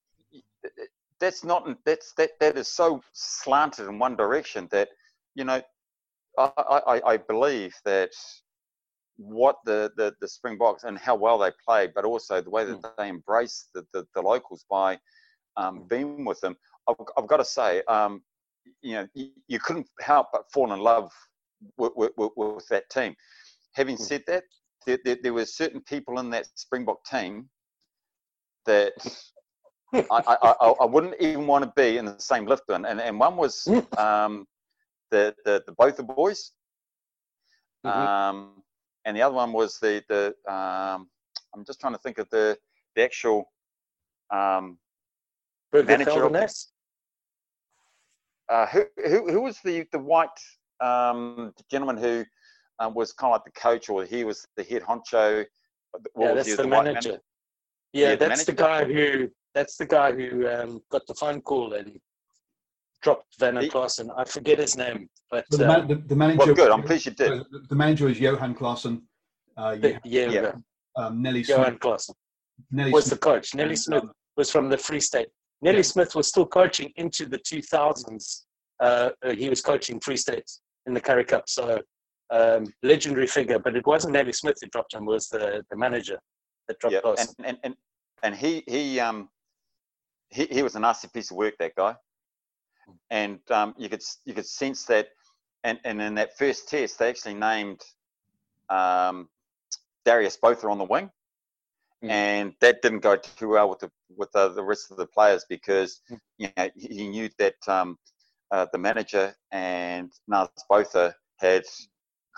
that's 1.18 1.44
not 1.44 1.66
that's 1.84 2.12
that 2.14 2.30
that 2.40 2.56
is 2.56 2.68
so 2.68 3.00
slanted 3.12 3.86
in 3.88 3.98
one 3.98 4.16
direction 4.16 4.68
that 4.70 4.88
you 5.34 5.44
know 5.44 5.60
I, 6.38 6.50
I, 6.86 7.00
I 7.12 7.16
believe 7.16 7.74
that 7.84 8.10
what 9.16 9.56
the, 9.64 9.90
the, 9.96 10.14
the 10.20 10.28
Springboks 10.28 10.84
and 10.84 10.98
how 10.98 11.14
well 11.14 11.38
they 11.38 11.50
played, 11.66 11.92
but 11.94 12.04
also 12.04 12.40
the 12.40 12.50
way 12.50 12.64
that 12.64 12.96
they 12.96 13.08
embraced 13.08 13.68
the, 13.74 13.84
the, 13.92 14.06
the 14.14 14.22
locals 14.22 14.64
by 14.70 14.98
um, 15.56 15.84
being 15.88 16.24
with 16.24 16.40
them. 16.40 16.56
I've, 16.88 16.96
I've 17.18 17.26
got 17.26 17.36
to 17.36 17.44
say, 17.44 17.82
um, 17.88 18.22
you 18.82 18.94
know, 18.94 19.06
you, 19.14 19.58
couldn't 19.58 19.86
help 20.00 20.28
but 20.32 20.50
fall 20.52 20.72
in 20.72 20.80
love 20.80 21.10
with, 21.76 21.92
with, 21.96 22.12
with, 22.16 22.30
with 22.36 22.68
that 22.68 22.88
team. 22.90 23.14
Having 23.74 23.98
said 23.98 24.22
that, 24.26 24.44
there, 24.86 24.98
there, 25.04 25.16
there 25.22 25.34
were 25.34 25.46
certain 25.46 25.80
people 25.82 26.18
in 26.18 26.30
that 26.30 26.46
Springbok 26.54 27.04
team 27.04 27.48
that 28.66 28.92
I, 29.92 30.02
I, 30.10 30.36
I, 30.42 30.68
I 30.80 30.84
wouldn't 30.84 31.14
even 31.20 31.46
want 31.46 31.64
to 31.64 31.72
be 31.76 31.98
in 31.98 32.04
the 32.04 32.18
same 32.18 32.46
lift 32.46 32.64
with. 32.68 32.84
And, 32.84 33.00
and 33.00 33.18
one 33.18 33.36
was 33.36 33.66
um, 33.98 34.46
the, 35.10 35.34
the, 35.44 35.62
the 35.66 35.72
both 35.72 35.96
the 35.96 36.02
boys. 36.02 36.52
Mhm. 37.84 37.90
Um, 37.90 38.62
and 39.06 39.16
the 39.16 39.22
other 39.22 39.34
one 39.34 39.52
was 39.52 39.78
the, 39.78 40.02
the 40.08 40.34
um, 40.52 41.08
I'm 41.54 41.64
just 41.64 41.80
trying 41.80 41.94
to 41.94 41.98
think 41.98 42.18
of 42.18 42.28
the, 42.30 42.58
the 42.94 43.02
actual 43.02 43.50
um, 44.30 44.78
Burger 45.72 45.88
Manager 45.98 46.24
of? 46.24 46.32
Uh, 48.50 48.66
who, 48.66 48.84
who 49.06 49.30
who 49.32 49.40
was 49.42 49.58
the 49.64 49.86
the 49.92 49.98
white 49.98 50.28
um, 50.80 51.52
gentleman 51.70 51.96
who 51.96 52.24
um, 52.80 52.94
was 52.94 53.12
kind 53.12 53.30
of 53.32 53.36
like 53.36 53.44
the 53.44 53.60
coach, 53.60 53.88
or 53.88 54.04
he 54.04 54.24
was 54.24 54.44
the 54.56 54.64
head 54.64 54.82
honcho. 54.82 55.44
What 55.92 56.26
Yeah, 56.26 56.32
was 56.34 56.46
that's 56.46 56.48
he, 56.48 56.54
the, 56.56 56.68
white 56.68 56.84
manager. 56.84 57.08
manager? 57.10 57.22
Yeah, 57.92 58.08
Yeah, 58.10 58.14
that's 58.16 58.44
the 58.44 58.52
manager. 58.52 58.86
guy 58.88 58.92
who 58.92 59.28
that's 59.54 59.76
the 59.76 59.86
guy 59.86 60.12
who 60.12 60.48
um, 60.48 60.82
got 60.90 61.06
the 61.06 61.14
phone 61.14 61.40
call 61.42 61.74
and 61.74 61.98
dropped 63.02 63.38
Van 63.38 63.56
He- 63.56 63.62
der 63.62 63.68
Claassen. 63.72 64.10
I 64.16 64.24
forget 64.24 64.58
his 64.58 64.76
name, 64.76 65.08
but 65.30 65.44
But 65.50 65.58
the, 65.58 65.64
um, 65.64 65.68
man, 65.68 65.88
the, 65.88 65.94
the 66.08 66.16
manager. 66.16 66.38
Well, 66.46 66.54
good. 66.54 66.70
I'm 66.72 66.82
pleased 66.82 67.06
you 67.06 67.12
did. 67.12 67.44
The, 67.52 67.60
the 67.68 67.76
manager 67.76 68.08
is 68.08 68.18
Johan 68.18 68.54
Claassen. 68.54 69.02
Uh, 69.56 69.76
you 69.80 69.98
yeah, 70.04 70.30
Yeah. 70.30 70.52
um, 70.96 71.22
Nelie 71.22 71.44
Smith. 71.44 71.58
Johan 71.58 71.78
Claassen 71.78 72.14
Nelie 72.72 72.92
was 72.92 73.06
the 73.06 73.16
coach. 73.16 73.52
Nelie 73.52 73.78
Smith 73.78 74.02
um, 74.02 74.12
was 74.36 74.50
from 74.50 74.68
the 74.68 74.78
Free 74.78 75.00
State. 75.00 75.28
Nelie 75.64 75.76
Yeah. 75.76 75.82
Smith 75.82 76.14
was 76.14 76.28
still 76.28 76.46
coaching 76.46 76.92
into 76.96 77.26
the 77.26 77.38
2000s. 77.38 78.44
Uh, 78.80 79.10
uh, 79.22 79.32
he 79.32 79.48
was 79.48 79.60
coaching 79.60 80.00
Free 80.00 80.16
State 80.16 80.50
in 80.86 80.94
the 80.94 81.00
Currie 81.00 81.24
Cup, 81.24 81.48
so 81.48 81.78
um, 82.30 82.72
legendary 82.82 83.26
figure. 83.26 83.58
But 83.58 83.76
it 83.76 83.86
wasn't 83.86 84.14
Nelie 84.14 84.34
Smith 84.34 84.56
who 84.62 84.68
dropped 84.68 84.94
him; 84.94 85.02
it 85.02 85.06
was 85.06 85.28
the, 85.28 85.62
the 85.70 85.76
manager 85.76 86.18
that 86.68 86.78
dropped 86.78 86.94
Yeah, 86.94 87.00
Claassen. 87.00 87.34
and, 87.38 87.46
and 87.46 87.58
and 87.64 87.74
and 88.22 88.34
he 88.34 88.62
he 88.66 88.98
um 89.00 89.28
he, 90.30 90.46
he 90.46 90.62
was 90.62 90.76
a 90.76 90.80
nasty 90.80 91.08
piece 91.08 91.30
of 91.30 91.36
work 91.36 91.54
that 91.58 91.74
guy, 91.74 91.94
and 93.10 93.38
um, 93.50 93.74
you 93.76 93.88
could 93.88 94.02
you 94.24 94.32
could 94.32 94.46
sense 94.46 94.84
that, 94.86 95.08
and 95.64 95.78
and 95.84 96.00
in 96.00 96.14
that 96.14 96.38
first 96.38 96.68
test 96.68 96.98
they 96.98 97.08
actually 97.10 97.34
named 97.34 97.82
um, 98.70 99.28
Darius 100.06 100.36
Botha 100.36 100.68
on 100.68 100.78
the 100.78 100.84
wing, 100.84 101.10
Mm. 102.02 102.10
and 102.10 102.52
that 102.62 102.80
didn't 102.80 103.00
go 103.00 103.16
too 103.16 103.48
well 103.50 103.68
with 103.68 103.80
the 103.80 103.90
with 104.16 104.30
the, 104.32 104.48
the 104.48 104.64
rest 104.64 104.90
of 104.90 104.96
the 104.96 105.06
players 105.06 105.44
because 105.48 106.00
Mm. 106.10 106.18
you 106.38 106.48
know 106.56 106.68
he 106.76 107.08
knew 107.08 107.28
that 107.38 107.56
um, 107.68 107.98
uh, 108.50 108.66
the 108.72 108.78
manager 108.78 109.34
and 109.52 110.10
Naas 110.30 110.48
Botha 110.68 111.14
had 111.38 111.64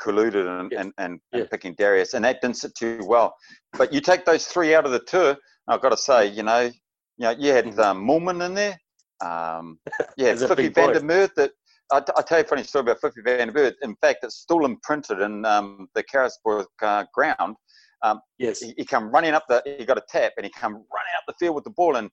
colluded 0.02 0.46
and, 0.60 0.72
Yeah. 0.72 0.80
and, 0.80 0.92
and, 0.98 1.20
Yeah. 1.32 1.40
and 1.40 1.50
picking 1.50 1.74
Darius, 1.74 2.14
and 2.14 2.24
that 2.24 2.40
didn't 2.40 2.56
sit 2.56 2.74
too 2.74 3.00
well. 3.04 3.34
But 3.78 3.92
you 3.92 4.00
take 4.00 4.24
those 4.24 4.46
three 4.46 4.74
out 4.74 4.84
of 4.84 4.92
the 4.92 5.00
tour, 5.00 5.36
I've 5.68 5.80
got 5.80 5.90
to 5.90 5.96
say, 5.96 6.26
you 6.26 6.42
know, 6.42 6.62
you 6.62 7.24
know, 7.26 7.30
you 7.30 7.52
had 7.52 7.66
Mhm. 7.66 7.78
um, 7.78 8.40
in 8.42 8.54
there, 8.54 8.78
um, 9.24 9.78
you 10.16 10.26
had 10.26 10.34
He's 10.34 10.42
a 10.42 10.48
Flippie 10.48 10.56
big 10.64 10.74
boy. 10.74 10.86
van 10.86 10.94
der 10.94 11.00
Merwe 11.02 11.34
that 11.36 11.52
I, 11.92 11.98
I 12.16 12.22
tell 12.22 12.38
you 12.38 12.44
a 12.44 12.48
funny 12.48 12.64
story 12.64 12.82
about 12.82 13.00
Flippie 13.00 13.22
van 13.22 13.46
der 13.48 13.52
Merwe. 13.52 13.74
In 13.82 13.94
fact, 13.96 14.24
it's 14.24 14.36
still 14.36 14.64
imprinted 14.64 15.20
in 15.20 15.44
um, 15.44 15.88
the 15.94 16.02
Carisbrook 16.02 16.70
uh, 16.82 17.04
ground. 17.14 17.56
Um, 18.02 18.20
Yes. 18.38 18.60
he, 18.60 18.74
he 18.76 18.84
come 18.84 19.10
running 19.10 19.32
up 19.34 19.44
the, 19.48 19.62
he 19.78 19.84
got 19.84 19.98
a 19.98 20.02
tap, 20.08 20.32
and 20.36 20.44
he 20.44 20.50
come 20.50 20.72
running 20.72 21.14
up 21.16 21.24
the 21.26 21.34
field 21.38 21.54
with 21.54 21.64
the 21.64 21.70
ball, 21.70 21.96
and 21.96 22.10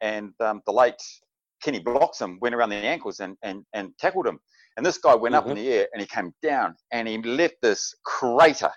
and 0.00 0.32
um, 0.40 0.60
the 0.66 0.72
late 0.72 0.94
Kenny 1.62 1.78
blocks 1.80 2.20
him, 2.20 2.38
went 2.40 2.54
around 2.54 2.70
the 2.70 2.76
ankles, 2.76 3.20
and 3.20 3.36
and 3.42 3.64
and 3.72 3.90
tackled 3.98 4.26
him. 4.26 4.38
And 4.76 4.86
this 4.86 4.98
guy 4.98 5.14
went 5.14 5.34
up 5.34 5.46
in 5.46 5.52
Mhm. 5.52 5.56
the 5.56 5.72
air, 5.72 5.88
and 5.92 6.00
he 6.00 6.06
came 6.06 6.32
down, 6.42 6.74
and 6.92 7.06
he 7.06 7.18
left 7.22 7.56
this 7.62 7.94
crater 8.04 8.70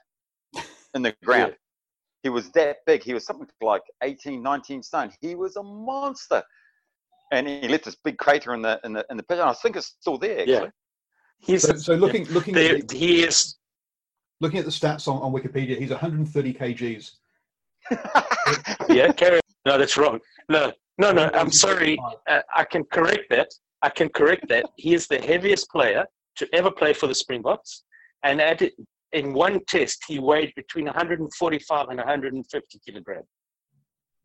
in 0.94 1.02
the 1.02 1.14
ground. 1.24 1.56
He 2.24 2.30
was 2.30 2.52
that 2.52 2.78
big. 2.88 3.04
He 3.04 3.14
was 3.14 3.26
something 3.26 3.48
like 3.62 3.84
18, 4.04 4.42
19 4.42 4.82
stone. 4.82 5.12
He 5.22 5.36
was 5.36 5.56
a 5.58 5.64
monster. 5.64 6.42
And 7.32 7.48
he 7.48 7.68
left 7.68 7.86
this 7.86 7.98
big 8.04 8.18
crater 8.18 8.54
in 8.54 8.62
the 8.62 8.80
in 8.84 8.94
the 8.94 9.06
in 9.10 9.18
the 9.18 9.24
pitch. 9.24 9.40
And 9.40 9.50
I 9.50 9.54
think 9.54 9.76
it's 9.76 9.96
still 10.00 10.18
there. 10.18 10.40
Actually. 10.40 10.54
Yeah. 10.54 10.70
He's 11.40 11.62
So, 11.64 11.76
so 11.76 11.94
looking 11.96 12.26
looking 12.26 12.54
there, 12.56 12.76
at 12.78 12.88
the, 12.88 12.98
he 12.98 13.24
is 13.24 13.58
looking 14.42 14.60
at 14.60 14.66
the 14.66 14.72
stats 14.72 15.08
on, 15.08 15.22
on 15.22 15.32
Wikipedia, 15.32 15.78
he's 15.78 15.92
130 15.92 16.54
kgs. 16.54 17.12
yeah, 18.90 19.12
carry 19.12 19.40
No, 19.66 19.78
that's 19.78 19.98
wrong. 19.98 20.20
No, 20.50 20.72
no, 20.98 21.12
no. 21.12 21.30
I'm 21.34 21.52
sorry. 21.52 21.98
Uh, 22.28 22.42
I 22.54 22.64
can 22.64 22.84
correct 22.86 23.30
that. 23.30 23.52
I 23.82 23.90
can 23.90 24.10
correct 24.10 24.48
that. 24.50 24.66
He 24.78 24.94
is 24.94 25.08
the 25.08 25.20
heaviest 25.20 25.70
player 25.70 26.06
to 26.38 26.48
ever 26.54 26.72
play 26.72 26.94
for 26.94 27.08
the 27.08 27.16
Springboks, 27.16 27.84
and 28.24 28.42
at 28.42 28.62
it, 28.62 28.74
in 29.14 29.34
one 29.34 29.62
test, 29.68 30.04
he 30.08 30.20
weighed 30.20 30.54
between 30.56 30.86
145 30.86 31.90
and 31.90 31.98
150 31.98 32.80
kilograms. 32.86 33.26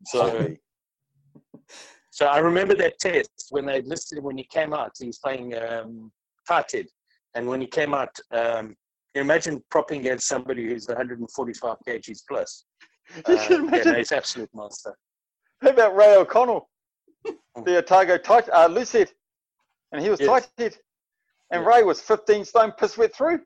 So, 0.07 0.55
so 2.09 2.25
I 2.25 2.39
remember 2.39 2.75
that 2.75 2.99
test 2.99 3.47
when 3.51 3.65
they 3.65 3.81
listed 3.81 4.17
him 4.17 4.25
when 4.25 4.37
he 4.37 4.43
came 4.43 4.73
out. 4.73 4.91
He 4.99 5.07
was 5.07 5.19
playing 5.19 5.55
um, 5.55 6.11
Tarted, 6.47 6.89
and 7.35 7.47
when 7.47 7.61
he 7.61 7.67
came 7.67 7.93
out, 7.93 8.13
um, 8.31 8.75
imagine 9.15 9.61
propping 9.69 9.99
against 10.01 10.27
somebody 10.27 10.67
who's 10.67 10.87
145 10.87 11.77
kgs 11.87 12.19
plus. 12.27 12.65
You 13.15 13.21
Uh, 13.25 13.31
yeah, 13.33 13.55
imagine. 13.57 13.91
no, 13.91 13.97
he's 13.97 14.11
absolute 14.13 14.49
monster. 14.53 14.95
How 15.61 15.69
about 15.71 15.95
Ray 15.95 16.15
O'Connell, 16.15 16.69
the 17.65 17.77
Otago 17.79 18.17
tight, 18.17 18.47
uh, 18.49 18.67
loose 18.67 18.93
head, 18.93 19.11
and 19.91 20.01
he 20.01 20.09
was 20.09 20.19
Yes. 20.21 20.29
tight 20.29 20.49
head, 20.57 20.77
and 21.51 21.63
Yeah. 21.63 21.67
Ray 21.67 21.83
was 21.83 22.01
15 22.01 22.45
stone 22.45 22.71
piss 22.71 22.97
wet 22.97 23.13
through. 23.13 23.41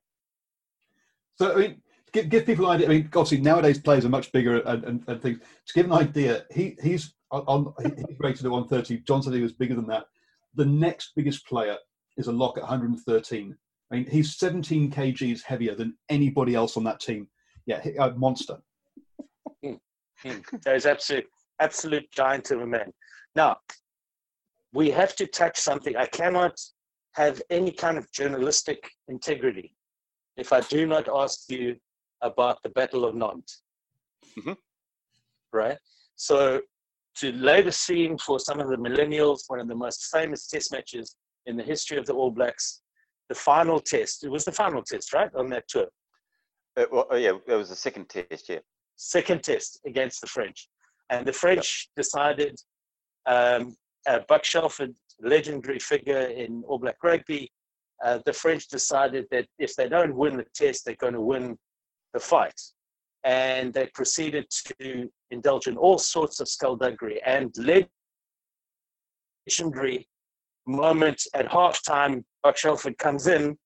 So 1.39 1.53
I 1.53 1.55
mean, 1.55 1.81
give, 2.13 2.29
give 2.29 2.45
people 2.45 2.69
an 2.69 2.75
idea. 2.75 2.85
I 2.87 2.89
mean, 2.89 3.05
obviously 3.07 3.41
nowadays 3.41 3.79
players 3.79 4.05
are 4.05 4.09
much 4.09 4.31
bigger 4.31 4.59
and, 4.59 4.83
and, 4.83 5.03
and 5.07 5.21
things. 5.21 5.39
To 5.39 5.73
give 5.73 5.85
an 5.87 5.93
idea, 5.93 6.45
he 6.51 6.77
he's 6.83 7.15
on, 7.31 7.43
on 7.47 7.73
he's 8.07 8.19
rated 8.19 8.45
at 8.45 8.51
130. 8.51 8.99
John 9.07 9.23
said 9.23 9.33
he 9.33 9.41
was 9.41 9.51
bigger 9.53 9.73
than 9.75 9.87
that. 9.87 10.05
The 10.53 10.65
next 10.65 11.13
biggest 11.15 11.45
player 11.47 11.77
is 12.17 12.27
a 12.27 12.31
lock 12.31 12.57
at 12.57 12.63
113. 12.63 13.57
I 13.91 13.95
mean, 13.95 14.07
he's 14.09 14.35
17 14.37 14.91
kgs 14.91 15.43
heavier 15.43 15.75
than 15.75 15.97
anybody 16.09 16.55
else 16.55 16.75
on 16.77 16.83
that 16.85 16.99
team. 16.99 17.27
Yeah, 17.65 17.81
a 17.99 18.11
monster. 18.11 18.57
Hmm. 19.63 19.75
So 20.61 20.73
he's 20.73 20.85
absolute, 20.85 21.25
absolute 21.59 22.09
giant 22.11 22.51
of 22.51 22.61
a 22.61 22.67
man. 22.67 22.91
Now, 23.35 23.57
we 24.73 24.89
have 24.91 25.15
to 25.17 25.27
touch 25.27 25.57
something. 25.57 25.95
I 25.95 26.05
cannot 26.07 26.59
have 27.13 27.41
any 27.49 27.71
kind 27.71 27.97
of 27.97 28.11
journalistic 28.11 28.89
integrity 29.07 29.75
if 30.37 30.51
I 30.51 30.61
do 30.61 30.85
not 30.85 31.07
ask 31.07 31.49
you 31.49 31.77
about 32.21 32.61
the 32.63 32.69
Battle 32.69 33.05
of 33.05 33.15
Nantes. 33.15 33.63
Mhm. 34.37 34.57
Right? 35.53 35.77
So, 36.15 36.61
to 37.17 37.31
lay 37.31 37.61
the 37.61 37.71
scene 37.71 38.17
for 38.17 38.39
some 38.39 38.59
of 38.59 38.67
the 38.67 38.75
millennials, 38.75 39.43
one 39.47 39.59
of 39.59 39.67
the 39.67 39.75
most 39.75 40.07
famous 40.11 40.47
test 40.47 40.71
matches 40.71 41.15
in 41.45 41.55
the 41.55 41.63
history 41.63 41.97
of 41.97 42.05
the 42.05 42.13
All 42.13 42.31
Blacks, 42.31 42.81
the 43.29 43.35
final 43.35 43.79
test. 43.79 44.23
It 44.23 44.29
was 44.29 44.45
the 44.45 44.51
final 44.51 44.81
test, 44.83 45.13
right, 45.13 45.29
on 45.35 45.49
that 45.49 45.67
tour. 45.67 45.87
Well, 46.91 47.07
oh, 47.09 47.15
yeah, 47.15 47.33
it 47.47 47.55
was 47.55 47.69
the 47.69 47.75
second 47.75 48.09
test, 48.09 48.49
yeah. 48.49 48.59
second 48.97 49.43
test 49.43 49.79
against 49.85 50.21
the 50.21 50.27
French. 50.27 50.67
And 51.09 51.25
the 51.25 51.33
French 51.33 51.89
decided, 51.95 52.59
um, 53.25 53.75
uh, 54.07 54.19
Buck 54.27 54.43
Shelford, 54.43 54.93
legendary 55.21 55.79
figure 55.79 56.27
in 56.27 56.63
All 56.67 56.79
Black 56.79 56.97
rugby, 57.03 57.51
uh, 58.03 58.19
the 58.25 58.33
French 58.33 58.67
decided 58.67 59.25
that 59.31 59.47
if 59.57 59.75
they 59.75 59.87
don't 59.87 60.15
win 60.15 60.37
the 60.37 60.45
test, 60.53 60.83
they're 60.85 60.95
going 60.95 61.13
to 61.13 61.21
win 61.21 61.57
the 62.13 62.19
fight. 62.19 62.59
And 63.23 63.73
they 63.73 63.87
proceeded 63.93 64.45
to 64.79 65.09
indulge 65.31 65.67
in 65.67 65.77
all 65.77 65.97
sorts 65.97 66.39
of 66.39 66.47
skullduggery 66.47 67.21
and 67.23 67.55
legendary 69.47 70.07
moment 70.67 71.21
at 71.33 71.47
halftime. 71.47 72.23
Buck 72.43 72.57
Shelford 72.57 72.97
comes 72.97 73.27
in 73.27 73.57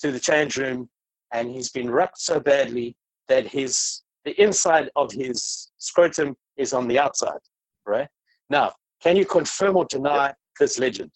to 0.00 0.10
the 0.10 0.20
change 0.20 0.56
room 0.56 0.88
and 1.32 1.50
he's 1.50 1.70
been 1.70 1.90
rucked 1.90 2.18
so 2.18 2.40
badly 2.40 2.96
that 3.28 3.46
his 3.46 4.02
the 4.24 4.40
inside 4.40 4.88
of 4.94 5.10
his 5.12 5.72
scrotum 5.78 6.36
is 6.56 6.72
on 6.72 6.86
the 6.86 6.98
outside, 6.98 7.40
right? 7.86 8.08
Now, 8.50 8.72
can 9.02 9.16
you 9.16 9.26
confirm 9.26 9.76
or 9.76 9.84
deny 9.86 10.32
this 10.60 10.78
legend? 10.78 11.10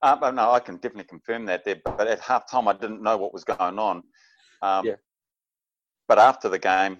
But 0.00 0.34
no, 0.34 0.50
I 0.50 0.60
can 0.60 0.76
definitely 0.76 1.04
confirm 1.04 1.44
that 1.46 1.64
there. 1.64 1.80
But 1.84 2.08
at 2.08 2.20
halftime, 2.20 2.68
I 2.68 2.72
didn't 2.72 3.02
know 3.02 3.16
what 3.18 3.34
was 3.34 3.44
going 3.44 3.78
on. 3.78 4.02
Um, 4.62 4.86
Yeah. 4.86 4.94
But 6.08 6.18
after 6.18 6.48
the 6.48 6.58
game, 6.58 6.98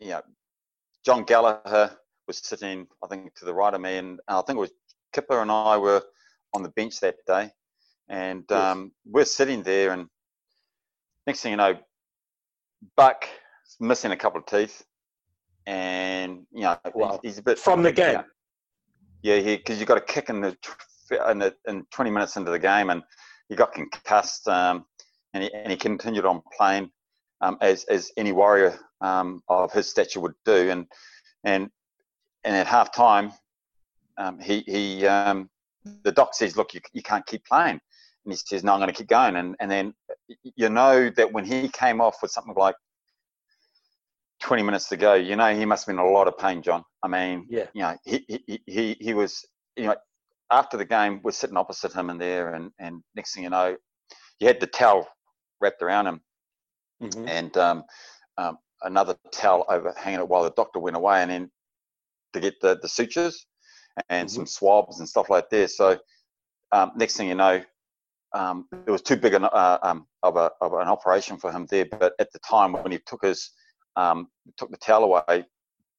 you 0.00 0.10
know, 0.10 0.22
John 1.04 1.24
Gallagher 1.24 1.96
was 2.26 2.38
sitting, 2.38 2.86
I 3.02 3.06
think, 3.08 3.34
to 3.36 3.44
the 3.44 3.54
right 3.54 3.74
of 3.74 3.80
me, 3.80 3.96
and 3.96 4.20
I 4.28 4.42
think 4.42 4.56
it 4.56 4.60
was 4.60 4.72
Kipper 5.18 5.42
and 5.42 5.50
I 5.50 5.76
were 5.76 6.00
on 6.54 6.62
the 6.62 6.68
bench 6.68 7.00
that 7.00 7.16
day, 7.26 7.50
and 8.08 8.44
Yes. 8.48 8.56
um, 8.72 8.92
we're 9.04 9.24
sitting 9.24 9.64
there, 9.64 9.90
and 9.90 10.06
next 11.26 11.40
thing 11.40 11.50
you 11.50 11.56
know, 11.56 11.76
Buck 12.96 13.24
is 13.66 13.76
missing 13.80 14.12
a 14.12 14.16
couple 14.16 14.38
of 14.38 14.46
teeth, 14.46 14.86
and 15.66 16.46
you 16.52 16.62
know, 16.62 16.78
he's- 16.84 16.94
Wow. 16.94 17.20
he's, 17.24 17.38
a 17.38 17.42
bit 17.42 17.58
From 17.58 17.82
the 17.82 17.90
game. 17.90 18.22
yeah, 19.22 19.34
yeah, 19.34 19.56
because 19.56 19.80
you 19.80 19.86
got 19.86 19.98
a 19.98 20.06
kick 20.14 20.28
in 20.30 20.40
the 20.40 20.56
in 21.30 21.38
the 21.40 21.56
in 21.66 21.84
20 21.86 22.10
minutes 22.12 22.36
into 22.36 22.52
the 22.52 22.58
game, 22.60 22.90
and 22.90 23.02
he 23.48 23.56
got 23.56 23.72
concussed, 23.72 24.46
um, 24.46 24.86
and 25.34 25.42
he 25.42 25.52
and 25.52 25.70
he 25.72 25.76
continued 25.76 26.26
on 26.26 26.42
playing 26.56 26.92
um, 27.40 27.58
as 27.60 27.82
as 27.84 28.12
any 28.16 28.30
warrior 28.30 28.78
um, 29.00 29.42
of 29.48 29.72
his 29.72 29.90
stature 29.90 30.20
would 30.20 30.36
do, 30.44 30.70
and 30.70 30.86
and 31.42 31.70
and 32.44 32.54
at 32.54 32.68
half 32.68 32.92
time, 32.92 33.32
um, 34.18 34.38
he 34.40 34.60
he 34.66 35.06
um, 35.06 35.48
the 36.02 36.12
doc 36.12 36.34
says, 36.34 36.56
look, 36.56 36.74
you 36.74 36.80
you 36.92 37.02
can't 37.02 37.24
keep 37.26 37.44
playing, 37.44 37.80
and 38.24 38.32
he 38.32 38.36
says, 38.36 38.64
no, 38.64 38.72
I'm 38.72 38.80
going 38.80 38.88
to 38.88 38.94
keep 38.94 39.08
going, 39.08 39.36
and 39.36 39.56
and 39.60 39.70
then 39.70 39.94
you 40.56 40.68
know 40.68 41.10
that 41.10 41.32
when 41.32 41.44
he 41.44 41.68
came 41.68 42.00
off 42.00 42.16
with 42.22 42.30
something 42.30 42.54
like 42.56 42.76
20 44.40 44.62
minutes 44.62 44.88
to 44.88 44.96
go, 44.96 45.14
you 45.14 45.36
know 45.36 45.54
he 45.54 45.64
must 45.64 45.86
have 45.86 45.94
been 45.96 46.04
in 46.04 46.10
a 46.10 46.12
lot 46.14 46.28
of 46.28 46.38
pain, 46.38 46.62
John. 46.62 46.84
I 47.02 47.08
mean, 47.08 47.46
Yeah. 47.48 47.66
you 47.74 47.82
know, 47.82 47.96
he, 48.04 48.24
he, 48.46 48.62
he, 48.66 48.96
he 49.00 49.14
was, 49.14 49.44
you 49.76 49.86
know, 49.86 49.96
after 50.50 50.76
the 50.76 50.84
game, 50.84 51.20
we're 51.22 51.32
sitting 51.32 51.56
opposite 51.56 51.92
him 51.92 52.10
in 52.10 52.18
there, 52.18 52.54
and, 52.54 52.70
and 52.78 53.02
next 53.14 53.34
thing 53.34 53.44
you 53.44 53.50
know, 53.50 53.76
he 54.38 54.46
had 54.46 54.60
the 54.60 54.66
towel 54.66 55.08
wrapped 55.60 55.82
around 55.82 56.06
him 56.06 56.20
Mhm. 57.02 57.28
and 57.28 57.56
um, 57.56 57.84
um, 58.38 58.58
another 58.82 59.16
towel 59.32 59.64
overhanging 59.68 60.18
it 60.20 60.28
while 60.28 60.42
the 60.42 60.50
doctor 60.50 60.80
went 60.80 60.96
away, 60.96 61.22
and 61.22 61.30
then 61.30 61.50
to 62.32 62.40
get 62.40 62.60
the, 62.60 62.78
the 62.82 62.88
sutures 62.88 63.46
and 64.08 64.30
some 64.30 64.46
swabs 64.46 64.98
and 65.00 65.08
stuff 65.08 65.30
like 65.30 65.50
this. 65.50 65.76
So 65.76 65.98
um, 66.72 66.92
next 66.96 67.16
thing 67.16 67.28
you 67.28 67.34
know, 67.34 67.62
um, 68.34 68.66
it 68.86 68.90
was 68.90 69.02
too 69.02 69.16
big 69.16 69.34
an, 69.34 69.44
uh, 69.44 69.78
um, 69.82 70.06
of, 70.22 70.36
a, 70.36 70.50
of 70.60 70.72
an 70.74 70.88
operation 70.88 71.36
for 71.38 71.50
him 71.50 71.66
there. 71.70 71.86
But 71.86 72.12
at 72.18 72.32
the 72.32 72.38
time 72.40 72.74
when 72.74 72.92
he 72.92 72.98
took 73.06 73.24
his 73.24 73.50
um, 73.96 74.28
took 74.56 74.70
the 74.70 74.76
towel 74.76 75.04
away, 75.04 75.44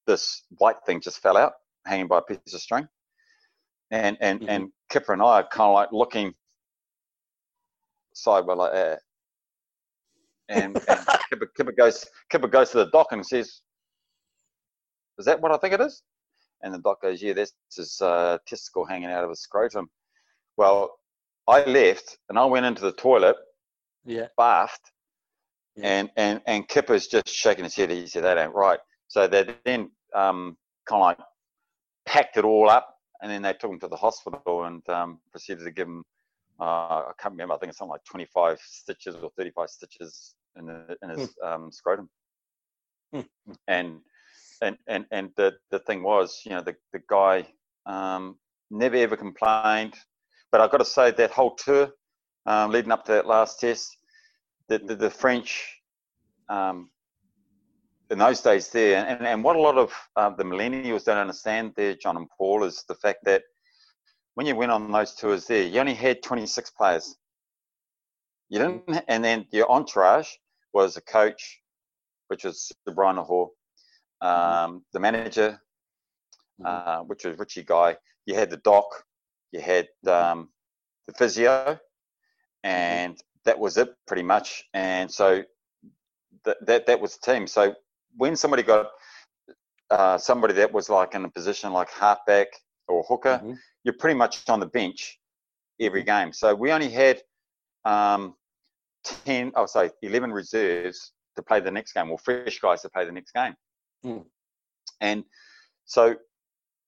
this 0.08 0.44
white 0.58 0.78
thing 0.86 1.02
just 1.02 1.20
fell 1.20 1.38
out, 1.38 1.54
hanging 1.86 2.08
by 2.08 2.20
a 2.20 2.22
piece 2.22 2.54
of 2.54 2.62
string. 2.62 2.88
And 3.92 4.18
and 4.22 4.42
Mhm. 4.42 4.50
and 4.50 4.72
Kipper 4.90 5.14
and 5.14 5.22
I 5.22 5.42
are 5.42 5.48
kind 5.48 5.70
of 5.70 5.74
like 5.74 5.92
looking 5.92 6.34
sideways 8.14 8.58
like 8.58 8.74
that. 8.74 9.02
And, 10.50 10.78
and 10.88 11.00
Kipper, 11.30 11.48
Kipper 11.58 11.72
goes 11.72 12.06
Kipper 12.30 12.48
goes 12.48 12.72
to 12.72 12.78
the 12.80 12.90
doc 12.92 13.08
and 13.12 13.26
says, 13.26 13.62
"Is 15.18 15.26
that 15.26 15.42
what 15.42 15.52
I 15.52 15.58
think 15.58 15.74
it 15.74 15.82
is?" 15.82 16.04
And 16.62 16.74
the 16.74 16.80
doc 16.80 17.02
goes, 17.02 17.22
"Yeah, 17.22 17.34
that's 17.34 17.54
his 17.76 18.02
uh, 18.02 18.38
testicle 18.48 18.86
hanging 18.86 19.10
out 19.10 19.24
of 19.24 19.30
his 19.30 19.42
scrotum." 19.42 19.90
Well, 20.58 21.00
I 21.48 21.64
left 21.66 22.18
and 22.30 22.38
I 22.38 22.46
went 22.46 22.66
into 22.66 22.82
the 22.82 22.92
toilet, 22.92 23.38
Yeah. 24.06 24.28
bathed, 24.38 24.92
Yeah. 25.76 25.88
and 25.88 26.12
and 26.18 26.42
and 26.46 26.68
Kipper's 26.68 27.08
just 27.08 27.30
shaking 27.30 27.64
his 27.64 27.76
head. 27.76 27.90
He 27.90 28.08
said, 28.08 28.24
"That 28.24 28.38
ain't 28.38 28.54
right." 28.54 28.80
So 29.08 29.28
they 29.28 29.56
then 29.66 29.92
um, 30.14 30.58
kind 30.86 31.02
of 31.02 31.06
like 31.06 31.18
packed 32.06 32.38
it 32.38 32.44
all 32.46 32.70
up, 32.70 32.96
and 33.22 33.32
then 33.32 33.42
they 33.42 33.54
took 33.54 33.72
him 33.72 33.80
to 33.80 33.88
the 33.88 33.96
hospital 33.96 34.66
and 34.66 34.88
um, 34.90 35.20
proceeded 35.32 35.64
to 35.64 35.72
give 35.72 35.88
him. 35.88 36.04
Uh, 36.60 37.06
I 37.08 37.12
can't 37.18 37.32
remember. 37.32 37.54
I 37.54 37.58
think 37.58 37.70
it's 37.70 37.78
something 37.78 37.92
like 37.92 38.04
25 38.04 38.60
stitches 38.62 39.16
or 39.16 39.30
35 39.38 39.70
stitches 39.70 40.36
in, 40.58 40.66
the, 40.66 40.98
in 41.02 41.10
his 41.10 41.34
um, 41.42 41.72
scrotum. 41.72 42.10
Hmm. 43.14 43.22
And 43.70 44.02
and 44.62 44.78
and 44.88 45.06
and 45.12 45.32
the 45.36 45.56
the 45.72 45.80
thing 45.80 46.04
was, 46.04 46.42
you 46.46 46.52
know, 46.52 46.62
the 46.62 46.76
the 46.94 47.02
guy 47.10 47.48
um, 47.86 48.38
never 48.70 48.96
ever 48.96 49.18
complained. 49.18 49.96
but 50.52 50.62
I've 50.62 50.72
got 50.72 50.78
to 50.80 50.86
say 50.86 51.12
that 51.12 51.32
whole 51.32 51.56
tour 51.56 51.92
um, 52.46 52.72
leading 52.72 52.92
up 52.92 53.06
to 53.06 53.12
that 53.14 53.28
last 53.28 53.60
test, 53.60 53.98
the 54.68 54.80
the, 54.80 54.96
the 54.96 55.10
French. 55.10 55.76
Um, 56.50 56.90
in 58.12 58.18
those 58.18 58.42
days 58.42 58.70
there, 58.70 59.06
and, 59.06 59.26
and 59.28 59.44
what 59.44 59.56
a 59.56 59.60
lot 59.60 59.78
of 59.78 59.94
uh, 60.16 60.32
the 60.32 60.44
millennials 60.44 61.04
don't 61.04 61.18
understand 61.18 61.74
there, 61.76 61.94
John 61.94 62.18
and 62.18 62.28
Paul, 62.36 62.64
is 62.64 62.84
the 62.88 62.96
fact 62.96 63.20
that 63.26 63.44
when 64.34 64.48
you 64.48 64.56
went 64.56 64.72
on 64.72 64.92
those 64.92 65.14
tours 65.14 65.46
there, 65.46 65.64
you 65.64 65.80
only 65.80 65.94
had 65.94 66.24
26 66.24 66.72
players. 66.72 67.16
You 68.50 68.60
didn't, 68.60 69.04
and 69.08 69.24
then 69.24 69.46
your 69.52 69.70
entourage 69.70 70.30
was 70.74 70.98
a 70.98 71.02
coach, 71.02 71.62
which 72.30 72.46
was 72.46 72.72
Brian 72.96 73.18
mm-hmm. 73.18 73.48
Um, 74.22 74.84
the 74.94 75.00
manager, 75.00 75.62
mm-hmm. 76.62 76.66
uh, 76.66 77.04
which 77.04 77.26
was 77.26 77.38
Richie 77.38 77.64
Guy. 77.64 77.98
You 78.26 78.36
had 78.36 78.50
the 78.50 78.58
doc, 78.58 78.86
you 79.52 79.62
had 79.62 79.88
mm-hmm. 80.06 80.40
um, 80.40 80.50
the 81.08 81.14
physio, 81.14 81.80
and 82.64 83.18
that 83.46 83.58
was 83.58 83.78
it 83.78 83.90
pretty 84.08 84.24
much. 84.24 84.64
And 84.74 85.12
so 85.12 85.44
that 86.46 86.58
that, 86.66 86.88
that 86.88 87.00
was 87.00 87.18
the 87.18 87.32
team. 87.32 87.48
So 87.48 87.76
when 88.16 88.36
somebody 88.36 88.64
got 88.64 88.90
uh, 89.90 90.18
somebody 90.18 90.54
that 90.56 90.72
was 90.72 90.90
like 90.90 91.16
in 91.16 91.26
a 91.26 91.30
position 91.30 91.74
like 91.74 91.90
halfback 91.92 92.48
or 92.88 93.04
hooker, 93.08 93.40
mm-hmm. 93.44 93.54
you're 93.84 93.96
pretty 93.96 94.18
much 94.18 94.48
on 94.50 94.60
the 94.60 94.66
bench 94.66 95.20
every 95.80 96.04
game. 96.04 96.34
So 96.34 96.54
we 96.54 96.72
only 96.72 96.90
had 96.90 97.22
um, 97.86 98.36
10, 99.04 99.54
oh, 99.56 99.66
sorry, 99.66 99.92
11 100.02 100.32
reserves 100.32 101.14
to 101.36 101.44
play 101.44 101.60
the 101.60 101.72
next 101.72 101.94
game, 101.94 102.12
or 102.12 102.18
fresh 102.18 102.60
guys 102.60 102.82
to 102.82 102.90
play 102.90 103.06
the 103.06 103.12
next 103.12 103.32
game. 103.32 103.56
Mm. 104.06 104.26
And 105.02 105.24
so, 105.86 106.16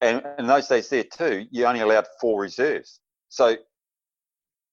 and 0.01 0.23
in 0.39 0.47
those 0.47 0.67
days 0.67 0.89
there 0.89 1.03
too, 1.03 1.45
you 1.51 1.65
only 1.65 1.81
allowed 1.81 2.07
four 2.19 2.41
reserves. 2.41 2.99
So 3.29 3.55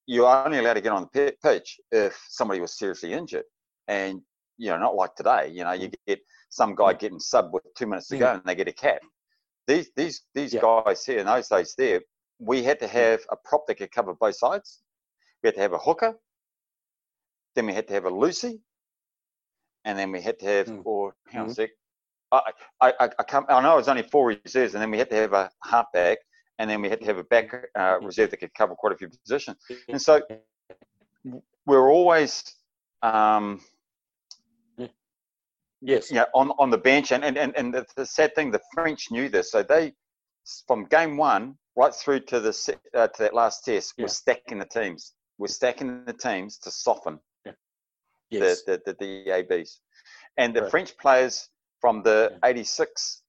you're 0.07 0.26
only 0.26 0.59
allowed 0.59 0.74
to 0.74 0.80
get 0.80 0.93
on 0.93 1.09
the 1.12 1.32
pitch 1.43 1.80
if 1.93 2.18
somebody 2.28 2.61
was 2.61 2.78
seriously 2.78 3.12
injured. 3.12 3.45
And, 3.89 4.20
you 4.57 4.70
know, 4.70 4.78
not 4.78 4.97
like 4.97 5.14
today, 5.14 5.51
you 5.53 5.64
know, 5.64 5.72
you 5.72 5.91
get 6.07 6.20
some 6.51 6.74
guy 6.74 6.95
mm. 6.95 6.99
getting 6.99 7.20
sub 7.20 7.53
with 7.53 7.62
two 7.76 7.86
minutes 7.86 8.09
to 8.09 8.16
mm. 8.16 8.20
go 8.20 8.32
and 8.34 8.43
they 8.45 8.55
get 8.55 8.68
a 8.68 8.72
cap. 8.72 9.01
These, 9.66 9.91
these, 9.97 10.22
these 10.34 10.55
yeah. 10.55 10.61
guys 10.61 11.05
here 11.05 11.18
in 11.18 11.26
those 11.26 11.49
days 11.49 11.74
there, 11.76 12.01
we 12.39 12.62
had 12.62 12.80
to 12.80 12.86
mm. 12.86 12.91
have 12.91 13.20
a 13.30 13.36
prop 13.45 13.66
that 13.66 13.76
could 13.76 13.93
cover 13.93 14.14
both 14.14 14.36
sides. 14.36 14.80
We 15.43 15.49
had 15.49 15.55
to 15.57 15.61
have 15.61 15.72
a 15.74 15.78
hooker 15.78 16.16
then 17.59 17.66
we 17.66 17.74
had 17.74 17.89
to 17.89 17.95
have 17.95 18.05
a 18.05 18.11
Lucy, 18.11 18.61
and 19.84 19.99
then 19.99 20.12
we 20.12 20.20
had 20.20 20.39
to 20.39 20.47
have, 20.47 20.68
mm. 20.68 20.80
or 20.84 21.16
hang 21.26 21.41
on 21.41 21.47
mm-hmm. 21.47 21.53
a 21.53 21.55
sec, 21.55 21.70
I, 22.33 22.53
I, 22.81 22.93
I, 23.01 23.22
come, 23.24 23.47
I 23.49 23.61
know 23.62 23.74
it 23.74 23.76
was 23.76 23.89
only 23.89 24.03
four 24.03 24.26
reserves, 24.26 24.74
and 24.74 24.83
then 24.83 24.91
we 24.91 24.99
had 24.99 25.11
to 25.11 25.16
have 25.16 25.33
a 25.33 25.51
halfback, 25.64 26.18
and 26.59 26.68
then 26.68 26.83
we 26.83 26.89
had 26.89 27.01
to 27.01 27.07
have 27.07 27.18
a 27.18 27.24
back 27.24 27.55
uh, 27.79 27.99
reserve 28.03 28.31
that 28.31 28.39
could 28.39 28.55
cover 28.55 28.74
quite 28.74 28.93
a 28.93 28.97
few 28.97 29.09
positions. 29.09 29.59
And 29.89 30.01
so 30.01 30.20
we're 31.66 31.91
always, 31.91 32.45
um, 33.03 33.61
yes, 35.81 36.11
yeah, 36.11 36.24
on 36.35 36.51
on 36.59 36.70
the 36.70 36.79
bench. 36.79 37.12
And 37.12 37.24
and 37.24 37.39
and, 37.39 37.57
and 37.57 37.72
the, 37.72 37.87
the, 37.97 38.07
sad 38.07 38.35
thing, 38.35 38.51
the 38.51 38.61
French 38.74 39.11
knew 39.11 39.29
this, 39.29 39.51
so 39.51 39.62
they 39.62 39.95
from 40.66 40.85
game 40.87 41.16
one 41.16 41.57
right 41.76 41.95
through 41.95 42.20
to 42.20 42.41
the 42.41 42.76
uh, 42.95 43.09
to 43.09 43.22
that 43.22 43.35
last 43.35 43.64
test, 43.64 43.95
yeah. 43.97 44.05
were 44.05 44.09
stacking 44.09 44.59
the 44.59 44.66
teams. 44.66 45.14
We're 45.39 45.47
stacking 45.47 46.05
the 46.05 46.12
teams 46.12 46.59
to 46.59 46.70
soften 46.70 47.20
yes. 48.31 48.62
the, 48.62 48.81
the, 48.85 48.93
the, 48.99 49.24
the 49.24 49.31
ABs. 49.33 49.81
And 50.37 50.55
the 50.55 50.62
right. 50.62 50.70
French 50.70 50.97
players 50.99 51.49
from 51.81 52.03
the 52.03 52.39
86, 52.45 53.22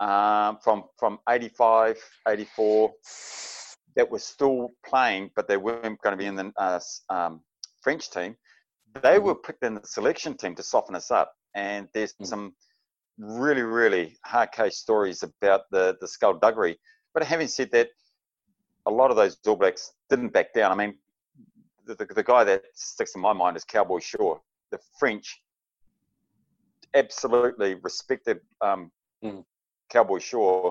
um, 0.00 0.58
from, 0.62 0.84
from 0.98 1.18
85, 1.28 1.98
84, 2.28 2.92
that 3.96 4.10
were 4.10 4.18
still 4.18 4.72
playing, 4.84 5.30
but 5.34 5.48
they 5.48 5.56
weren't 5.56 6.00
going 6.02 6.12
to 6.12 6.16
be 6.16 6.26
in 6.26 6.36
the 6.36 6.52
uh, 6.58 6.80
um, 7.08 7.40
French 7.80 8.10
team, 8.10 8.36
they 8.94 9.16
mm-hmm. 9.16 9.26
were 9.26 9.34
picked 9.34 9.62
in 9.62 9.74
the 9.74 9.80
selection 9.84 10.36
team 10.36 10.54
to 10.54 10.62
soften 10.62 10.94
us 10.94 11.10
up. 11.10 11.32
And 11.54 11.88
there's 11.94 12.12
mm-hmm. 12.14 12.24
some 12.24 12.54
really, 13.18 13.62
really 13.62 14.16
hard 14.24 14.52
case 14.52 14.78
stories 14.78 15.22
about 15.22 15.62
the, 15.70 15.96
the 16.00 16.08
skullduggery. 16.08 16.78
But 17.14 17.22
having 17.22 17.48
said 17.48 17.70
that, 17.72 17.88
a 18.86 18.90
lot 18.90 19.10
of 19.10 19.16
those 19.16 19.38
All 19.46 19.56
Blacks 19.56 19.92
didn't 20.10 20.32
back 20.32 20.52
down. 20.52 20.70
I 20.70 20.74
mean, 20.74 20.98
the, 21.86 21.94
the, 21.94 22.06
the 22.06 22.22
guy 22.22 22.44
that 22.44 22.62
sticks 22.74 23.14
in 23.14 23.20
my 23.20 23.32
mind 23.32 23.56
is 23.56 23.64
Cowboy 23.64 24.00
Shaw. 24.00 24.38
The 24.70 24.78
French 24.98 25.40
absolutely 26.96 27.74
respected 27.74 28.40
um, 28.60 28.90
mm. 29.24 29.44
Cowboy 29.90 30.18
Shaw, 30.18 30.70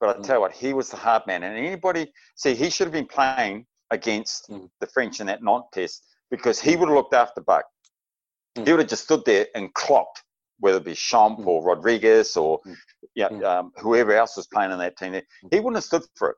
but 0.00 0.16
I 0.16 0.20
mm. 0.20 0.26
tell 0.26 0.36
you 0.36 0.40
what, 0.40 0.52
he 0.52 0.72
was 0.72 0.90
the 0.90 0.96
hard 0.96 1.26
man. 1.26 1.42
And 1.42 1.56
anybody, 1.56 2.12
see, 2.36 2.54
he 2.54 2.70
should 2.70 2.86
have 2.86 2.92
been 2.92 3.06
playing 3.06 3.66
against 3.90 4.50
mm. 4.50 4.68
the 4.80 4.86
French 4.86 5.20
in 5.20 5.26
that 5.26 5.42
Nantes 5.42 5.70
test 5.72 6.04
because 6.30 6.60
he 6.60 6.76
would 6.76 6.88
have 6.88 6.96
looked 6.96 7.14
after 7.14 7.40
Buck. 7.40 7.64
Mm. 8.56 8.66
He 8.66 8.72
would 8.72 8.80
have 8.80 8.88
just 8.88 9.04
stood 9.04 9.24
there 9.24 9.46
and 9.54 9.72
clocked, 9.74 10.22
whether 10.58 10.78
it 10.78 10.84
be 10.84 10.94
Champ 10.94 11.40
mm. 11.40 11.46
or 11.46 11.64
Rodriguez 11.64 12.36
or 12.36 12.60
mm. 12.66 12.76
yeah, 13.14 13.26
um, 13.26 13.72
whoever 13.76 14.12
else 14.12 14.36
was 14.36 14.46
playing 14.46 14.72
in 14.72 14.78
that 14.78 14.96
team. 14.96 15.12
There. 15.12 15.22
He 15.50 15.58
wouldn't 15.58 15.76
have 15.76 15.84
stood 15.84 16.02
for 16.16 16.30
it 16.30 16.36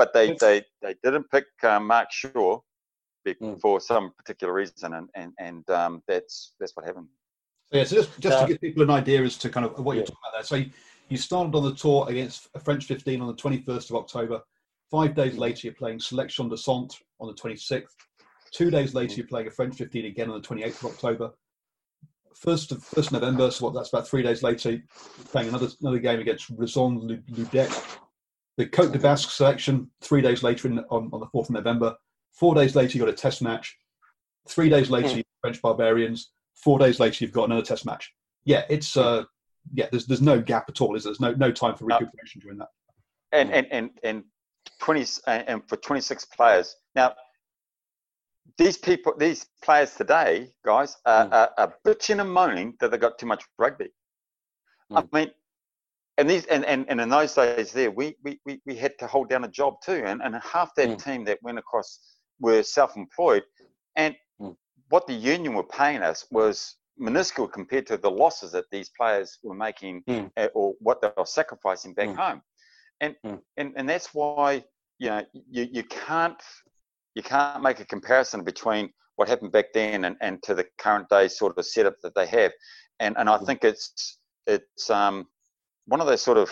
but 0.00 0.14
they, 0.14 0.34
they, 0.40 0.64
they 0.80 0.94
didn't 1.04 1.30
pick 1.30 1.44
uh, 1.62 1.78
Mark 1.78 2.10
Shaw 2.10 2.58
mm. 3.26 3.60
for 3.60 3.80
some 3.80 4.12
particular 4.16 4.52
reason, 4.52 4.94
and 4.94 5.08
and, 5.14 5.32
and 5.38 5.68
um, 5.70 6.02
that's 6.06 6.54
that's 6.58 6.72
what 6.76 6.86
happened. 6.86 7.08
So 7.66 7.78
yeah, 7.78 7.84
so 7.84 7.96
just, 7.96 8.20
just 8.20 8.36
uh, 8.36 8.40
to 8.42 8.46
give 8.48 8.60
people 8.60 8.82
an 8.82 8.90
idea 8.90 9.22
as 9.22 9.36
to 9.38 9.48
kind 9.48 9.66
of 9.66 9.78
what 9.84 9.94
yeah. 9.94 10.00
you're 10.00 10.06
talking 10.06 10.18
about 10.24 10.38
there. 10.38 10.44
So 10.44 10.56
you, 10.56 10.70
you 11.08 11.16
started 11.16 11.54
on 11.54 11.64
the 11.64 11.74
tour 11.74 12.06
against 12.08 12.48
a 12.54 12.60
French 12.60 12.84
15 12.86 13.20
on 13.20 13.28
the 13.28 13.34
21st 13.34 13.90
of 13.90 13.96
October. 13.96 14.40
Five 14.90 15.14
days 15.14 15.34
hmm. 15.34 15.40
later, 15.40 15.66
you're 15.66 15.74
playing 15.74 16.00
Selection 16.00 16.48
de 16.48 16.56
Centre 16.56 16.98
on 17.20 17.28
the 17.28 17.34
26th. 17.34 17.84
Two 18.52 18.70
days 18.70 18.94
later, 18.94 19.14
hmm. 19.14 19.20
you're 19.20 19.28
playing 19.28 19.46
a 19.46 19.52
French 19.52 19.76
15 19.76 20.06
again 20.06 20.30
on 20.30 20.40
the 20.40 20.46
28th 20.46 20.84
of 20.84 20.92
October. 20.92 21.30
First 22.34 22.72
of 22.72 22.82
first 22.82 23.12
November, 23.12 23.50
so 23.50 23.66
what? 23.66 23.74
That's 23.74 23.92
about 23.92 24.08
three 24.08 24.22
days 24.22 24.42
later, 24.42 24.78
playing 25.26 25.48
another 25.48 25.68
another 25.80 25.98
game 25.98 26.20
against 26.20 26.48
Raison 26.56 27.22
Ludec 27.30 27.98
the 28.60 28.66
Cote 28.66 28.92
de 28.92 28.98
Basque 28.98 29.30
selection 29.30 29.90
three 30.02 30.20
days 30.20 30.42
later 30.42 30.68
in, 30.68 30.80
on, 30.90 31.08
on 31.14 31.20
the 31.20 31.26
4th 31.28 31.44
of 31.44 31.50
November. 31.50 31.96
Four 32.32 32.54
days 32.54 32.74
later, 32.74 32.96
you've 32.96 33.06
got 33.06 33.12
a 33.12 33.16
test 33.16 33.42
match. 33.42 33.76
Three 34.48 34.68
days 34.68 34.90
later, 34.90 35.08
mm. 35.08 35.24
French 35.40 35.60
Barbarians. 35.62 36.30
Four 36.54 36.78
days 36.78 37.00
later, 37.00 37.24
you've 37.24 37.32
got 37.32 37.44
another 37.44 37.62
test 37.62 37.86
match. 37.86 38.12
Yeah, 38.44 38.64
it's 38.70 38.96
uh, 38.96 39.24
yeah. 39.74 39.86
There's 39.90 40.06
there's 40.06 40.22
no 40.22 40.40
gap 40.40 40.66
at 40.68 40.80
all. 40.80 40.96
Is 40.96 41.04
there? 41.04 41.10
There's 41.12 41.20
no 41.20 41.32
no 41.32 41.52
time 41.52 41.76
for 41.76 41.84
recuperation 41.84 42.40
during 42.40 42.58
that. 42.58 42.68
And 43.32 43.50
and 43.52 43.66
and 43.70 43.90
and 44.02 44.24
twenty 44.78 45.04
and 45.26 45.62
for 45.68 45.76
26 45.76 46.24
players 46.26 46.76
now. 46.94 47.14
These 48.58 48.78
people, 48.78 49.14
these 49.16 49.46
players 49.62 49.94
today, 49.94 50.50
guys, 50.66 50.96
are, 51.06 51.26
mm. 51.26 51.32
are, 51.32 51.50
are 51.56 51.74
bitching 51.86 52.20
and 52.20 52.30
moaning 52.30 52.74
that 52.80 52.90
they 52.90 52.98
got 52.98 53.18
too 53.18 53.24
much 53.24 53.42
rugby. 53.58 53.88
Mm. 54.92 54.98
I 54.98 55.18
mean, 55.18 55.30
and 56.20 56.28
these 56.28 56.44
and, 56.46 56.64
and, 56.66 56.84
and 56.88 57.00
in 57.00 57.08
those 57.08 57.34
days 57.34 57.72
there 57.72 57.90
we, 57.90 58.14
we, 58.22 58.38
we, 58.44 58.60
we 58.66 58.76
had 58.76 58.92
to 58.98 59.06
hold 59.06 59.30
down 59.30 59.44
a 59.44 59.48
job 59.48 59.80
too 59.82 60.02
and, 60.04 60.20
and 60.22 60.36
half 60.36 60.74
that 60.74 60.88
mm. 60.88 61.02
team 61.02 61.24
that 61.24 61.38
went 61.42 61.58
across 61.58 61.98
were 62.40 62.62
self-employed 62.62 63.42
and 63.96 64.14
mm. 64.40 64.54
what 64.88 65.06
the 65.06 65.12
union 65.14 65.54
were 65.54 65.64
paying 65.64 66.02
us 66.02 66.26
was 66.30 66.76
minuscule 66.98 67.48
compared 67.48 67.86
to 67.86 67.96
the 67.96 68.10
losses 68.10 68.52
that 68.52 68.64
these 68.70 68.90
players 68.90 69.38
were 69.42 69.54
making 69.54 70.02
mm. 70.08 70.30
or 70.54 70.74
what 70.80 71.00
they 71.00 71.10
were 71.16 71.24
sacrificing 71.24 71.94
back 71.94 72.08
mm. 72.08 72.16
home 72.16 72.42
and, 73.00 73.14
mm. 73.24 73.40
and 73.56 73.72
and 73.76 73.88
that's 73.88 74.14
why 74.14 74.62
you 74.98 75.08
know 75.08 75.24
you, 75.32 75.68
you 75.70 75.82
can't 75.84 76.42
you 77.14 77.22
can't 77.22 77.62
make 77.62 77.80
a 77.80 77.84
comparison 77.84 78.44
between 78.44 78.90
what 79.16 79.28
happened 79.28 79.52
back 79.52 79.66
then 79.74 80.04
and, 80.04 80.16
and 80.20 80.42
to 80.42 80.54
the 80.54 80.66
current 80.78 81.08
day 81.08 81.28
sort 81.28 81.56
of 81.56 81.64
setup 81.64 81.94
that 82.02 82.14
they 82.14 82.26
have 82.26 82.52
and 83.00 83.16
and 83.18 83.28
I 83.28 83.36
mm. 83.36 83.46
think 83.46 83.64
it's 83.64 84.18
it's 84.46 84.90
um 84.90 85.26
one 85.86 86.00
of 86.00 86.06
those 86.06 86.22
sort 86.22 86.38
of 86.38 86.50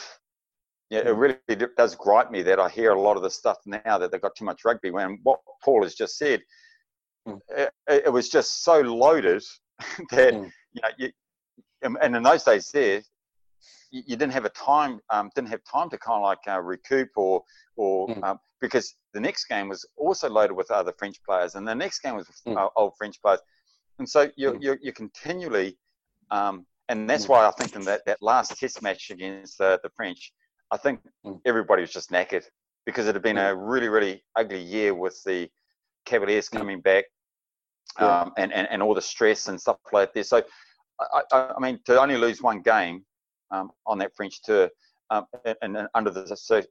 yeah, 0.90 1.00
it 1.00 1.14
really 1.14 1.36
does 1.76 1.94
gripe 1.94 2.30
me 2.30 2.42
that 2.42 2.58
I 2.58 2.68
hear 2.68 2.92
a 2.92 3.00
lot 3.00 3.16
of 3.16 3.22
the 3.22 3.30
stuff 3.30 3.58
now 3.66 3.98
that 3.98 4.10
they've 4.10 4.20
got 4.20 4.34
too 4.34 4.44
much 4.44 4.64
rugby. 4.64 4.90
When 4.90 5.18
what 5.22 5.40
Paul 5.62 5.82
has 5.82 5.94
just 5.94 6.16
said, 6.16 6.42
mm. 7.26 7.38
it, 7.50 7.72
it, 7.86 8.12
was 8.12 8.28
just 8.28 8.64
so 8.64 8.80
loaded 8.80 9.42
that 10.10 10.34
mm. 10.34 10.50
you 10.72 10.82
know, 10.82 10.88
you, 10.96 11.10
and 11.82 12.16
in 12.16 12.22
those 12.22 12.42
days 12.42 12.70
there, 12.72 13.02
you, 13.90 14.02
you 14.06 14.16
didn't 14.16 14.32
have 14.32 14.46
a 14.46 14.50
time, 14.50 15.00
um, 15.10 15.30
didn't 15.34 15.50
have 15.50 15.60
time 15.70 15.90
to 15.90 15.98
kind 15.98 16.16
of 16.16 16.22
like 16.22 16.38
uh, 16.48 16.60
recoup 16.60 17.10
or 17.16 17.42
or 17.76 18.08
mm. 18.08 18.22
um, 18.24 18.38
because 18.60 18.94
the 19.12 19.20
next 19.20 19.44
game 19.44 19.68
was 19.68 19.86
also 19.96 20.28
loaded 20.28 20.54
with 20.54 20.70
other 20.70 20.92
French 20.98 21.22
players, 21.22 21.54
and 21.54 21.68
the 21.68 21.74
next 21.74 22.00
game 22.00 22.16
was 22.16 22.26
uh, 22.46 22.68
old 22.76 22.94
French 22.96 23.20
players, 23.20 23.40
and 23.98 24.08
so 24.08 24.30
you're 24.36 24.54
mm. 24.54 24.62
you're, 24.62 24.78
you're 24.80 24.92
continually 24.94 25.76
um, 26.30 26.66
and 26.88 27.08
that's 27.08 27.26
mm. 27.26 27.30
why 27.30 27.46
I 27.46 27.50
think 27.52 27.76
in 27.76 27.82
that, 27.82 28.04
that 28.06 28.22
last 28.22 28.58
test 28.58 28.82
match 28.82 29.10
against 29.10 29.58
the, 29.58 29.78
the 29.82 29.90
French, 29.90 30.32
I 30.70 30.76
think 30.76 31.00
mm. 31.24 31.40
everybody 31.44 31.82
was 31.82 31.92
just 31.92 32.10
knackered 32.10 32.44
because 32.86 33.06
it 33.06 33.14
had 33.14 33.22
been 33.22 33.38
a 33.38 33.54
mm. 33.54 33.56
really, 33.58 33.88
really 33.88 34.24
ugly 34.36 34.60
year 34.60 34.94
with 34.94 35.22
the 35.24 35.48
Cavaliers 36.06 36.48
coming 36.48 36.80
back 36.80 37.04
um, 37.98 38.32
and, 38.36 38.52
and, 38.52 38.68
and 38.70 38.82
all 38.82 38.94
the 38.94 39.02
stress 39.02 39.48
and 39.48 39.60
stuff 39.60 39.78
like 39.92 40.12
that. 40.12 40.26
So, 40.26 40.42
I, 41.00 41.22
I, 41.32 41.52
I 41.56 41.60
mean, 41.60 41.80
to 41.86 42.00
only 42.00 42.16
lose 42.16 42.42
one 42.42 42.60
game 42.60 43.04
um, 43.50 43.70
on 43.86 43.98
that 43.98 44.14
French 44.16 44.42
tour, 44.42 44.68
um, 45.10 45.24
and, 45.44 45.76
and, 45.76 45.88
under 45.94 46.10
the, 46.10 46.22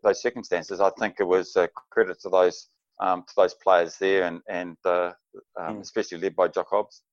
those 0.03 0.21
circumstances, 0.21 0.79
I 0.79 0.91
think 0.99 1.15
it 1.19 1.23
was 1.23 1.55
a 1.55 1.69
credit 1.89 2.19
to 2.21 2.29
those 2.29 2.69
um, 2.99 3.23
to 3.27 3.33
those 3.35 3.53
players 3.55 3.97
there, 3.97 4.23
and 4.25 4.41
and 4.49 4.77
uh, 4.85 5.11
um, 5.59 5.77
mm. 5.77 5.81
especially 5.81 6.19
led 6.19 6.35
by 6.35 6.47
Jock 6.47 6.67
Hobbs. 6.69 7.03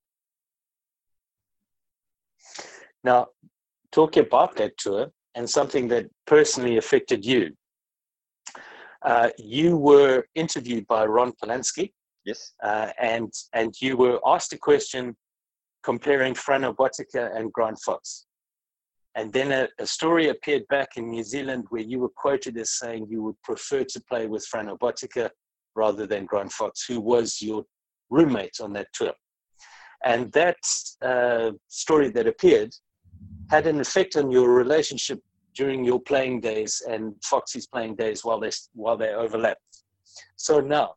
Now, 3.03 3.27
talking 3.91 4.23
about 4.23 4.55
that 4.57 4.77
tour 4.77 5.11
and 5.35 5.49
something 5.49 5.87
that 5.89 6.05
personally 6.25 6.77
affected 6.77 7.25
you, 7.25 7.51
uh, 9.03 9.29
you 9.37 9.77
were 9.77 10.25
interviewed 10.35 10.87
by 10.87 11.05
Ron 11.05 11.33
Polanski. 11.33 11.91
Yes. 12.25 12.53
Uh, 12.63 12.89
and 12.99 13.31
and 13.53 13.73
you 13.79 13.97
were 13.97 14.19
asked 14.25 14.51
a 14.53 14.57
question 14.57 15.15
comparing 15.83 16.33
Frano 16.33 16.75
Botica 16.75 17.37
and 17.37 17.53
Grant 17.53 17.77
Fox. 17.85 18.25
And 19.13 19.31
then 19.31 19.51
a, 19.51 19.67
a, 19.79 19.85
story 19.85 20.29
appeared 20.29 20.67
back 20.67 20.97
in 20.97 21.09
New 21.09 21.23
Zealand 21.23 21.65
where 21.69 21.83
you 21.83 21.99
were 21.99 22.09
quoted 22.09 22.57
as 22.57 22.79
saying 22.79 23.07
you 23.09 23.21
would 23.21 23.41
prefer 23.43 23.83
to 23.83 24.01
play 24.09 24.25
with 24.27 24.45
Frano 24.51 24.77
Botica 24.77 25.29
rather 25.75 26.07
than 26.07 26.25
Grant 26.25 26.51
Fox, 26.51 26.85
who 26.85 26.99
was 26.99 27.41
your 27.41 27.63
roommate 28.09 28.57
on 28.59 28.73
that 28.73 28.87
tour. 28.93 29.13
And 30.03 30.31
that 30.33 30.57
uh, 31.01 31.51
story 31.67 32.09
that 32.09 32.27
appeared 32.27 32.73
had 33.49 33.67
an 33.67 33.79
effect 33.79 34.15
on 34.15 34.31
your 34.31 34.49
relationship 34.49 35.19
during 35.55 35.83
your 35.83 35.99
playing 35.99 36.41
days 36.41 36.81
and 36.89 37.13
Foxy's 37.23 37.67
playing 37.67 37.95
days 37.95 38.25
while 38.25 38.39
they 38.39 38.51
while 38.73 38.97
they 38.97 39.09
overlapped. 39.09 39.83
So 40.35 40.59
now, 40.59 40.95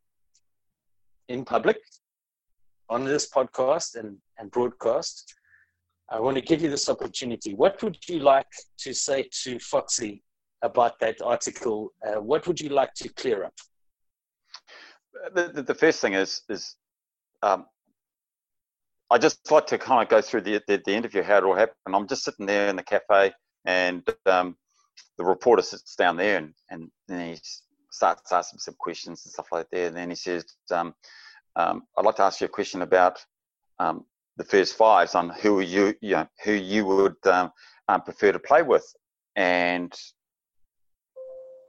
in 1.29 1.45
public, 1.45 1.79
on 2.91 3.05
this 3.05 3.29
podcast 3.31 3.97
and, 3.97 4.17
and 4.39 4.51
broadcast, 4.51 5.35
I 6.11 6.19
want 6.21 6.37
to 6.37 6.43
give 6.43 6.63
you 6.63 6.71
this 6.71 6.89
opportunity. 6.89 7.55
What 7.55 7.83
would 7.83 7.99
you 8.09 8.21
like 8.21 8.51
to 8.79 8.95
say 8.95 9.29
to 9.43 9.59
Foxy 9.59 10.23
about 10.63 10.99
that 11.01 11.21
article? 11.23 11.93
Uh, 12.07 12.21
what 12.21 12.47
would 12.47 12.61
you 12.61 12.71
like 12.71 12.95
to 12.95 13.09
clear 13.11 13.45
up? 13.45 13.55
The, 15.35 15.49
the, 15.55 15.63
the 15.63 15.75
first 15.75 16.01
thing 16.01 16.15
is 16.15 16.43
is 16.49 16.77
um, 17.43 17.67
I 19.11 19.19
just 19.19 19.51
like 19.51 19.67
to 19.69 19.79
kind 19.79 20.03
of 20.03 20.09
go 20.09 20.21
through 20.21 20.43
the, 20.43 20.63
the, 20.67 20.83
the 20.85 20.95
interview 20.95 21.23
how 21.23 21.39
it 21.39 21.45
all 21.45 21.55
happened. 21.55 21.95
I'm 21.95 22.07
just 22.07 22.25
sitting 22.25 22.47
there 22.47 22.69
in 22.69 22.77
the 22.77 22.83
cafe, 22.83 23.33
and 23.65 24.07
um, 24.27 24.57
the 25.17 25.25
reporter 25.25 25.63
sits 25.63 25.97
down 25.97 26.17
there, 26.17 26.37
and 26.37 26.53
and 26.71 26.91
then 27.07 27.35
he 27.35 27.41
starts 27.91 28.31
asking 28.31 28.59
some 28.59 28.75
questions 28.79 29.25
and 29.25 29.33
stuff 29.33 29.49
like 29.51 29.69
that. 29.71 29.87
And 29.89 29.97
then 29.97 30.11
he 30.11 30.17
says, 30.17 30.45
um, 30.71 30.95
um, 31.57 31.85
"I'd 31.97 32.05
like 32.05 32.17
to 32.17 32.23
ask 32.23 32.41
you 32.41 32.47
a 32.47 32.51
question 32.51 32.83
about 32.83 33.25
um, 33.79 34.05
the 34.37 34.45
first 34.45 34.77
fives 34.77 35.15
on 35.15 35.31
who 35.31 35.61
you 35.61 35.95
you 36.03 36.17
know 36.17 36.29
who 36.45 36.53
you 36.53 36.85
would 36.85 37.27
um, 37.27 37.51
um, 37.89 38.03
prefer 38.03 38.33
to 38.33 38.39
play 38.39 38.63
with." 38.63 38.85
And 39.37 39.93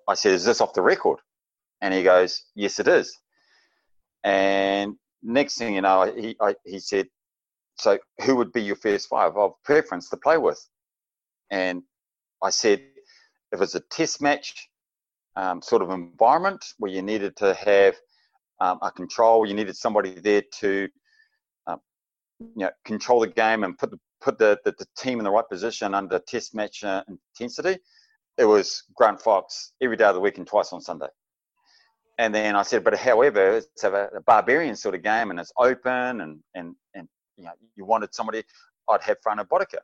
I 0.09 0.15
said, 0.15 0.33
"Is 0.33 0.43
this 0.43 0.59
off 0.59 0.73
the 0.73 0.81
record?" 0.81 1.19
And 1.79 1.93
he 1.93 2.03
goes, 2.03 2.43
"Yes, 2.53 2.79
it 2.79 2.89
is." 2.89 3.17
And 4.25 4.95
next 5.23 5.57
thing 5.57 5.75
you 5.75 5.81
know, 5.81 6.13
he 6.13 6.35
I, 6.41 6.55
he 6.65 6.79
said, 6.79 7.07
so 7.80 7.97
who 8.25 8.36
would 8.36 8.51
be 8.51 8.61
your 8.61 8.75
first 8.75 9.07
five 9.07 9.38
of 9.38 9.53
preference 9.63 10.09
to 10.09 10.17
play 10.17 10.38
with? 10.38 10.59
And 11.49 11.84
I 12.43 12.49
said, 12.49 12.82
if 13.51 13.61
it's 13.61 13.75
a 13.75 13.80
test 13.80 14.21
match 14.21 14.69
um, 15.36 15.61
sort 15.61 15.82
of 15.82 15.89
environment 15.89 16.63
where 16.77 16.91
you 16.91 17.01
needed 17.01 17.36
to 17.38 17.53
have 17.53 17.95
um, 18.59 18.80
a 18.82 18.91
control, 18.91 19.45
you 19.45 19.53
needed 19.53 19.77
somebody 19.77 20.11
there 20.11 20.43
to 20.59 20.89
um, 21.67 21.80
you 22.39 22.65
know, 22.65 22.71
control 22.84 23.21
the 23.21 23.27
game 23.27 23.63
and 23.63 23.77
put 23.77 23.91
the 23.91 23.99
put 24.21 24.38
the, 24.38 24.59
the, 24.65 24.73
the, 24.77 24.86
team 24.97 25.17
in 25.19 25.23
the 25.23 25.32
right 25.32 25.47
position 25.47 25.95
under 25.95 26.19
test 26.19 26.53
match 26.53 26.84
uh, 26.84 27.01
intensity. 27.07 27.80
It 28.38 28.43
was 28.43 28.84
Grant 28.93 29.21
Fox 29.21 29.71
every 29.82 29.95
day 29.95 30.03
of 30.03 30.13
the 30.13 30.19
week 30.19 30.38
and 30.38 30.45
twice 30.45 30.73
on 30.73 30.82
Sunday. 30.82 31.07
And 32.17 32.36
then 32.36 32.57
I 32.57 32.63
said, 32.63 32.84
but 32.84 32.97
however, 32.97 33.55
it's 33.55 33.86
a, 33.86 34.09
a 34.17 34.21
barbarian 34.21 34.75
sort 34.75 34.93
of 34.95 35.03
game 35.03 35.30
and 35.32 35.39
it's 35.39 35.53
open 35.57 36.19
and, 36.19 36.39
and, 36.53 36.75
and 36.93 37.07
you 37.39 37.45
know, 37.45 37.53
you 37.75 37.85
wanted 37.85 38.13
somebody, 38.13 38.43
I'd 38.89 39.01
have 39.03 39.17
Frano 39.25 39.47
Botica. 39.47 39.79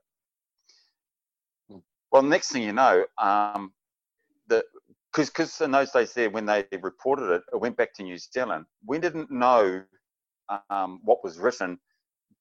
Hmm. 1.70 1.78
Well, 2.12 2.22
next 2.22 2.52
thing 2.52 2.64
you 2.64 2.74
know, 2.74 3.06
um, 3.18 3.74
the 4.48 4.64
because 5.12 5.30
because 5.30 5.62
in 5.62 5.72
those 5.72 5.92
days 5.92 6.14
there 6.14 6.30
when 6.30 6.46
they 6.46 6.66
reported 6.82 7.32
it, 7.32 7.44
it 7.54 7.60
went 7.60 7.78
back 7.78 7.94
to 7.96 8.04
New 8.04 8.18
Zealand. 8.18 8.66
We 8.86 9.00
didn't 9.00 9.32
know 9.32 9.84
um, 10.70 11.00
what 11.04 11.24
was 11.24 11.38
written 11.38 11.80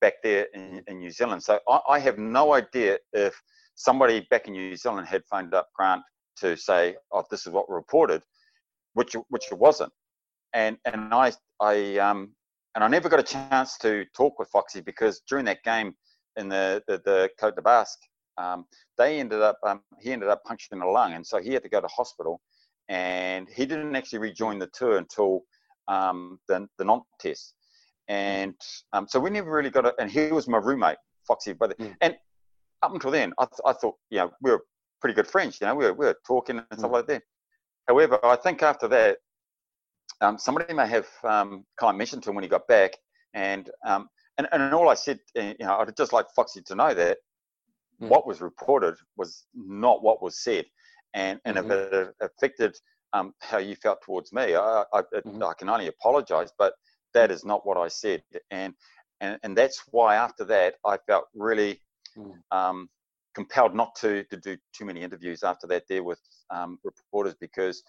back 0.00 0.14
there 0.22 0.46
in, 0.54 0.82
in 0.88 0.98
New 0.98 1.10
Zealand. 1.10 1.42
So 1.42 1.60
I, 1.68 1.80
I, 1.88 1.98
have 1.98 2.18
no 2.18 2.52
idea 2.52 2.98
if 3.12 3.40
somebody 3.76 4.26
back 4.30 4.46
in 4.48 4.52
New 4.52 4.76
Zealand 4.76 5.06
had 5.06 5.24
phoned 5.24 5.54
up 5.54 5.68
Grant 5.74 6.02
to 6.38 6.56
say, 6.56 6.96
"Oh, 7.12 7.24
this 7.30 7.46
is 7.46 7.52
what 7.52 7.68
reported," 7.70 8.22
which 8.94 9.14
which 9.28 9.52
it 9.52 9.58
wasn't. 9.58 9.92
And 10.52 10.76
and 10.84 11.14
I 11.14 11.32
I 11.60 11.98
um 11.98 12.34
and 12.74 12.82
I 12.82 12.88
never 12.88 13.08
got 13.08 13.20
a 13.20 13.24
chance 13.24 13.78
to 13.78 14.04
talk 14.16 14.38
with 14.38 14.48
Foxy 14.48 14.80
because 14.80 15.22
during 15.28 15.44
that 15.46 15.62
game 15.62 15.94
in 16.36 16.48
the 16.48 16.82
the, 16.86 17.00
the 17.04 17.30
Cote 17.38 17.56
de 17.56 17.62
Basque, 17.62 18.00
um, 18.38 18.66
they 18.98 19.20
ended 19.20 19.40
up 19.40 19.58
um, 19.66 19.80
he 20.00 20.12
ended 20.12 20.28
up 20.28 20.42
puncturing 20.44 20.82
a 20.82 20.88
lung, 20.88 21.14
and 21.14 21.26
so 21.26 21.40
he 21.40 21.52
had 21.52 21.62
to 21.62 21.68
go 21.68 21.80
to 21.80 21.88
hospital, 21.88 22.40
and 22.88 23.48
he 23.48 23.66
didn't 23.66 23.94
actually 23.94 24.18
rejoin 24.18 24.58
the 24.58 24.68
tour 24.74 24.98
until 24.98 25.42
um, 25.88 26.38
the 26.48 26.66
the 26.78 26.84
Nantes 26.84 27.06
test, 27.20 27.54
and 28.08 28.54
um, 28.92 29.06
so 29.08 29.20
we 29.20 29.30
never 29.30 29.50
really 29.50 29.70
got 29.70 29.86
it. 29.86 29.94
And 29.98 30.10
he 30.10 30.28
was 30.28 30.48
my 30.48 30.58
roommate, 30.58 30.98
Foxy, 31.26 31.52
brother, 31.52 31.74
mm. 31.78 31.94
and 32.00 32.16
up 32.82 32.92
until 32.92 33.10
then, 33.10 33.32
I, 33.38 33.44
th- 33.44 33.60
I 33.64 33.72
thought 33.72 33.94
you 34.10 34.18
know 34.18 34.30
we 34.42 34.50
were 34.50 34.64
pretty 35.04 35.14
good 35.14 35.28
friends, 35.28 35.58
you 35.60 35.66
know, 35.66 35.74
we 35.74 35.84
were, 35.84 35.92
we 35.92 36.06
were 36.06 36.16
talking 36.26 36.56
and 36.56 36.78
stuff 36.78 36.90
mm. 36.90 36.94
like 36.94 37.06
that. 37.06 37.22
However, 37.88 38.18
I 38.24 38.36
think 38.36 38.62
after 38.62 38.88
that, 38.88 39.18
um, 40.24 40.38
somebody 40.38 40.72
may 40.74 40.88
have 40.88 41.06
um, 41.22 41.64
kind 41.78 41.94
of 41.94 41.96
mentioned 41.96 42.22
to 42.24 42.30
him 42.30 42.34
when 42.34 42.44
he 42.44 42.48
got 42.48 42.66
back, 42.66 42.92
and 43.34 43.70
um, 43.86 44.08
and 44.38 44.48
and 44.52 44.74
all 44.74 44.88
I 44.88 44.94
said, 44.94 45.20
eh, 45.36 45.54
you 45.58 45.66
know, 45.66 45.78
I'd 45.78 45.96
just 45.96 46.12
like 46.12 46.26
Foxy 46.34 46.62
to 46.62 46.74
know 46.74 46.94
that 46.94 47.18
mm. 48.02 48.08
what 48.08 48.26
was 48.26 48.40
reported 48.40 48.94
was 49.16 49.44
not 49.54 50.02
what 50.02 50.22
was 50.22 50.42
said, 50.42 50.64
and 51.12 51.40
and 51.44 51.56
mm-hmm. 51.56 51.70
if 51.70 51.92
it 51.92 52.14
affected 52.20 52.76
um, 53.12 53.34
how 53.40 53.58
you 53.58 53.76
felt 53.76 53.98
towards 54.02 54.32
me, 54.32 54.54
I 54.54 54.84
I, 54.92 55.02
mm-hmm. 55.02 55.42
I 55.42 55.52
can 55.58 55.68
only 55.68 55.88
apologise, 55.88 56.50
but 56.58 56.74
that 57.12 57.30
is 57.30 57.44
not 57.44 57.66
what 57.66 57.76
I 57.76 57.88
said, 57.88 58.22
and 58.50 58.74
and 59.20 59.38
and 59.42 59.56
that's 59.56 59.82
why 59.90 60.16
after 60.16 60.44
that 60.46 60.74
I 60.84 60.98
felt 61.06 61.26
really. 61.34 61.80
Mm. 62.16 62.34
Um, 62.50 62.88
compelled 63.34 63.74
not 63.74 63.92
to 63.96 64.22
to 64.30 64.36
do 64.36 64.56
too 64.72 64.84
many 64.84 65.02
interviews 65.02 65.42
after 65.42 65.66
that 65.66 65.82
there 65.88 66.04
with 66.04 66.20
um, 66.50 66.78
reporters 66.84 67.34
because 67.40 67.82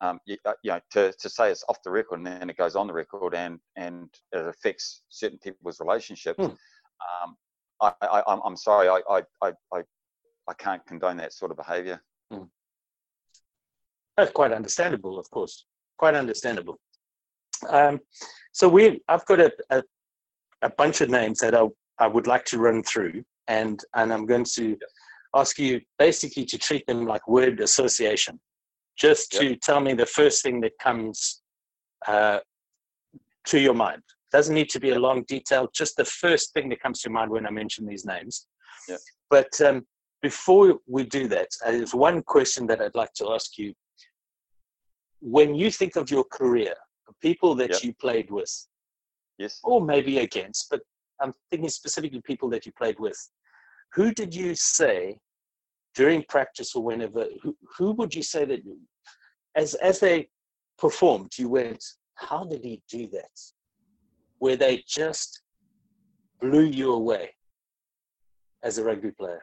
um, 0.00 0.20
you, 0.26 0.36
uh, 0.44 0.52
you, 0.62 0.72
know, 0.72 0.80
to, 0.92 1.12
to 1.12 1.28
say 1.28 1.50
it's 1.50 1.64
off 1.68 1.82
the 1.82 1.90
record 1.90 2.18
and 2.18 2.26
then 2.26 2.50
it 2.50 2.56
goes 2.56 2.76
on 2.76 2.86
the 2.86 2.92
record 2.92 3.34
and 3.34 3.58
and 3.76 4.08
it 4.32 4.46
affects 4.46 5.02
certain 5.08 5.38
people's 5.38 5.80
relationships. 5.80 6.38
Hmm. 6.38 6.44
Um, 6.44 7.36
I, 7.80 7.92
I, 8.02 8.38
I'm 8.44 8.56
sorry, 8.56 8.88
I, 8.88 9.00
I, 9.10 9.22
I, 9.42 9.82
I 10.48 10.54
can't 10.58 10.84
condone 10.86 11.16
that 11.18 11.32
sort 11.32 11.50
of 11.50 11.56
behaviour. 11.56 12.00
Hmm. 12.30 12.44
That's 14.16 14.30
quite 14.30 14.52
understandable, 14.52 15.18
of 15.18 15.28
course. 15.30 15.66
Quite 15.98 16.14
understandable. 16.14 16.78
Um, 17.68 18.00
so 18.52 18.68
we, 18.68 19.02
I've 19.08 19.26
got 19.26 19.40
a, 19.40 19.52
a, 19.70 19.82
a 20.62 20.70
bunch 20.70 21.00
of 21.00 21.10
names 21.10 21.40
that 21.40 21.54
I, 21.54 21.66
I 21.98 22.06
would 22.06 22.26
like 22.26 22.44
to 22.46 22.58
run 22.58 22.82
through, 22.82 23.24
and 23.48 23.80
and 23.94 24.12
I'm 24.12 24.26
going 24.26 24.44
to 24.54 24.76
ask 25.34 25.58
you 25.58 25.80
basically 25.98 26.44
to 26.46 26.58
treat 26.58 26.86
them 26.86 27.06
like 27.06 27.26
word 27.26 27.60
association 27.60 28.38
just 28.96 29.32
to 29.32 29.50
yep. 29.50 29.60
tell 29.60 29.80
me 29.80 29.94
the 29.94 30.06
first 30.06 30.42
thing 30.42 30.60
that 30.60 30.72
comes 30.80 31.42
uh, 32.06 32.38
to 33.46 33.58
your 33.58 33.74
mind. 33.74 34.02
Doesn't 34.32 34.54
need 34.54 34.70
to 34.70 34.80
be 34.80 34.90
a 34.90 34.98
long 34.98 35.24
detail, 35.28 35.68
just 35.74 35.96
the 35.96 36.04
first 36.04 36.52
thing 36.52 36.68
that 36.70 36.82
comes 36.82 37.00
to 37.02 37.10
mind 37.10 37.30
when 37.30 37.46
I 37.46 37.50
mention 37.50 37.86
these 37.86 38.04
names. 38.04 38.46
Yep. 38.88 38.98
But 39.30 39.60
um, 39.60 39.86
before 40.22 40.78
we 40.86 41.04
do 41.04 41.28
that, 41.28 41.48
uh, 41.64 41.72
there's 41.72 41.94
one 41.94 42.22
question 42.22 42.66
that 42.68 42.80
I'd 42.80 42.94
like 42.94 43.12
to 43.14 43.32
ask 43.32 43.58
you. 43.58 43.72
When 45.20 45.54
you 45.54 45.70
think 45.70 45.96
of 45.96 46.10
your 46.10 46.24
career, 46.24 46.74
people 47.20 47.54
that 47.56 47.70
yep. 47.70 47.84
you 47.84 47.94
played 47.94 48.30
with, 48.30 48.52
yes, 49.38 49.60
or 49.62 49.80
maybe 49.80 50.18
against, 50.18 50.68
but 50.70 50.82
I'm 51.20 51.32
thinking 51.50 51.68
specifically 51.68 52.20
people 52.24 52.50
that 52.50 52.66
you 52.66 52.72
played 52.72 52.98
with. 52.98 53.18
Who 53.94 54.12
did 54.12 54.34
you 54.34 54.54
say 54.54 55.18
during 55.94 56.24
practice 56.28 56.74
or 56.74 56.82
whenever, 56.82 57.26
who, 57.42 57.56
who 57.76 57.92
would 57.92 58.14
you 58.14 58.22
say 58.22 58.44
that 58.44 58.60
as 59.56 59.74
as 59.74 60.00
they 60.00 60.28
performed, 60.78 61.32
you 61.38 61.48
went, 61.48 61.82
how 62.16 62.44
did 62.44 62.64
he 62.64 62.82
do 62.88 63.06
that? 63.08 63.30
Where 64.38 64.56
they 64.56 64.82
just 64.86 65.42
blew 66.40 66.64
you 66.64 66.92
away 66.92 67.34
as 68.62 68.78
a 68.78 68.84
rugby 68.84 69.12
player. 69.12 69.42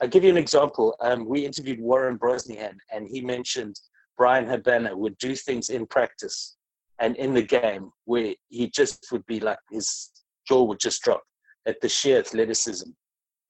I'll 0.00 0.08
give 0.08 0.24
you 0.24 0.30
an 0.30 0.36
example. 0.36 0.96
Um, 1.00 1.28
we 1.28 1.44
interviewed 1.44 1.80
Warren 1.80 2.16
Brosnihan, 2.16 2.76
and 2.92 3.06
he 3.06 3.20
mentioned 3.20 3.76
Bryan 4.16 4.46
Habana 4.46 4.96
would 4.96 5.16
do 5.18 5.36
things 5.36 5.70
in 5.70 5.86
practice 5.86 6.56
and 6.98 7.16
in 7.16 7.34
the 7.34 7.42
game 7.42 7.90
where 8.04 8.34
he 8.48 8.68
just 8.68 9.06
would 9.12 9.24
be 9.26 9.40
like 9.40 9.58
his 9.70 10.10
jaw 10.46 10.62
would 10.64 10.80
just 10.80 11.02
drop 11.02 11.22
at 11.66 11.80
the 11.80 11.88
sheer 11.88 12.18
athleticism 12.18 12.90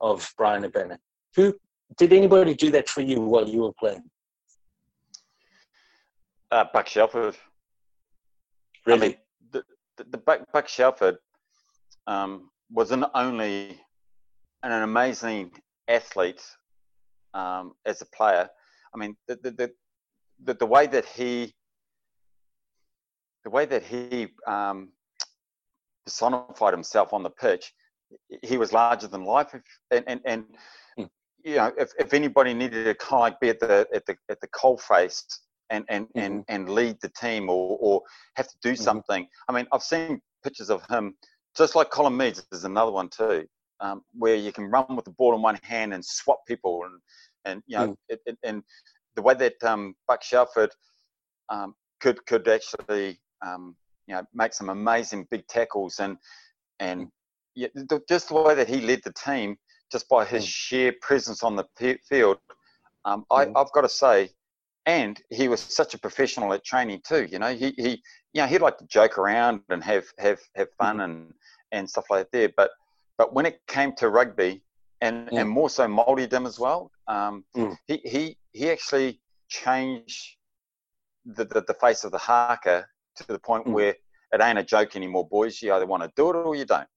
of 0.00 0.30
Bryan 0.36 0.64
Habana 0.64 0.98
who 1.34 1.54
did 1.96 2.12
anybody 2.12 2.54
do 2.54 2.70
that 2.70 2.88
for 2.88 3.00
you 3.00 3.20
while 3.20 3.48
you 3.48 3.62
were 3.62 3.72
playing? 3.72 4.02
Uh, 6.50 6.64
Buck 6.72 6.86
Shelford. 6.86 7.36
Really? 8.86 9.06
I 9.06 9.08
mean, 9.08 9.16
the, 9.52 9.62
the, 9.96 10.04
the 10.10 10.18
Buck, 10.18 10.40
Buck 10.52 10.68
Shelford 10.68 11.16
um, 12.06 12.50
wasn't 12.70 13.04
only 13.14 13.80
an 14.62 14.82
amazing 14.82 15.52
athlete 15.88 16.42
um, 17.34 17.72
as 17.86 18.02
a 18.02 18.06
player. 18.06 18.48
I 18.94 18.98
mean, 18.98 19.16
the, 19.26 19.36
the, 19.36 19.70
the, 20.44 20.54
the, 20.54 20.66
way 20.66 20.86
that 20.86 21.06
he, 21.06 21.54
the 23.44 23.50
way 23.50 23.64
that 23.64 23.82
he 23.82 24.28
um, 24.46 24.90
personified 26.04 26.74
himself 26.74 27.14
on 27.14 27.22
the 27.22 27.30
pitch, 27.30 27.72
he 28.42 28.58
was 28.58 28.72
larger 28.72 29.08
than 29.08 29.24
life. 29.24 29.54
And, 29.90 30.04
and, 30.06 30.20
and. 30.26 30.44
You 31.45 31.57
know, 31.57 31.72
if, 31.78 31.93
if 31.99 32.14
anybody 32.14 32.55
needed 32.55 32.84
to 32.84 32.95
kind 32.95 33.14
of 33.14 33.20
like 33.20 33.40
be 33.40 33.49
at 33.49 33.61
the, 33.61 33.86
at 33.95 34.07
the, 34.07 34.16
at 34.28 34.40
the 34.40 34.49
coal 34.49 34.78
face 34.78 35.24
and, 35.70 35.84
and, 35.88 36.07
mm-hmm. 36.07 36.18
and, 36.18 36.45
and 36.49 36.68
lead 36.68 36.97
the 37.01 37.11
team 37.11 37.49
or, 37.49 37.78
or 37.80 38.03
have 38.36 38.49
to 38.49 38.57
do 38.62 38.72
mm-hmm. 38.72 38.82
something. 38.82 39.26
I 39.49 39.53
mean, 39.53 39.66
I've 39.72 39.82
seen 39.82 40.20
pictures 40.45 40.70
of 40.70 40.84
him, 40.88 41.14
just 41.57 41.74
like 41.74 41.90
Colin 41.90 42.16
Meads 42.16 42.47
is 42.53 42.64
another 42.64 42.93
one 42.93 43.09
too, 43.09 43.47
um, 43.80 44.03
where 44.16 44.36
you 44.36 44.53
can 44.53 44.64
run 44.64 44.97
with 44.97 45.05
the 45.05 45.11
ball 45.12 45.34
in 45.34 45.43
one 45.43 45.59
hand 45.62 45.95
and 45.95 46.05
swap 46.05 46.40
people 46.47 46.82
and, 46.84 47.01
and 47.45 47.62
you 47.66 47.76
know, 47.76 47.88
mm. 47.88 47.97
it, 48.09 48.20
it, 48.26 48.38
and 48.45 48.62
the 49.16 49.22
way 49.22 49.34
that 49.34 49.62
um, 49.64 49.95
Buck 50.07 50.22
Shelford 50.22 50.70
um, 51.49 51.74
could 52.01 52.24
could 52.26 52.49
actually 52.49 53.18
um, 53.45 53.76
you 54.07 54.14
know 54.14 54.22
make 54.34 54.53
some 54.53 54.68
amazing 54.68 55.26
big 55.30 55.47
tackles 55.49 55.99
and 55.99 56.16
and 56.80 57.09
yeah, 57.55 57.68
the, 57.74 58.01
just 58.09 58.28
the 58.28 58.34
way 58.34 58.55
that 58.55 58.68
he 58.68 58.80
led 58.80 59.01
the 59.05 59.12
team 59.12 59.57
just 59.93 60.09
by 60.09 60.24
his 60.24 60.45
mm. 60.45 60.49
sheer 60.49 60.95
presence 61.01 61.43
on 61.43 61.55
the 61.57 61.66
field. 62.09 62.38
Um, 63.05 63.24
I, 63.30 63.45
have 63.57 63.72
got 63.72 63.82
to 63.82 63.88
say, 63.88 64.30
and 64.86 65.20
he 65.30 65.49
was 65.49 65.61
such 65.61 65.95
a 65.95 65.99
professional 65.99 66.53
at 66.53 66.64
training 66.64 67.03
too. 67.07 67.28
You 67.30 67.38
know, 67.38 67.55
he 67.55 67.72
he 67.76 68.03
you 68.32 68.43
know 68.43 68.47
he 68.47 68.59
liked 68.59 68.80
to 68.80 68.86
joke 68.86 69.18
around 69.18 69.61
and 69.68 69.84
have 69.84 70.07
have 70.18 70.40
have 70.57 70.68
fun 70.78 70.99
mm. 70.99 71.05
and 71.05 71.34
and 71.70 71.88
stuff 71.88 72.07
like 72.11 72.30
that. 72.32 72.55
But 72.57 72.70
but 73.18 73.34
when 73.34 73.47
it 73.47 73.61
came 73.68 73.93
to 73.97 74.09
rugby, 74.09 74.62
and 75.03 75.28
mm. 75.28 75.40
and 75.40 75.51
more 75.51 75.68
so 75.68 75.86
Māoridom 75.86 76.47
as 76.47 76.59
well. 76.59 76.90
Um, 77.09 77.45
mm. 77.55 77.76
He 77.86 78.01
he 78.05 78.38
he 78.53 78.70
actually 78.70 79.20
changed 79.49 80.36
the, 81.26 81.45
the, 81.45 81.62
the 81.66 81.74
face 81.74 82.05
of 82.05 82.12
the 82.12 82.18
haka 82.18 82.86
to 83.16 83.26
the 83.26 83.38
point 83.38 83.66
mm. 83.66 83.72
where 83.72 83.97
it 84.32 84.40
ain't 84.40 84.59
a 84.59 84.62
joke 84.62 84.97
anymore, 84.97 85.28
boys. 85.28 85.61
You 85.61 85.74
either 85.74 85.86
want 85.86 86.05
to 86.05 86.11
do 86.16 86.30
it 86.30 86.36
or 86.36 86.55
you 86.55 86.64
don't. 86.64 86.88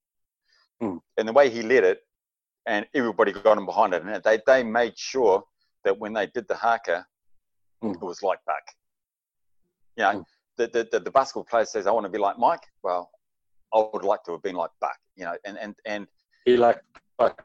Mm. 0.82 1.00
And 1.18 1.28
the 1.28 1.32
way 1.32 1.50
he 1.50 1.62
led 1.62 1.84
it, 1.84 2.00
and 2.66 2.86
everybody 2.94 3.32
got 3.32 3.58
him 3.58 3.66
behind 3.66 3.94
it, 3.94 4.02
and 4.02 4.22
they 4.22 4.40
they 4.46 4.62
made 4.62 4.98
sure 4.98 5.44
that 5.84 5.98
when 5.98 6.12
they 6.12 6.26
did 6.26 6.48
the 6.48 6.56
haka, 6.56 7.06
mm. 7.82 7.94
it 7.94 8.02
was 8.02 8.22
like 8.22 8.38
Buck. 8.46 8.62
You 9.96 10.04
know, 10.04 10.10
mm. 10.10 10.24
the, 10.56 10.66
the, 10.68 10.88
the 10.92 11.00
the 11.00 11.10
basketball 11.10 11.44
player 11.44 11.64
says, 11.64 11.86
"I 11.86 11.90
want 11.92 12.06
to 12.06 12.12
be 12.12 12.18
like 12.18 12.38
Mike." 12.38 12.66
Well, 12.82 13.10
I 13.72 13.84
would 13.92 14.04
like 14.04 14.24
to 14.24 14.32
have 14.32 14.42
been 14.42 14.56
like 14.56 14.70
Buck. 14.80 14.98
You 15.16 15.24
know, 15.24 15.36
and 15.44 15.58
and 15.58 15.74
and 15.84 16.06
he 16.44 16.56
like 16.56 16.80
Buck 17.18 17.42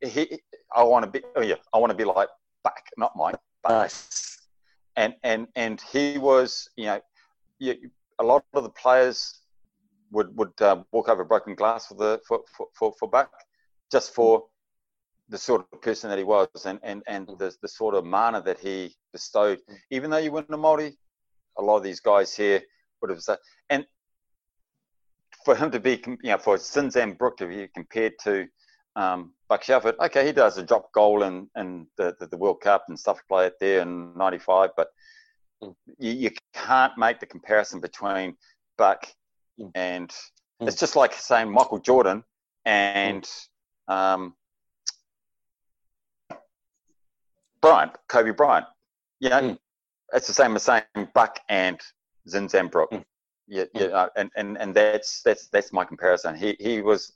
he, 0.00 0.40
I 0.74 0.82
want 0.82 1.04
to 1.04 1.10
be, 1.10 1.24
oh 1.36 1.42
yeah, 1.42 1.56
I 1.72 1.78
want 1.78 1.90
to 1.90 1.96
be 1.96 2.04
like 2.04 2.28
back, 2.64 2.90
not 2.96 3.12
Mike. 3.16 3.36
Back. 3.62 3.72
Nice. 3.72 4.38
And 4.96 5.14
and 5.22 5.48
and 5.56 5.80
he 5.92 6.18
was, 6.18 6.68
you 6.76 6.86
know, 6.86 7.00
you, 7.58 7.90
a 8.18 8.24
lot 8.24 8.44
of 8.54 8.62
the 8.64 8.70
players 8.70 9.40
would 10.10 10.36
would 10.36 10.60
uh, 10.60 10.82
walk 10.92 11.08
over 11.08 11.24
broken 11.24 11.54
glass 11.54 11.86
for 11.86 11.94
the 11.94 12.20
for 12.26 12.40
for 12.56 12.66
for, 12.74 12.92
for 12.98 13.08
back, 13.08 13.28
just 13.90 14.14
for 14.14 14.44
the 15.28 15.38
sort 15.38 15.66
of 15.72 15.82
person 15.82 16.08
that 16.10 16.18
he 16.18 16.24
was, 16.24 16.48
and 16.64 16.78
and 16.82 17.02
and 17.06 17.28
the 17.38 17.54
the 17.62 17.68
sort 17.68 17.94
of 17.94 18.04
mana 18.04 18.42
that 18.42 18.58
he 18.58 18.94
bestowed. 19.12 19.60
Even 19.90 20.10
though 20.10 20.18
you 20.18 20.32
weren't 20.32 20.50
a 20.50 20.56
Maori, 20.56 20.96
a 21.58 21.62
lot 21.62 21.76
of 21.76 21.82
these 21.82 22.00
guys 22.00 22.34
here 22.34 22.62
would 23.00 23.10
have 23.10 23.22
said, 23.22 23.38
and 23.70 23.86
for 25.44 25.54
him 25.54 25.70
to 25.70 25.80
be, 25.80 26.02
you 26.06 26.30
know, 26.30 26.38
for 26.38 26.56
Zinzan 26.56 27.16
Brooke 27.16 27.36
to 27.38 27.46
be 27.46 27.68
compared 27.74 28.14
to 28.24 28.46
um, 28.96 29.32
Buck 29.48 29.62
Shelford, 29.62 29.94
okay, 30.00 30.26
he 30.26 30.32
does 30.32 30.58
a 30.58 30.62
drop 30.62 30.92
goal 30.92 31.22
in, 31.22 31.48
in 31.56 31.86
the, 31.96 32.14
the, 32.18 32.26
the 32.26 32.36
World 32.36 32.60
Cup 32.60 32.84
and 32.88 32.98
stuff 32.98 33.20
like 33.30 33.52
that 33.52 33.60
there 33.60 33.80
in 33.80 34.12
'95, 34.16 34.70
but 34.76 34.88
mm. 35.62 35.74
you, 35.98 36.12
you, 36.12 36.30
can't 36.52 36.98
make 36.98 37.20
the 37.20 37.26
comparison 37.26 37.80
between 37.80 38.36
Buck 38.76 39.06
mm. 39.58 39.70
and 39.74 40.10
mm. 40.60 40.68
it's 40.68 40.78
just 40.78 40.96
like 40.96 41.12
saying 41.14 41.50
Michael 41.50 41.78
Jordan 41.78 42.24
and 42.64 43.22
mm. 43.22 43.48
Um, 43.88 44.34
Bryant, 47.60 47.92
Kobe 48.08 48.30
Bryant. 48.30 48.66
You 49.20 49.30
know, 49.30 49.40
mm. 49.40 49.58
it's 50.12 50.26
the 50.26 50.34
same 50.34 50.54
as 50.56 50.62
saying 50.62 50.84
Buck 51.14 51.40
and 51.48 51.80
Zinzan 52.28 52.70
Brooke. 52.70 52.92
Mm. 52.92 53.04
Yeah, 53.50 53.64
yeah, 53.74 54.06
and, 54.16 54.30
and, 54.36 54.58
and 54.58 54.74
that's 54.74 55.22
that's 55.22 55.48
that's 55.48 55.72
my 55.72 55.82
comparison. 55.82 56.36
He 56.36 56.54
he 56.60 56.82
was 56.82 57.14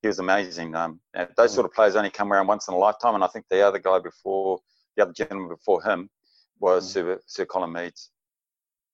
he 0.00 0.08
was 0.08 0.18
amazing. 0.18 0.74
Um, 0.74 0.98
those 1.36 1.52
mm. 1.52 1.54
sort 1.54 1.66
of 1.66 1.74
players 1.74 1.94
only 1.94 2.08
come 2.08 2.32
around 2.32 2.46
once 2.46 2.68
in 2.68 2.74
a 2.74 2.78
lifetime, 2.78 3.14
and 3.14 3.22
I 3.22 3.26
think 3.26 3.44
the 3.50 3.60
other 3.60 3.78
guy 3.78 3.98
before, 3.98 4.60
the 4.96 5.02
other 5.02 5.12
gentleman 5.12 5.48
before 5.48 5.82
him, 5.82 6.08
was 6.58 6.88
mm. 6.88 6.92
Sir, 6.92 7.20
Sir 7.26 7.44
Colin 7.44 7.70
Meads. 7.70 8.10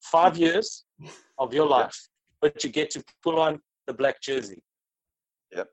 Five 0.02 0.36
years 0.36 0.84
of 1.38 1.54
your 1.54 1.66
life, 1.66 1.96
but 2.40 2.64
you 2.64 2.70
get 2.70 2.90
to 2.90 3.04
pull 3.22 3.38
on 3.38 3.60
the 3.86 3.94
black 3.94 4.20
jersey. 4.20 4.60
Yep. 5.54 5.68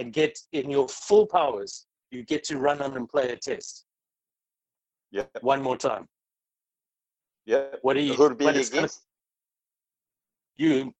And 0.00 0.14
get 0.14 0.38
in 0.52 0.70
your 0.70 0.88
full 0.88 1.26
powers. 1.26 1.86
You 2.10 2.24
get 2.24 2.42
to 2.44 2.56
run 2.56 2.80
on 2.80 2.96
and 2.96 3.06
play 3.06 3.26
a 3.30 3.36
test. 3.36 3.84
Yeah. 5.10 5.24
One 5.42 5.62
more 5.62 5.76
time. 5.76 6.04
Yeah. 7.44 7.64
What 7.82 7.96
are 7.98 8.00
you? 8.00 8.14
Who 8.14 8.22
would 8.22 8.38
be 8.38 8.46
against? 8.46 8.72
Gonna, 8.72 8.88
you, 10.56 10.94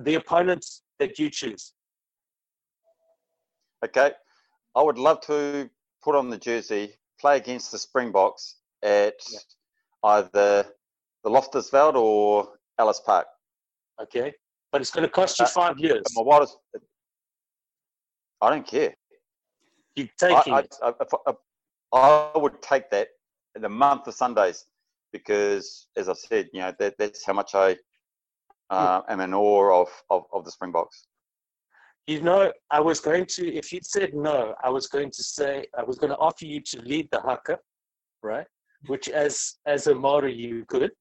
the 0.00 0.14
opponents 0.14 0.82
that 0.98 1.18
you 1.18 1.28
choose. 1.28 1.74
Okay, 3.84 4.12
I 4.74 4.82
would 4.82 4.98
love 4.98 5.20
to 5.22 5.68
put 6.02 6.14
on 6.14 6.30
the 6.30 6.38
jersey, 6.38 6.94
play 7.20 7.36
against 7.36 7.70
the 7.70 7.78
Springboks 7.78 8.56
at 8.82 9.20
yeah. 9.30 9.38
either 10.04 10.66
the 11.22 11.30
Loftus 11.30 11.70
Loftusveld 11.70 11.94
or 11.94 12.48
Ellis 12.78 13.00
Park. 13.04 13.26
Okay, 14.00 14.32
but 14.72 14.80
it's 14.80 14.90
going 14.90 15.06
to 15.06 15.12
cost 15.12 15.38
you 15.38 15.44
uh, 15.44 15.48
five 15.48 15.78
years. 15.78 16.02
My 16.14 16.22
wildest, 16.22 16.56
I 18.40 18.50
don't 18.50 18.66
care. 18.66 18.94
You 19.94 20.08
taking 20.18 20.52
I, 20.52 20.60
it? 20.60 20.76
I, 20.82 20.92
I, 21.26 21.32
I, 22.34 22.38
would 22.38 22.60
take 22.60 22.90
that 22.90 23.08
in 23.54 23.62
the 23.62 23.68
month 23.68 24.06
of 24.06 24.14
Sundays 24.14 24.66
because, 25.12 25.86
as 25.96 26.08
I 26.08 26.12
said, 26.12 26.48
you 26.52 26.60
know 26.60 26.72
that, 26.78 26.94
that's 26.98 27.24
how 27.24 27.32
much 27.32 27.54
I 27.54 27.76
uh, 28.70 29.00
am 29.08 29.20
in 29.20 29.32
awe 29.32 29.82
of, 29.82 29.88
of, 30.10 30.24
of 30.32 30.44
the 30.44 30.50
Springboks. 30.50 31.06
You 32.06 32.20
know, 32.20 32.52
I 32.70 32.80
was 32.80 33.00
going 33.00 33.26
to, 33.26 33.52
if 33.52 33.72
you'd 33.72 33.86
said 33.86 34.14
no, 34.14 34.54
I 34.62 34.70
was 34.70 34.86
going 34.86 35.10
to 35.10 35.22
say, 35.22 35.64
I 35.76 35.82
was 35.82 35.98
going 35.98 36.10
to 36.10 36.18
offer 36.18 36.44
you 36.44 36.60
to 36.60 36.82
lead 36.82 37.08
the 37.10 37.20
haka, 37.20 37.58
right? 38.22 38.46
Which 38.86 39.08
as 39.08 39.54
as 39.66 39.88
a 39.88 39.94
Maori 39.94 40.32
you 40.32 40.64
could, 40.68 40.92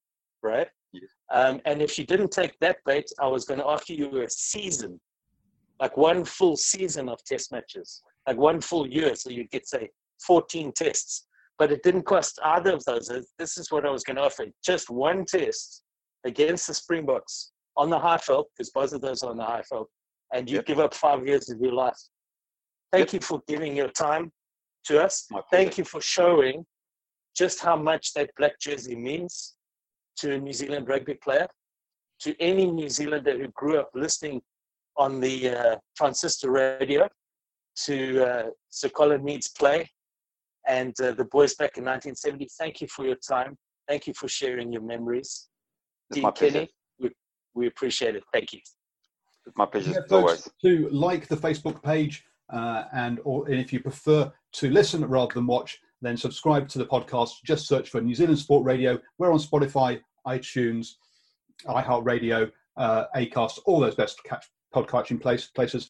right? 0.42 0.68
Yes. 0.94 1.04
Um, 1.32 1.62
and 1.66 1.82
if 1.82 2.00
you 2.00 2.06
didn't 2.06 2.32
take 2.32 2.58
that 2.62 2.78
bait, 2.86 3.12
I 3.20 3.28
was 3.28 3.46
going 3.46 3.60
to 3.60 3.66
offer 3.66 3.94
you 3.94 4.22
a 4.22 4.30
season, 4.30 5.00
like 5.80 5.97
one 5.97 6.23
full 6.23 6.55
season 6.55 7.09
of 7.09 7.23
test 7.23 7.51
matches, 7.51 8.01
like 8.28 8.38
one 8.38 8.61
full 8.61 8.88
year. 8.88 9.15
So 9.15 9.30
you'd 9.30 9.51
get, 9.51 9.67
say, 9.67 9.89
14 10.26 10.71
tests. 10.76 11.28
But 11.57 11.71
it 11.71 11.84
didn't 11.84 12.03
cost 12.03 12.39
either 12.43 12.73
of 12.73 12.84
those. 12.86 13.09
This 13.39 13.57
is 13.57 13.71
what 13.71 13.86
I 13.86 13.89
was 13.89 14.03
going 14.03 14.17
to 14.17 14.23
offer 14.23 14.45
just 14.63 14.89
one 14.89 15.26
test 15.26 15.84
against 16.26 16.67
the 16.67 16.73
Springboks 16.73 17.51
on 17.78 17.89
the 17.89 17.99
Highveld, 17.99 18.45
because 18.57 18.71
both 18.71 18.93
of 18.93 19.01
those 19.01 19.23
are 19.23 19.32
on 19.32 19.38
the 19.38 19.43
Highveld, 19.43 19.86
and 20.34 20.49
you 20.49 20.57
yep. 20.57 20.65
give 20.65 20.80
up 20.80 20.93
five 20.93 21.26
years 21.26 21.49
of 21.49 21.59
your 21.61 21.73
life. 21.73 21.97
Thank 22.91 23.13
yep. 23.13 23.13
you 23.13 23.19
for 23.26 23.41
giving 23.47 23.76
your 23.76 23.89
time 23.89 24.32
to 24.86 25.03
us. 25.03 25.28
Thank 25.51 25.78
you 25.78 25.84
for 25.84 26.01
showing 26.01 26.65
just 27.38 27.59
how 27.61 27.76
much 27.76 28.13
that 28.13 28.32
black 28.38 28.59
jersey 28.59 28.95
means 28.95 29.55
to 30.17 30.34
a 30.34 30.39
New 30.39 30.53
Zealand 30.53 30.88
rugby 30.88 31.15
player, 31.15 31.47
to 32.21 32.41
any 32.41 32.69
New 32.69 32.89
Zealander 32.89 33.38
who 33.38 33.47
grew 33.49 33.80
up 33.80 33.89
listening 33.93 34.41
on 34.98 35.20
the 35.20 35.50
uh, 35.50 35.76
transistor 35.98 36.52
radio, 36.52 37.08
to 37.86 38.24
uh, 38.24 38.50
Sir 38.70 38.89
Colin 38.89 39.24
Meads' 39.24 39.50
play, 39.50 39.89
and 40.68 40.93
uh, 41.02 41.12
the 41.12 41.26
boys 41.26 41.56
back 41.56 41.78
in 41.78 41.84
1970. 41.84 42.48
Thank 42.58 42.82
you 42.82 42.88
for 42.88 43.06
your 43.06 43.18
time. 43.28 43.58
Thank 43.88 44.08
you 44.08 44.14
for 44.14 44.28
sharing 44.28 44.72
your 44.72 44.82
memories. 44.82 45.50
It's 46.10 46.20
Dean 46.20 46.32
Kenny, 46.32 46.70
we, 47.00 47.12
we 47.54 47.68
appreciate 47.68 48.16
it. 48.16 48.24
Thank 48.34 48.54
you. 48.54 48.60
It's 49.46 49.56
my 49.58 49.66
pleasure. 49.66 49.91
Yeah, 49.91 50.00
folks, 50.10 50.50
to 50.64 50.89
like 50.89 51.28
the 51.28 51.36
Facebook 51.36 51.84
page, 51.84 52.24
uh, 52.52 52.84
and 52.93 53.20
or 53.24 53.48
and 53.48 53.60
if 53.60 53.72
you 53.72 53.80
prefer 53.80 54.32
to 54.54 54.70
listen 54.70 55.06
rather 55.06 55.34
than 55.34 55.46
watch, 55.46 55.78
then 56.02 56.18
subscribe 56.18 56.68
to 56.70 56.78
the 56.80 56.86
podcast. 56.86 57.32
Just 57.43 57.68
search 57.68 57.89
for 57.89 58.02
New 58.02 58.16
Zealand 58.16 58.39
Sport 58.39 58.66
Radio. 58.66 59.00
We're 59.18 59.32
on 59.32 59.39
Spotify, 59.39 60.02
iTunes, 60.26 60.93
iHeartRadio, 61.68 62.52
uh, 62.78 63.06
Acast, 63.16 63.60
all 63.66 63.80
those 63.80 63.96
best 63.96 64.24
catch, 64.24 64.46
podcasting 64.76 65.21
place, 65.21 65.45
places. 65.45 65.88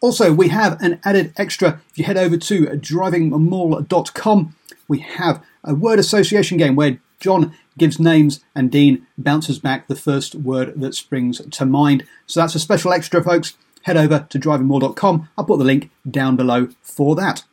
Also, 0.00 0.32
we 0.32 0.48
have 0.48 0.80
an 0.82 1.00
added 1.04 1.32
extra. 1.36 1.80
If 1.90 1.98
you 1.98 2.04
head 2.04 2.18
over 2.18 2.36
to 2.36 2.66
drivingmall.com, 2.66 4.56
we 4.86 4.98
have 4.98 5.42
a 5.64 5.74
word 5.74 5.98
association 5.98 6.58
game 6.58 6.76
where 6.76 6.98
John 7.20 7.56
gives 7.78 7.98
names 7.98 8.44
and 8.54 8.70
Dean 8.70 9.06
bounces 9.16 9.58
back 9.58 9.88
the 9.88 9.96
first 9.96 10.34
word 10.34 10.74
that 10.76 10.94
springs 10.94 11.40
to 11.50 11.64
mind. 11.64 12.04
So 12.26 12.40
that's 12.40 12.54
a 12.54 12.60
special 12.60 12.92
extra, 12.92 13.22
folks. 13.22 13.54
Head 13.82 13.96
over 13.96 14.26
to 14.28 14.38
drivingmall.com. 14.38 15.28
I'll 15.38 15.44
put 15.44 15.58
the 15.58 15.64
link 15.64 15.90
down 16.08 16.36
below 16.36 16.68
for 16.82 17.16
that. 17.16 17.44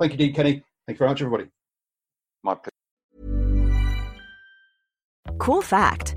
Thank 0.00 0.12
you, 0.12 0.18
Dean 0.18 0.34
Kenny. 0.34 0.62
Thank 0.86 0.96
you 0.96 0.98
very 0.98 1.10
much, 1.10 1.20
everybody. 1.20 1.50
My 2.42 2.54
pleasure. 2.54 2.72
Cool 5.38 5.62
fact 5.62 6.16